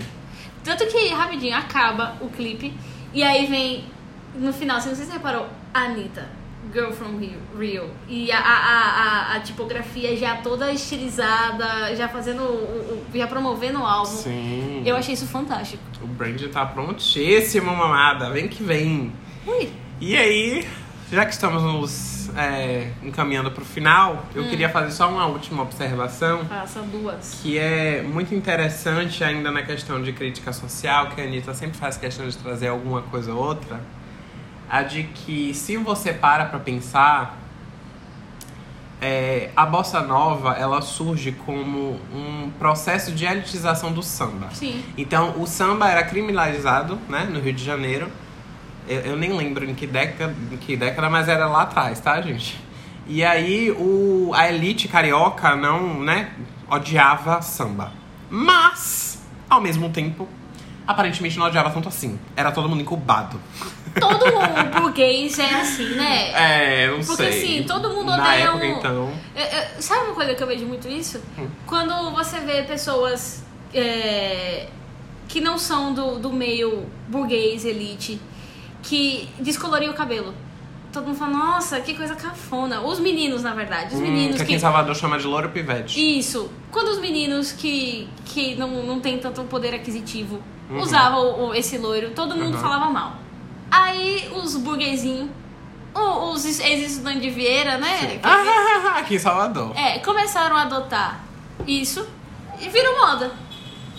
Tanto 0.63 0.85
que, 0.85 1.07
rapidinho, 1.09 1.57
acaba 1.57 2.15
o 2.21 2.29
clipe 2.29 2.71
e 3.11 3.23
aí 3.23 3.47
vem, 3.47 3.85
no 4.35 4.53
final, 4.53 4.79
se 4.79 4.89
você 4.93 5.11
reparou, 5.11 5.47
Anitta, 5.73 6.29
Girl 6.74 6.91
From 6.91 7.17
Rio. 7.57 7.89
E 8.07 8.32
a, 8.32 8.39
a, 8.39 8.55
a, 9.34 9.36
a- 9.36 9.39
tipografia 9.41 10.15
já 10.15 10.38
toda 10.38 10.72
estilizada, 10.72 11.95
já 11.95 12.07
fazendo, 12.07 12.43
o, 12.43 13.03
o- 13.13 13.17
já 13.17 13.28
promovendo 13.28 13.80
o 13.80 13.86
álbum. 13.86 14.05
Sim. 14.11 14.84
Eu 14.86 14.95
achei 14.95 15.13
isso 15.13 15.28
fantástico. 15.28 15.84
O 16.01 16.07
brand 16.07 16.41
tá 16.51 16.65
prontíssimo, 16.65 17.76
mamada. 17.76 18.30
Vem 18.32 18.47
que 18.47 18.63
vem. 18.63 19.11
Ui, 19.45 19.69
E 19.99 20.15
aí, 20.15 20.67
já 21.11 21.26
que 21.26 21.32
estamos 21.34 21.61
nos 21.63 22.30
é, 22.38 22.91
encaminhando 23.03 23.51
pro 23.51 23.65
final, 23.65 24.26
eu 24.34 24.43
queria 24.47 24.69
fazer 24.69 24.91
só 24.91 25.09
uma 25.09 25.26
última 25.26 25.63
observação. 25.63 26.45
faça 26.45 26.82
duas. 26.82 27.39
Que 27.43 27.57
é 27.57 28.01
muito 28.01 28.34
interessante 28.34 29.24
ainda 29.24 29.51
na 29.51 29.61
questão 29.63 30.01
de 30.01 30.13
crítica 30.13 30.53
social, 30.53 31.07
que 31.09 31.19
a 31.22 31.24
Anitta 31.26 31.53
sempre 31.53 31.78
faz 31.78 31.97
questão 31.97 32.28
de 32.28 32.38
trazer 32.38 32.67
alguma 32.69 33.01
coisa 33.01 33.34
ou 33.34 33.43
outra. 33.43 33.82
A 34.72 34.84
de 34.84 35.03
que 35.03 35.53
se 35.53 35.76
você 35.76 36.13
para 36.13 36.45
pra 36.45 36.57
pensar, 36.57 37.38
é, 39.01 39.49
a 39.53 39.65
bossa 39.65 39.99
nova 39.99 40.53
ela 40.53 40.82
surge 40.82 41.34
como 41.34 41.99
um 42.13 42.49
processo 42.57 43.11
de 43.11 43.26
elitização 43.26 43.91
do 43.91 44.01
samba. 44.01 44.47
Sim. 44.53 44.82
Então, 44.97 45.41
o 45.41 45.45
samba 45.45 45.89
era 45.89 46.03
criminalizado, 46.03 46.97
né, 47.09 47.28
no 47.30 47.41
Rio 47.41 47.51
de 47.51 47.61
Janeiro. 47.61 48.07
Eu, 48.88 49.01
eu 49.01 49.17
nem 49.17 49.34
lembro 49.34 49.69
em 49.69 49.76
que, 49.76 49.86
década, 49.86 50.34
em 50.49 50.55
que 50.55 50.78
década, 50.78 51.09
mas 51.09 51.28
era 51.28 51.47
lá 51.47 51.63
atrás, 51.63 51.99
tá, 51.99 52.22
gente? 52.22 52.57
E 53.05 53.26
aí, 53.26 53.72
o, 53.72 54.32
a 54.34 54.49
elite 54.49 54.88
carioca 54.88 55.53
não, 55.53 55.99
né, 55.99 56.32
odiava 56.69 57.41
samba. 57.41 57.91
Mas, 58.30 59.22
ao 59.49 59.59
mesmo 59.59 59.89
tempo, 59.89 60.30
aparentemente 60.88 61.38
não 61.38 61.45
odiava 61.47 61.69
tanto 61.69 61.88
assim. 61.88 62.19
Era 62.36 62.51
todo 62.51 62.67
mundo 62.69 62.82
incubado. 62.82 63.39
Todo 63.99 64.25
burguês 64.82 65.38
é 65.38 65.55
assim, 65.61 65.89
né? 65.95 66.32
É, 66.32 66.88
não 66.88 66.99
Porque, 67.03 67.15
sei. 67.32 67.43
assim, 67.57 67.63
todo 67.67 67.89
mundo 67.89 68.05
Na 68.15 68.17
odeia 68.23 68.43
época, 68.43 68.65
um- 68.65 68.77
então... 68.77 69.13
É, 69.36 69.41
é, 69.41 69.71
sabe 69.79 70.05
uma 70.05 70.15
coisa 70.15 70.34
que 70.34 70.41
eu 70.41 70.47
vejo 70.47 70.65
muito 70.65 70.88
isso? 70.88 71.21
Hum. 71.38 71.47
Quando 71.65 72.11
você 72.11 72.39
vê 72.39 72.63
pessoas 72.63 73.43
é, 73.73 74.67
que 75.27 75.41
não 75.41 75.57
são 75.57 75.93
do, 75.93 76.19
do 76.19 76.32
meio 76.32 76.86
burguês, 77.07 77.65
elite, 77.65 78.19
que 78.82 79.27
descoloriam 79.39 79.91
o 79.91 79.95
cabelo. 79.95 80.34
Todo 80.91 81.07
mundo 81.07 81.17
fala, 81.17 81.32
nossa, 81.32 81.79
que 81.79 81.93
coisa 81.93 82.15
cafona. 82.15 82.82
Os 82.82 82.99
meninos, 82.99 83.43
na 83.43 83.53
verdade. 83.53 83.93
Os 83.95 83.99
Hum, 83.99 84.03
meninos 84.03 84.36
que 84.38 84.41
aqui 84.41 84.51
que. 84.51 84.55
em 84.57 84.59
Salvador 84.59 84.95
chama 84.95 85.17
de 85.17 85.25
louro 85.25 85.49
pivete. 85.49 86.19
Isso. 86.19 86.49
Quando 86.69 86.89
os 86.89 86.99
meninos 86.99 87.51
que, 87.53 88.09
que 88.25 88.55
não, 88.55 88.84
não 88.84 88.99
tem 88.99 89.17
tanto 89.17 89.41
poder 89.43 89.73
aquisitivo 89.73 90.41
Uhum. 90.72 90.82
usavam 90.82 91.47
o- 91.49 91.53
esse 91.53 91.78
loiro, 91.78 92.11
todo 92.11 92.36
mundo 92.36 92.55
Uhum. 92.55 92.61
falava 92.61 92.89
mal. 92.89 93.13
Aí 93.69 94.30
os 94.36 94.55
burguesinhos, 94.57 95.30
o- 95.93 96.32
os 96.32 96.45
ex-estudantes 96.45 97.22
de 97.22 97.30
Vieira, 97.30 97.78
né? 97.78 97.97
dizer, 97.97 98.19
Ah, 98.24 98.95
aqui 98.99 99.15
em 99.15 99.19
Salvador. 99.19 99.76
é, 99.78 99.99
começaram 99.99 100.55
a 100.55 100.61
adotar 100.63 101.19
isso 101.67 102.05
e 102.59 102.69
virou 102.69 102.97
moda. 103.05 103.32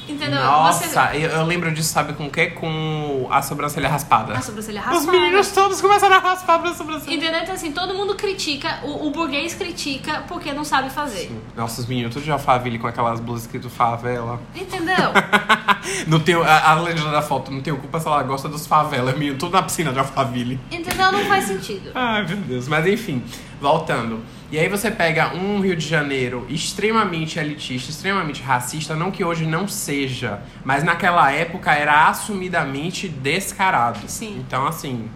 Entendeu? 0.08 0.40
Nossa, 0.42 0.86
Você 0.88 1.16
eu, 1.16 1.30
eu 1.30 1.44
lembro 1.44 1.72
disso, 1.72 1.92
sabe 1.92 2.12
com 2.14 2.26
o 2.26 2.30
quê? 2.30 2.48
Com 2.48 3.28
a 3.30 3.40
sobrancelha 3.40 3.88
raspada. 3.88 4.34
a 4.34 4.42
sobrancelha 4.42 4.80
Os 4.80 4.86
raspada. 4.86 5.12
meninos 5.12 5.50
todos 5.52 5.80
começaram 5.80 6.16
a 6.16 6.18
raspar 6.18 6.58
pra 6.58 6.74
sobrancelha. 6.74 7.14
Entendeu? 7.16 7.40
Então, 7.40 7.54
assim, 7.54 7.72
todo 7.72 7.94
mundo 7.94 8.14
critica, 8.14 8.80
o, 8.82 9.06
o 9.06 9.10
burguês 9.10 9.54
critica 9.54 10.24
porque 10.28 10.52
não 10.52 10.64
sabe 10.64 10.90
fazer. 10.90 11.30
Nossa, 11.56 11.80
os 11.80 11.86
meninos 11.86 12.12
tudo 12.12 12.24
de 12.24 12.32
alfaville 12.32 12.78
com 12.78 12.86
aquelas 12.86 13.20
blusas 13.20 13.44
escrito 13.44 13.70
favela. 13.70 14.40
Entendeu? 14.54 14.92
Não 16.06 16.20
tenho, 16.20 16.42
a, 16.44 16.70
a 16.70 16.74
legenda 16.74 17.10
da 17.10 17.22
foto, 17.22 17.50
não 17.50 17.60
tenho 17.60 17.76
culpa 17.76 17.98
se 17.98 18.06
ela 18.06 18.22
gosta 18.22 18.48
dos 18.48 18.66
favelas, 18.66 19.14
menino, 19.18 19.36
tudo 19.36 19.52
na 19.52 19.62
piscina 19.62 19.92
de 19.92 19.98
alfaville. 19.98 20.60
Entendeu? 20.70 21.10
Não 21.10 21.24
faz 21.26 21.44
sentido. 21.46 21.90
Ai, 21.94 22.24
meu 22.24 22.36
Deus. 22.36 22.68
Mas 22.68 22.86
enfim, 22.86 23.22
voltando. 23.62 24.20
E 24.50 24.58
aí 24.58 24.68
você 24.68 24.90
pega 24.90 25.34
um 25.34 25.60
Rio 25.60 25.74
de 25.74 25.88
Janeiro 25.88 26.44
extremamente 26.48 27.38
elitista, 27.38 27.90
extremamente 27.90 28.42
racista, 28.42 28.94
não 28.94 29.10
que 29.10 29.24
hoje 29.24 29.46
não 29.46 29.66
seja, 29.66 30.42
mas 30.62 30.84
naquela 30.84 31.30
época 31.32 31.72
era 31.72 32.08
assumidamente 32.08 33.08
descarado. 33.08 34.00
Sim. 34.08 34.44
Então, 34.46 34.66
assim, 34.66 35.08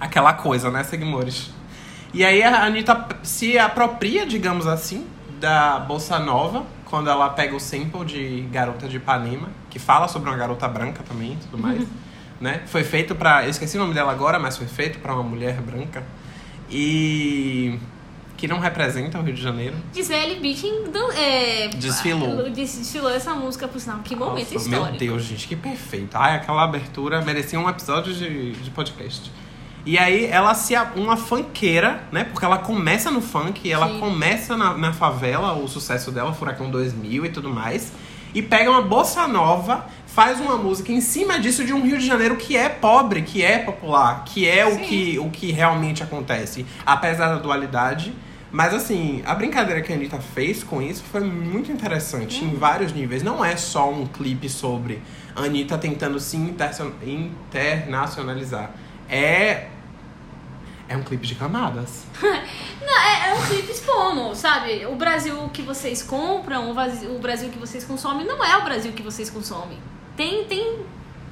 aquela 0.00 0.32
coisa, 0.32 0.70
né, 0.70 0.82
Seguimores? 0.84 1.50
E 2.14 2.24
aí 2.24 2.42
a 2.42 2.64
Anitta 2.64 3.08
se 3.22 3.58
apropria, 3.58 4.24
digamos 4.24 4.66
assim, 4.66 5.06
da 5.40 5.80
Bolsa 5.80 6.18
Nova, 6.18 6.64
quando 6.84 7.10
ela 7.10 7.28
pega 7.30 7.56
o 7.56 7.60
sample 7.60 8.04
de 8.04 8.48
Garota 8.52 8.86
de 8.86 8.98
Ipanema, 8.98 9.48
que 9.68 9.78
fala 9.78 10.06
sobre 10.08 10.30
uma 10.30 10.36
garota 10.36 10.68
branca 10.68 11.02
também 11.02 11.32
e 11.32 11.36
tudo 11.36 11.58
mais. 11.58 11.86
Né? 12.42 12.60
Foi 12.66 12.82
feito 12.82 13.14
pra. 13.14 13.44
Eu 13.44 13.50
esqueci 13.50 13.76
o 13.76 13.80
nome 13.80 13.94
dela 13.94 14.10
agora, 14.10 14.36
mas 14.36 14.56
foi 14.56 14.66
feito 14.66 14.98
pra 14.98 15.14
uma 15.14 15.22
mulher 15.22 15.60
branca. 15.60 16.02
E. 16.72 17.78
que 18.36 18.48
não 18.48 18.58
representa 18.58 19.18
o 19.18 19.22
Rio 19.22 19.34
de 19.34 19.40
Janeiro. 19.42 19.76
Gisele 19.94 20.40
Bündchen 20.40 20.90
dan- 20.90 21.12
é, 21.14 21.68
Desfilou. 21.68 22.50
des- 22.50 22.76
Desfilou 22.78 23.10
essa 23.10 23.34
música, 23.34 23.68
por 23.68 23.80
sinal. 23.80 24.00
Que 24.00 24.16
momento 24.16 24.52
Nossa, 24.52 24.68
Meu 24.68 24.78
histórico. 24.80 24.98
Deus, 24.98 25.22
gente, 25.24 25.46
que 25.46 25.54
perfeito. 25.54 26.16
Ai, 26.16 26.34
aquela 26.36 26.64
abertura 26.64 27.22
merecia 27.22 27.60
um 27.60 27.68
episódio 27.68 28.12
de, 28.12 28.52
de 28.52 28.70
podcast. 28.70 29.30
E 29.86 29.96
aí 29.98 30.26
ela 30.26 30.54
se 30.54 30.74
uma 30.96 31.16
funkeira, 31.16 32.02
né? 32.10 32.24
Porque 32.24 32.44
ela 32.44 32.58
começa 32.58 33.10
no 33.12 33.20
funk, 33.20 33.70
ela 33.70 33.88
Sim. 33.88 34.00
começa 34.00 34.56
na, 34.56 34.76
na 34.76 34.92
favela, 34.92 35.52
o 35.54 35.68
sucesso 35.68 36.10
dela, 36.10 36.32
Furacão 36.32 36.68
2000 36.70 37.26
e 37.26 37.28
tudo 37.28 37.48
mais. 37.48 37.92
E 38.34 38.40
pega 38.42 38.70
uma 38.70 38.82
bossa 38.82 39.28
nova, 39.28 39.86
faz 40.14 40.40
uma 40.40 40.58
música 40.58 40.92
em 40.92 41.00
cima 41.00 41.38
disso 41.38 41.64
de 41.64 41.72
um 41.72 41.80
Rio 41.82 41.96
de 41.96 42.06
Janeiro 42.06 42.36
que 42.36 42.54
é 42.54 42.68
pobre, 42.68 43.22
que 43.22 43.42
é 43.42 43.58
popular, 43.58 44.24
que 44.24 44.46
é 44.46 44.66
o 44.66 44.78
que, 44.80 45.18
o 45.18 45.30
que 45.30 45.50
realmente 45.50 46.02
acontece, 46.02 46.66
apesar 46.84 47.28
da 47.28 47.36
dualidade. 47.36 48.14
Mas 48.50 48.74
assim, 48.74 49.22
a 49.24 49.34
brincadeira 49.34 49.80
que 49.80 49.90
a 49.90 49.96
Anitta 49.96 50.20
fez 50.20 50.62
com 50.62 50.82
isso 50.82 51.02
foi 51.04 51.22
muito 51.22 51.72
interessante 51.72 52.44
em 52.44 52.54
vários 52.54 52.92
níveis. 52.92 53.22
Não 53.22 53.42
é 53.42 53.56
só 53.56 53.90
um 53.90 54.06
clipe 54.06 54.50
sobre 54.50 55.00
a 55.34 55.44
Anitta 55.44 55.78
tentando 55.78 56.20
se 56.20 56.36
internacionalizar. 56.36 58.70
É. 59.08 59.68
É 60.86 60.94
um 60.94 61.02
clipe 61.02 61.26
de 61.26 61.36
camadas. 61.36 62.04
Não, 62.20 63.00
é, 63.00 63.30
é 63.30 63.34
um 63.34 63.40
clipe 63.46 63.72
expondo, 63.72 64.34
sabe? 64.34 64.84
O 64.84 64.96
Brasil 64.96 65.48
que 65.54 65.62
vocês 65.62 66.02
compram, 66.02 66.70
o 66.70 67.18
Brasil 67.18 67.48
que 67.50 67.58
vocês 67.58 67.82
consomem, 67.84 68.26
não 68.26 68.44
é 68.44 68.58
o 68.58 68.64
Brasil 68.64 68.92
que 68.92 69.02
vocês 69.02 69.30
consomem. 69.30 69.78
Tem, 70.16 70.44
tem, 70.44 70.78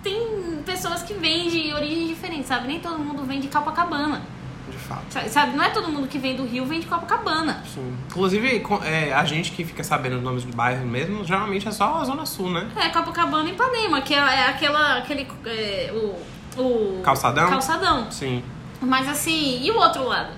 tem 0.02 0.62
pessoas 0.64 1.02
que 1.02 1.14
vêm 1.14 1.48
de 1.48 1.72
origens 1.74 2.08
diferentes, 2.08 2.46
sabe? 2.46 2.66
Nem 2.66 2.80
todo 2.80 2.98
mundo 2.98 3.24
vem 3.24 3.40
de 3.40 3.48
Copacabana. 3.48 4.22
De 4.70 4.76
fato. 4.78 5.02
Sa- 5.10 5.28
Sabe, 5.28 5.56
não 5.56 5.64
é 5.64 5.70
todo 5.70 5.88
mundo 5.88 6.06
que 6.06 6.18
vem 6.18 6.36
do 6.36 6.44
Rio 6.44 6.64
vem 6.64 6.80
de 6.80 6.86
Copacabana. 6.86 7.62
Sim. 7.66 7.94
Inclusive, 8.08 8.64
é, 8.84 9.12
a 9.12 9.24
gente 9.24 9.52
que 9.52 9.64
fica 9.64 9.82
sabendo 9.84 10.16
os 10.16 10.22
nomes 10.22 10.44
do 10.44 10.54
bairro 10.56 10.86
mesmo, 10.86 11.24
geralmente 11.24 11.66
é 11.68 11.70
só 11.72 11.96
a 11.96 12.04
Zona 12.04 12.24
Sul, 12.24 12.50
né? 12.50 12.68
É 12.76 12.88
Copacabana 12.88 13.48
e 13.48 13.52
Ipanema, 13.52 14.00
que 14.00 14.14
é, 14.14 14.18
é 14.18 14.46
aquela, 14.48 14.98
aquele, 14.98 15.26
é, 15.44 15.90
o, 15.92 16.60
o... 16.60 17.00
Calçadão? 17.02 17.48
Calçadão. 17.50 18.10
Sim. 18.10 18.42
Mas 18.80 19.06
assim, 19.08 19.60
e 19.62 19.70
o 19.70 19.76
outro 19.76 20.04
lado? 20.04 20.30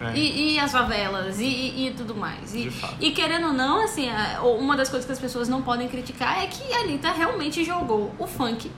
É. 0.00 0.14
E, 0.14 0.54
e 0.54 0.58
as 0.58 0.72
favelas, 0.72 1.40
e, 1.40 1.44
e, 1.44 1.86
e 1.86 1.90
tudo 1.92 2.14
mais. 2.14 2.54
E, 2.54 2.70
e 3.00 3.10
querendo 3.12 3.48
ou 3.48 3.52
não, 3.52 3.82
assim, 3.82 4.08
uma 4.58 4.76
das 4.76 4.88
coisas 4.88 5.06
que 5.06 5.12
as 5.12 5.18
pessoas 5.18 5.48
não 5.48 5.62
podem 5.62 5.88
criticar 5.88 6.42
é 6.42 6.46
que 6.46 6.72
a 6.72 6.80
Anitta 6.80 7.10
realmente 7.10 7.64
jogou 7.64 8.14
o 8.18 8.26
funk 8.26 8.70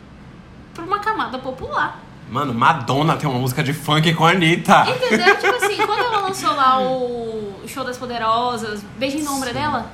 pra 0.72 0.84
uma 0.84 1.00
camada 1.00 1.38
popular. 1.38 2.00
Mano, 2.30 2.54
Madonna 2.54 3.16
tem 3.16 3.28
uma 3.28 3.38
música 3.38 3.64
de 3.64 3.72
funk 3.72 4.14
com 4.14 4.24
a 4.24 4.30
Anitta. 4.30 4.84
Entendeu? 4.88 5.34
tipo 5.40 5.54
assim, 5.56 5.76
quando 5.76 6.00
ela 6.00 6.20
lançou 6.20 6.54
lá 6.54 6.80
o 6.80 7.54
Show 7.66 7.84
das 7.84 7.96
Poderosas, 7.96 8.84
Beijinho 8.96 9.24
no 9.24 9.32
ombro 9.32 9.48
é 9.48 9.52
dela? 9.52 9.90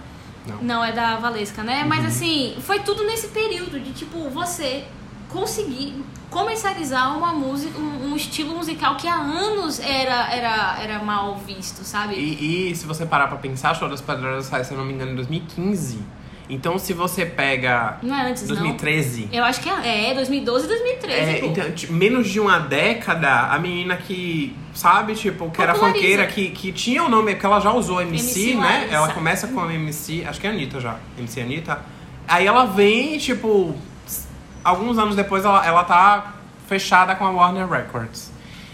Não. 0.47 0.63
Não, 0.63 0.85
é 0.85 0.93
da 0.93 1.17
Valesca, 1.17 1.63
né? 1.63 1.85
Mas 1.89 2.05
assim, 2.05 2.57
foi 2.61 2.81
tudo 2.81 3.05
nesse 3.05 3.29
período 3.29 3.81
de 3.81 3.93
tipo, 3.93 4.29
você 4.29 4.85
conseguir 5.31 6.05
comercializar 6.35 7.17
uma 7.17 7.33
música, 7.33 7.79
um, 7.79 8.11
um 8.11 8.17
estilo 8.17 8.57
musical 8.57 8.97
que 8.97 9.07
há 9.07 9.15
anos 9.15 9.79
era, 9.79 10.35
era, 10.35 10.83
era 10.83 10.99
mal 10.99 11.37
visto, 11.37 11.85
sabe? 11.85 12.17
E, 12.17 12.71
e 12.71 12.77
se 12.77 12.85
você 12.87 13.07
parar 13.07 13.29
pra 13.29 13.39
pensar, 13.39 13.73
das 13.89 14.01
Poderosas 14.01 14.47
sai, 14.47 14.65
se 14.65 14.73
eu 14.73 14.79
não 14.79 14.85
me 14.85 14.93
engano, 14.93 15.13
em 15.13 15.15
2015. 15.15 16.01
Então, 16.51 16.79
se 16.79 16.93
você 16.93 17.25
pega 17.25 17.99
Não 18.03 18.15
é 18.15 18.29
antes, 18.31 18.47
2013... 18.47 19.29
não. 19.33 19.39
Eu 19.39 19.45
acho 19.45 19.61
que 19.61 19.69
é, 19.69 20.11
é 20.11 20.15
2012 20.15 20.65
e 20.65 20.69
2013, 20.69 21.19
É, 21.21 21.41
pô. 21.41 21.47
então, 21.47 21.65
menos 21.91 22.29
de 22.29 22.39
uma 22.39 22.59
década, 22.59 23.47
a 23.47 23.59
menina 23.59 23.97
que, 23.97 24.55
sabe, 24.75 25.15
tipo, 25.15 25.51
que 25.51 25.63
era 25.63 25.75
funkeira, 25.75 26.27
que, 26.27 26.51
que 26.51 26.71
tinha 26.73 27.03
o 27.03 27.09
nome, 27.09 27.33
porque 27.33 27.47
ela 27.47 27.61
já 27.61 27.73
usou 27.73 28.03
MC, 28.03 28.51
MC 28.51 28.55
né? 28.57 28.61
Larissa. 28.61 28.95
Ela 28.95 29.09
começa 29.13 29.49
com 29.49 29.61
a 29.61 29.73
MC, 29.73 30.25
acho 30.27 30.41
que 30.41 30.47
é 30.47 30.51
a 30.51 30.53
Anitta 30.53 30.81
já, 30.81 30.99
MC 31.17 31.41
Anitta. 31.41 31.81
Aí 32.29 32.47
ela 32.47 32.67
vem, 32.67 33.17
tipo, 33.17 33.75
alguns 34.65 34.99
anos 34.99 35.15
depois 35.15 35.45
ela, 35.45 35.65
ela 35.65 35.85
tá 35.85 36.35
fechada 36.67 37.15
com 37.15 37.25
a 37.25 37.31
Warner 37.31 37.69
Records. 37.69 38.33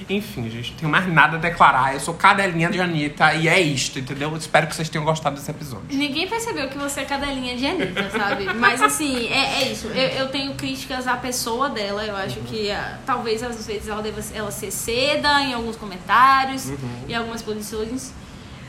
Enfim, 0.08 0.48
gente, 0.50 0.72
não 0.72 0.78
tenho 0.78 0.90
mais 0.90 1.06
nada 1.06 1.36
a 1.36 1.40
declarar. 1.40 1.94
Eu 1.94 2.00
sou 2.00 2.14
cadelinha 2.14 2.70
de 2.70 2.80
Anitta 2.80 3.34
e 3.34 3.46
é 3.48 3.60
isto, 3.60 3.98
entendeu? 3.98 4.34
Espero 4.36 4.66
que 4.66 4.74
vocês 4.74 4.88
tenham 4.88 5.04
gostado 5.04 5.36
desse 5.36 5.50
episódio. 5.50 5.86
Ninguém 5.90 6.26
percebeu 6.26 6.68
que 6.68 6.78
você 6.78 7.00
é 7.00 7.04
cadelinha 7.04 7.56
de 7.56 7.66
Anitta, 7.66 8.10
sabe? 8.10 8.52
Mas 8.54 8.82
assim, 8.82 9.28
é, 9.28 9.62
é 9.62 9.72
isso. 9.72 9.88
Eu, 9.88 10.08
eu 10.08 10.28
tenho 10.28 10.54
críticas 10.54 11.06
à 11.06 11.16
pessoa 11.16 11.68
dela. 11.68 12.04
Eu 12.04 12.16
acho 12.16 12.40
que 12.40 12.70
ah, 12.70 12.98
talvez 13.06 13.42
às 13.42 13.66
vezes 13.66 13.88
ela 13.88 14.02
deva 14.02 14.20
ela 14.34 14.50
ser 14.50 14.70
seda 14.70 15.42
em 15.42 15.52
alguns 15.52 15.76
comentários, 15.76 16.72
em 17.08 17.14
algumas 17.14 17.42
posições. 17.42 18.12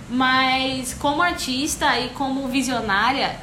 Mas 0.09 0.93
como 0.93 1.21
artista 1.21 1.97
e 1.99 2.09
como 2.09 2.47
visionária, 2.49 3.39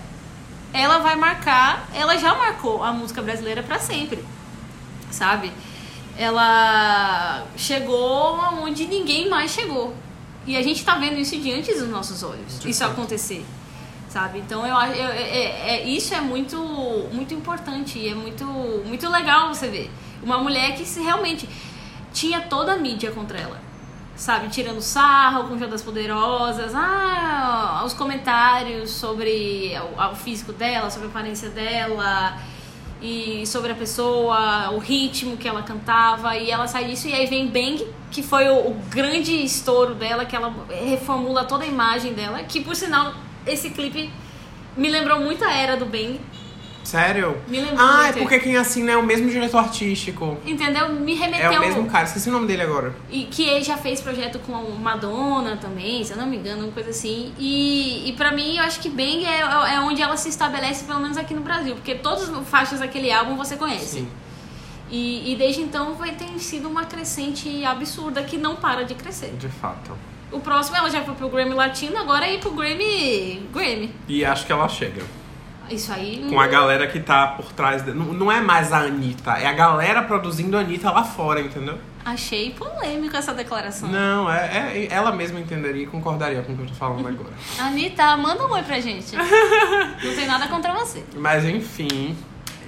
ela 0.72 0.98
vai 0.98 1.16
marcar, 1.16 1.88
ela 1.94 2.16
já 2.16 2.34
marcou 2.34 2.82
a 2.82 2.92
música 2.92 3.22
brasileira 3.22 3.62
pra 3.62 3.78
sempre. 3.78 4.24
Sabe? 5.10 5.50
Ela 6.16 7.44
chegou 7.56 8.38
onde 8.62 8.86
ninguém 8.86 9.28
mais 9.28 9.50
chegou. 9.50 9.94
E 10.46 10.56
a 10.56 10.62
gente 10.62 10.84
tá 10.84 10.96
vendo 10.96 11.18
isso 11.18 11.36
diante 11.38 11.72
dos 11.74 11.88
nossos 11.88 12.22
olhos. 12.22 12.64
Isso 12.64 12.84
acontecer. 12.84 13.44
Sabe? 14.08 14.38
Então 14.38 14.66
eu 14.66 14.76
acho. 14.76 14.92
eu- 14.94 15.08
é- 15.08 15.22
é- 15.22 15.68
é- 15.76 15.84
isso 15.84 16.14
é 16.14 16.20
muito, 16.20 16.56
muito 17.12 17.34
importante. 17.34 17.98
E 17.98 18.08
é 18.08 18.14
muito, 18.14 18.44
muito 18.44 19.08
legal 19.08 19.48
você 19.54 19.68
ver. 19.68 19.90
Uma 20.22 20.38
mulher 20.38 20.74
que 20.74 20.84
se 20.84 21.00
realmente 21.00 21.48
tinha 22.12 22.40
toda 22.40 22.72
a 22.72 22.76
mídia 22.76 23.10
contra 23.12 23.38
ela. 23.38 23.60
Sabe? 24.18 24.48
Tirando 24.48 24.80
sarro 24.80 25.48
com 25.48 25.56
das 25.56 25.80
Poderosas. 25.80 26.74
Ah, 26.74 27.82
os 27.86 27.94
comentários 27.94 28.90
sobre 28.90 29.72
o, 29.96 30.10
o 30.10 30.16
físico 30.16 30.52
dela, 30.52 30.90
sobre 30.90 31.06
a 31.06 31.10
aparência 31.10 31.48
dela. 31.48 32.36
E 33.00 33.46
sobre 33.46 33.70
a 33.70 33.76
pessoa, 33.76 34.70
o 34.72 34.78
ritmo 34.78 35.36
que 35.36 35.46
ela 35.46 35.62
cantava. 35.62 36.36
E 36.36 36.50
ela 36.50 36.66
sai 36.66 36.86
disso. 36.86 37.06
E 37.06 37.14
aí 37.14 37.26
vem 37.26 37.46
Bang, 37.46 37.86
que 38.10 38.20
foi 38.20 38.48
o, 38.48 38.70
o 38.70 38.74
grande 38.90 39.32
estouro 39.44 39.94
dela. 39.94 40.24
Que 40.24 40.34
ela 40.34 40.52
reformula 40.68 41.44
toda 41.44 41.62
a 41.62 41.68
imagem 41.68 42.12
dela. 42.12 42.42
Que 42.42 42.60
por 42.60 42.74
sinal, 42.74 43.14
esse 43.46 43.70
clipe 43.70 44.10
me 44.76 44.90
lembrou 44.90 45.20
muito 45.20 45.44
a 45.44 45.52
era 45.52 45.76
do 45.76 45.86
Bang. 45.86 46.20
Sério? 46.88 47.36
Me 47.46 47.60
lembrou 47.60 47.86
Ah, 47.86 48.08
é 48.08 48.12
porque 48.14 48.38
quem 48.38 48.56
assina 48.56 48.92
é 48.92 48.96
o 48.96 49.02
mesmo 49.02 49.28
diretor 49.28 49.58
artístico. 49.58 50.38
Entendeu? 50.46 50.88
Me 50.88 51.12
É 51.12 51.16
remeteu. 51.16 51.52
o 51.52 51.60
mesmo 51.60 51.86
cara, 51.86 52.04
esqueci 52.04 52.30
o 52.30 52.32
nome 52.32 52.46
dele 52.46 52.62
agora. 52.62 52.96
E 53.10 53.24
que 53.24 53.42
ele 53.42 53.62
já 53.62 53.76
fez 53.76 54.00
projeto 54.00 54.38
com 54.38 54.52
Madonna 54.70 55.58
também, 55.58 56.02
se 56.02 56.12
eu 56.12 56.16
não 56.16 56.26
me 56.26 56.38
engano, 56.38 56.64
uma 56.64 56.72
coisa 56.72 56.88
assim. 56.88 57.34
E, 57.38 58.08
e 58.08 58.12
pra 58.14 58.32
mim, 58.32 58.56
eu 58.56 58.64
acho 58.64 58.80
que 58.80 58.88
Bang 58.88 59.22
é, 59.22 59.40
é 59.40 59.80
onde 59.80 60.00
ela 60.00 60.16
se 60.16 60.30
estabelece, 60.30 60.84
pelo 60.86 60.98
menos 60.98 61.18
aqui 61.18 61.34
no 61.34 61.42
Brasil. 61.42 61.74
Porque 61.74 61.94
todas 61.94 62.26
as 62.30 62.48
faixas 62.48 62.80
daquele 62.80 63.12
álbum 63.12 63.36
você 63.36 63.54
conhece. 63.56 63.86
Sim. 64.00 64.08
E, 64.90 65.30
e 65.32 65.36
desde 65.36 65.60
então 65.60 65.92
vai 65.92 66.12
ter 66.12 66.38
sido 66.38 66.68
uma 66.70 66.86
crescente 66.86 67.62
absurda 67.66 68.22
que 68.22 68.38
não 68.38 68.56
para 68.56 68.86
de 68.86 68.94
crescer. 68.94 69.34
De 69.38 69.48
fato. 69.48 69.92
O 70.32 70.40
próximo 70.40 70.78
ela 70.78 70.88
já 70.90 71.02
foi 71.02 71.14
pro 71.14 71.28
Grammy 71.28 71.52
Latino, 71.52 71.98
agora 71.98 72.26
é 72.26 72.36
ir 72.36 72.38
pro 72.40 72.50
Grammy. 72.52 73.42
Grammy. 73.52 73.94
E 74.08 74.24
acho 74.24 74.46
que 74.46 74.52
ela 74.52 74.66
chega. 74.70 75.02
Isso 75.70 75.92
aí. 75.92 76.26
Com 76.28 76.40
a 76.40 76.46
galera 76.46 76.86
que 76.86 77.00
tá 77.00 77.28
por 77.28 77.52
trás. 77.52 77.82
De... 77.82 77.92
Não, 77.92 78.06
não 78.06 78.32
é 78.32 78.40
mais 78.40 78.72
a 78.72 78.78
Anitta, 78.78 79.32
é 79.32 79.46
a 79.46 79.52
galera 79.52 80.02
produzindo 80.02 80.56
a 80.56 80.60
Anitta 80.60 80.90
lá 80.90 81.04
fora, 81.04 81.40
entendeu? 81.40 81.78
Achei 82.04 82.50
polêmico 82.52 83.14
essa 83.16 83.34
declaração. 83.34 83.88
Não, 83.88 84.32
é, 84.32 84.86
é- 84.86 84.88
ela 84.90 85.12
mesma 85.12 85.38
entenderia 85.40 85.82
e 85.82 85.86
concordaria 85.86 86.42
com 86.42 86.52
o 86.52 86.56
que 86.56 86.62
eu 86.62 86.66
tô 86.68 86.74
falando 86.74 87.06
agora. 87.06 87.32
Anitta, 87.60 88.16
manda 88.16 88.46
um 88.46 88.50
oi 88.50 88.62
pra 88.62 88.80
gente. 88.80 89.14
não 90.02 90.14
tem 90.14 90.26
nada 90.26 90.48
contra 90.48 90.72
você. 90.72 91.04
Mas 91.14 91.44
enfim, 91.44 92.16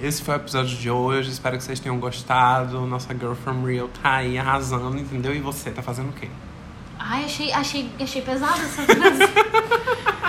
esse 0.03 0.23
foi 0.23 0.35
o 0.35 0.37
episódio 0.37 0.77
de 0.77 0.91
hoje. 0.91 1.31
Espero 1.31 1.57
que 1.57 1.65
vocês 1.65 1.81
tenham 1.81 1.99
gostado. 1.99 2.87
Nossa 2.87 3.15
Girl 3.15 3.33
from 3.33 3.65
Real 3.65 3.89
tá 4.03 4.17
aí 4.17 4.39
arrasando, 4.39 4.99
entendeu? 4.99 5.35
E 5.35 5.41
você, 5.41 5.71
tá 5.71 5.83
fazendo 5.83 6.11
o 6.11 6.13
quê? 6.13 6.29
Ai, 6.99 7.25
achei, 7.25 7.51
achei, 7.51 7.91
achei 7.99 8.21
pesada 8.21 8.61
essa 8.61 8.83
frase. 8.83 9.23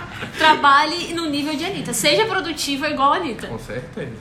Trabalhe 0.42 1.14
no 1.14 1.30
nível 1.30 1.56
de 1.56 1.64
Anitta. 1.66 1.94
Seja 1.94 2.26
produtiva 2.26 2.90
igual 2.90 3.14
a 3.14 3.18
Anitta. 3.18 3.46
Com 3.48 3.60
certeza. 3.60 4.12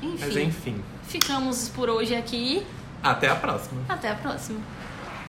Mas 0.00 0.22
Enfim, 0.22 0.42
enfim, 0.44 0.84
ficamos 1.08 1.68
por 1.68 1.90
hoje 1.90 2.14
aqui. 2.14 2.64
até 3.02 3.28
a 3.28 3.34
próxima. 3.34 3.80
Até 3.88 4.08
a 4.10 4.14
próxima. 4.14 4.60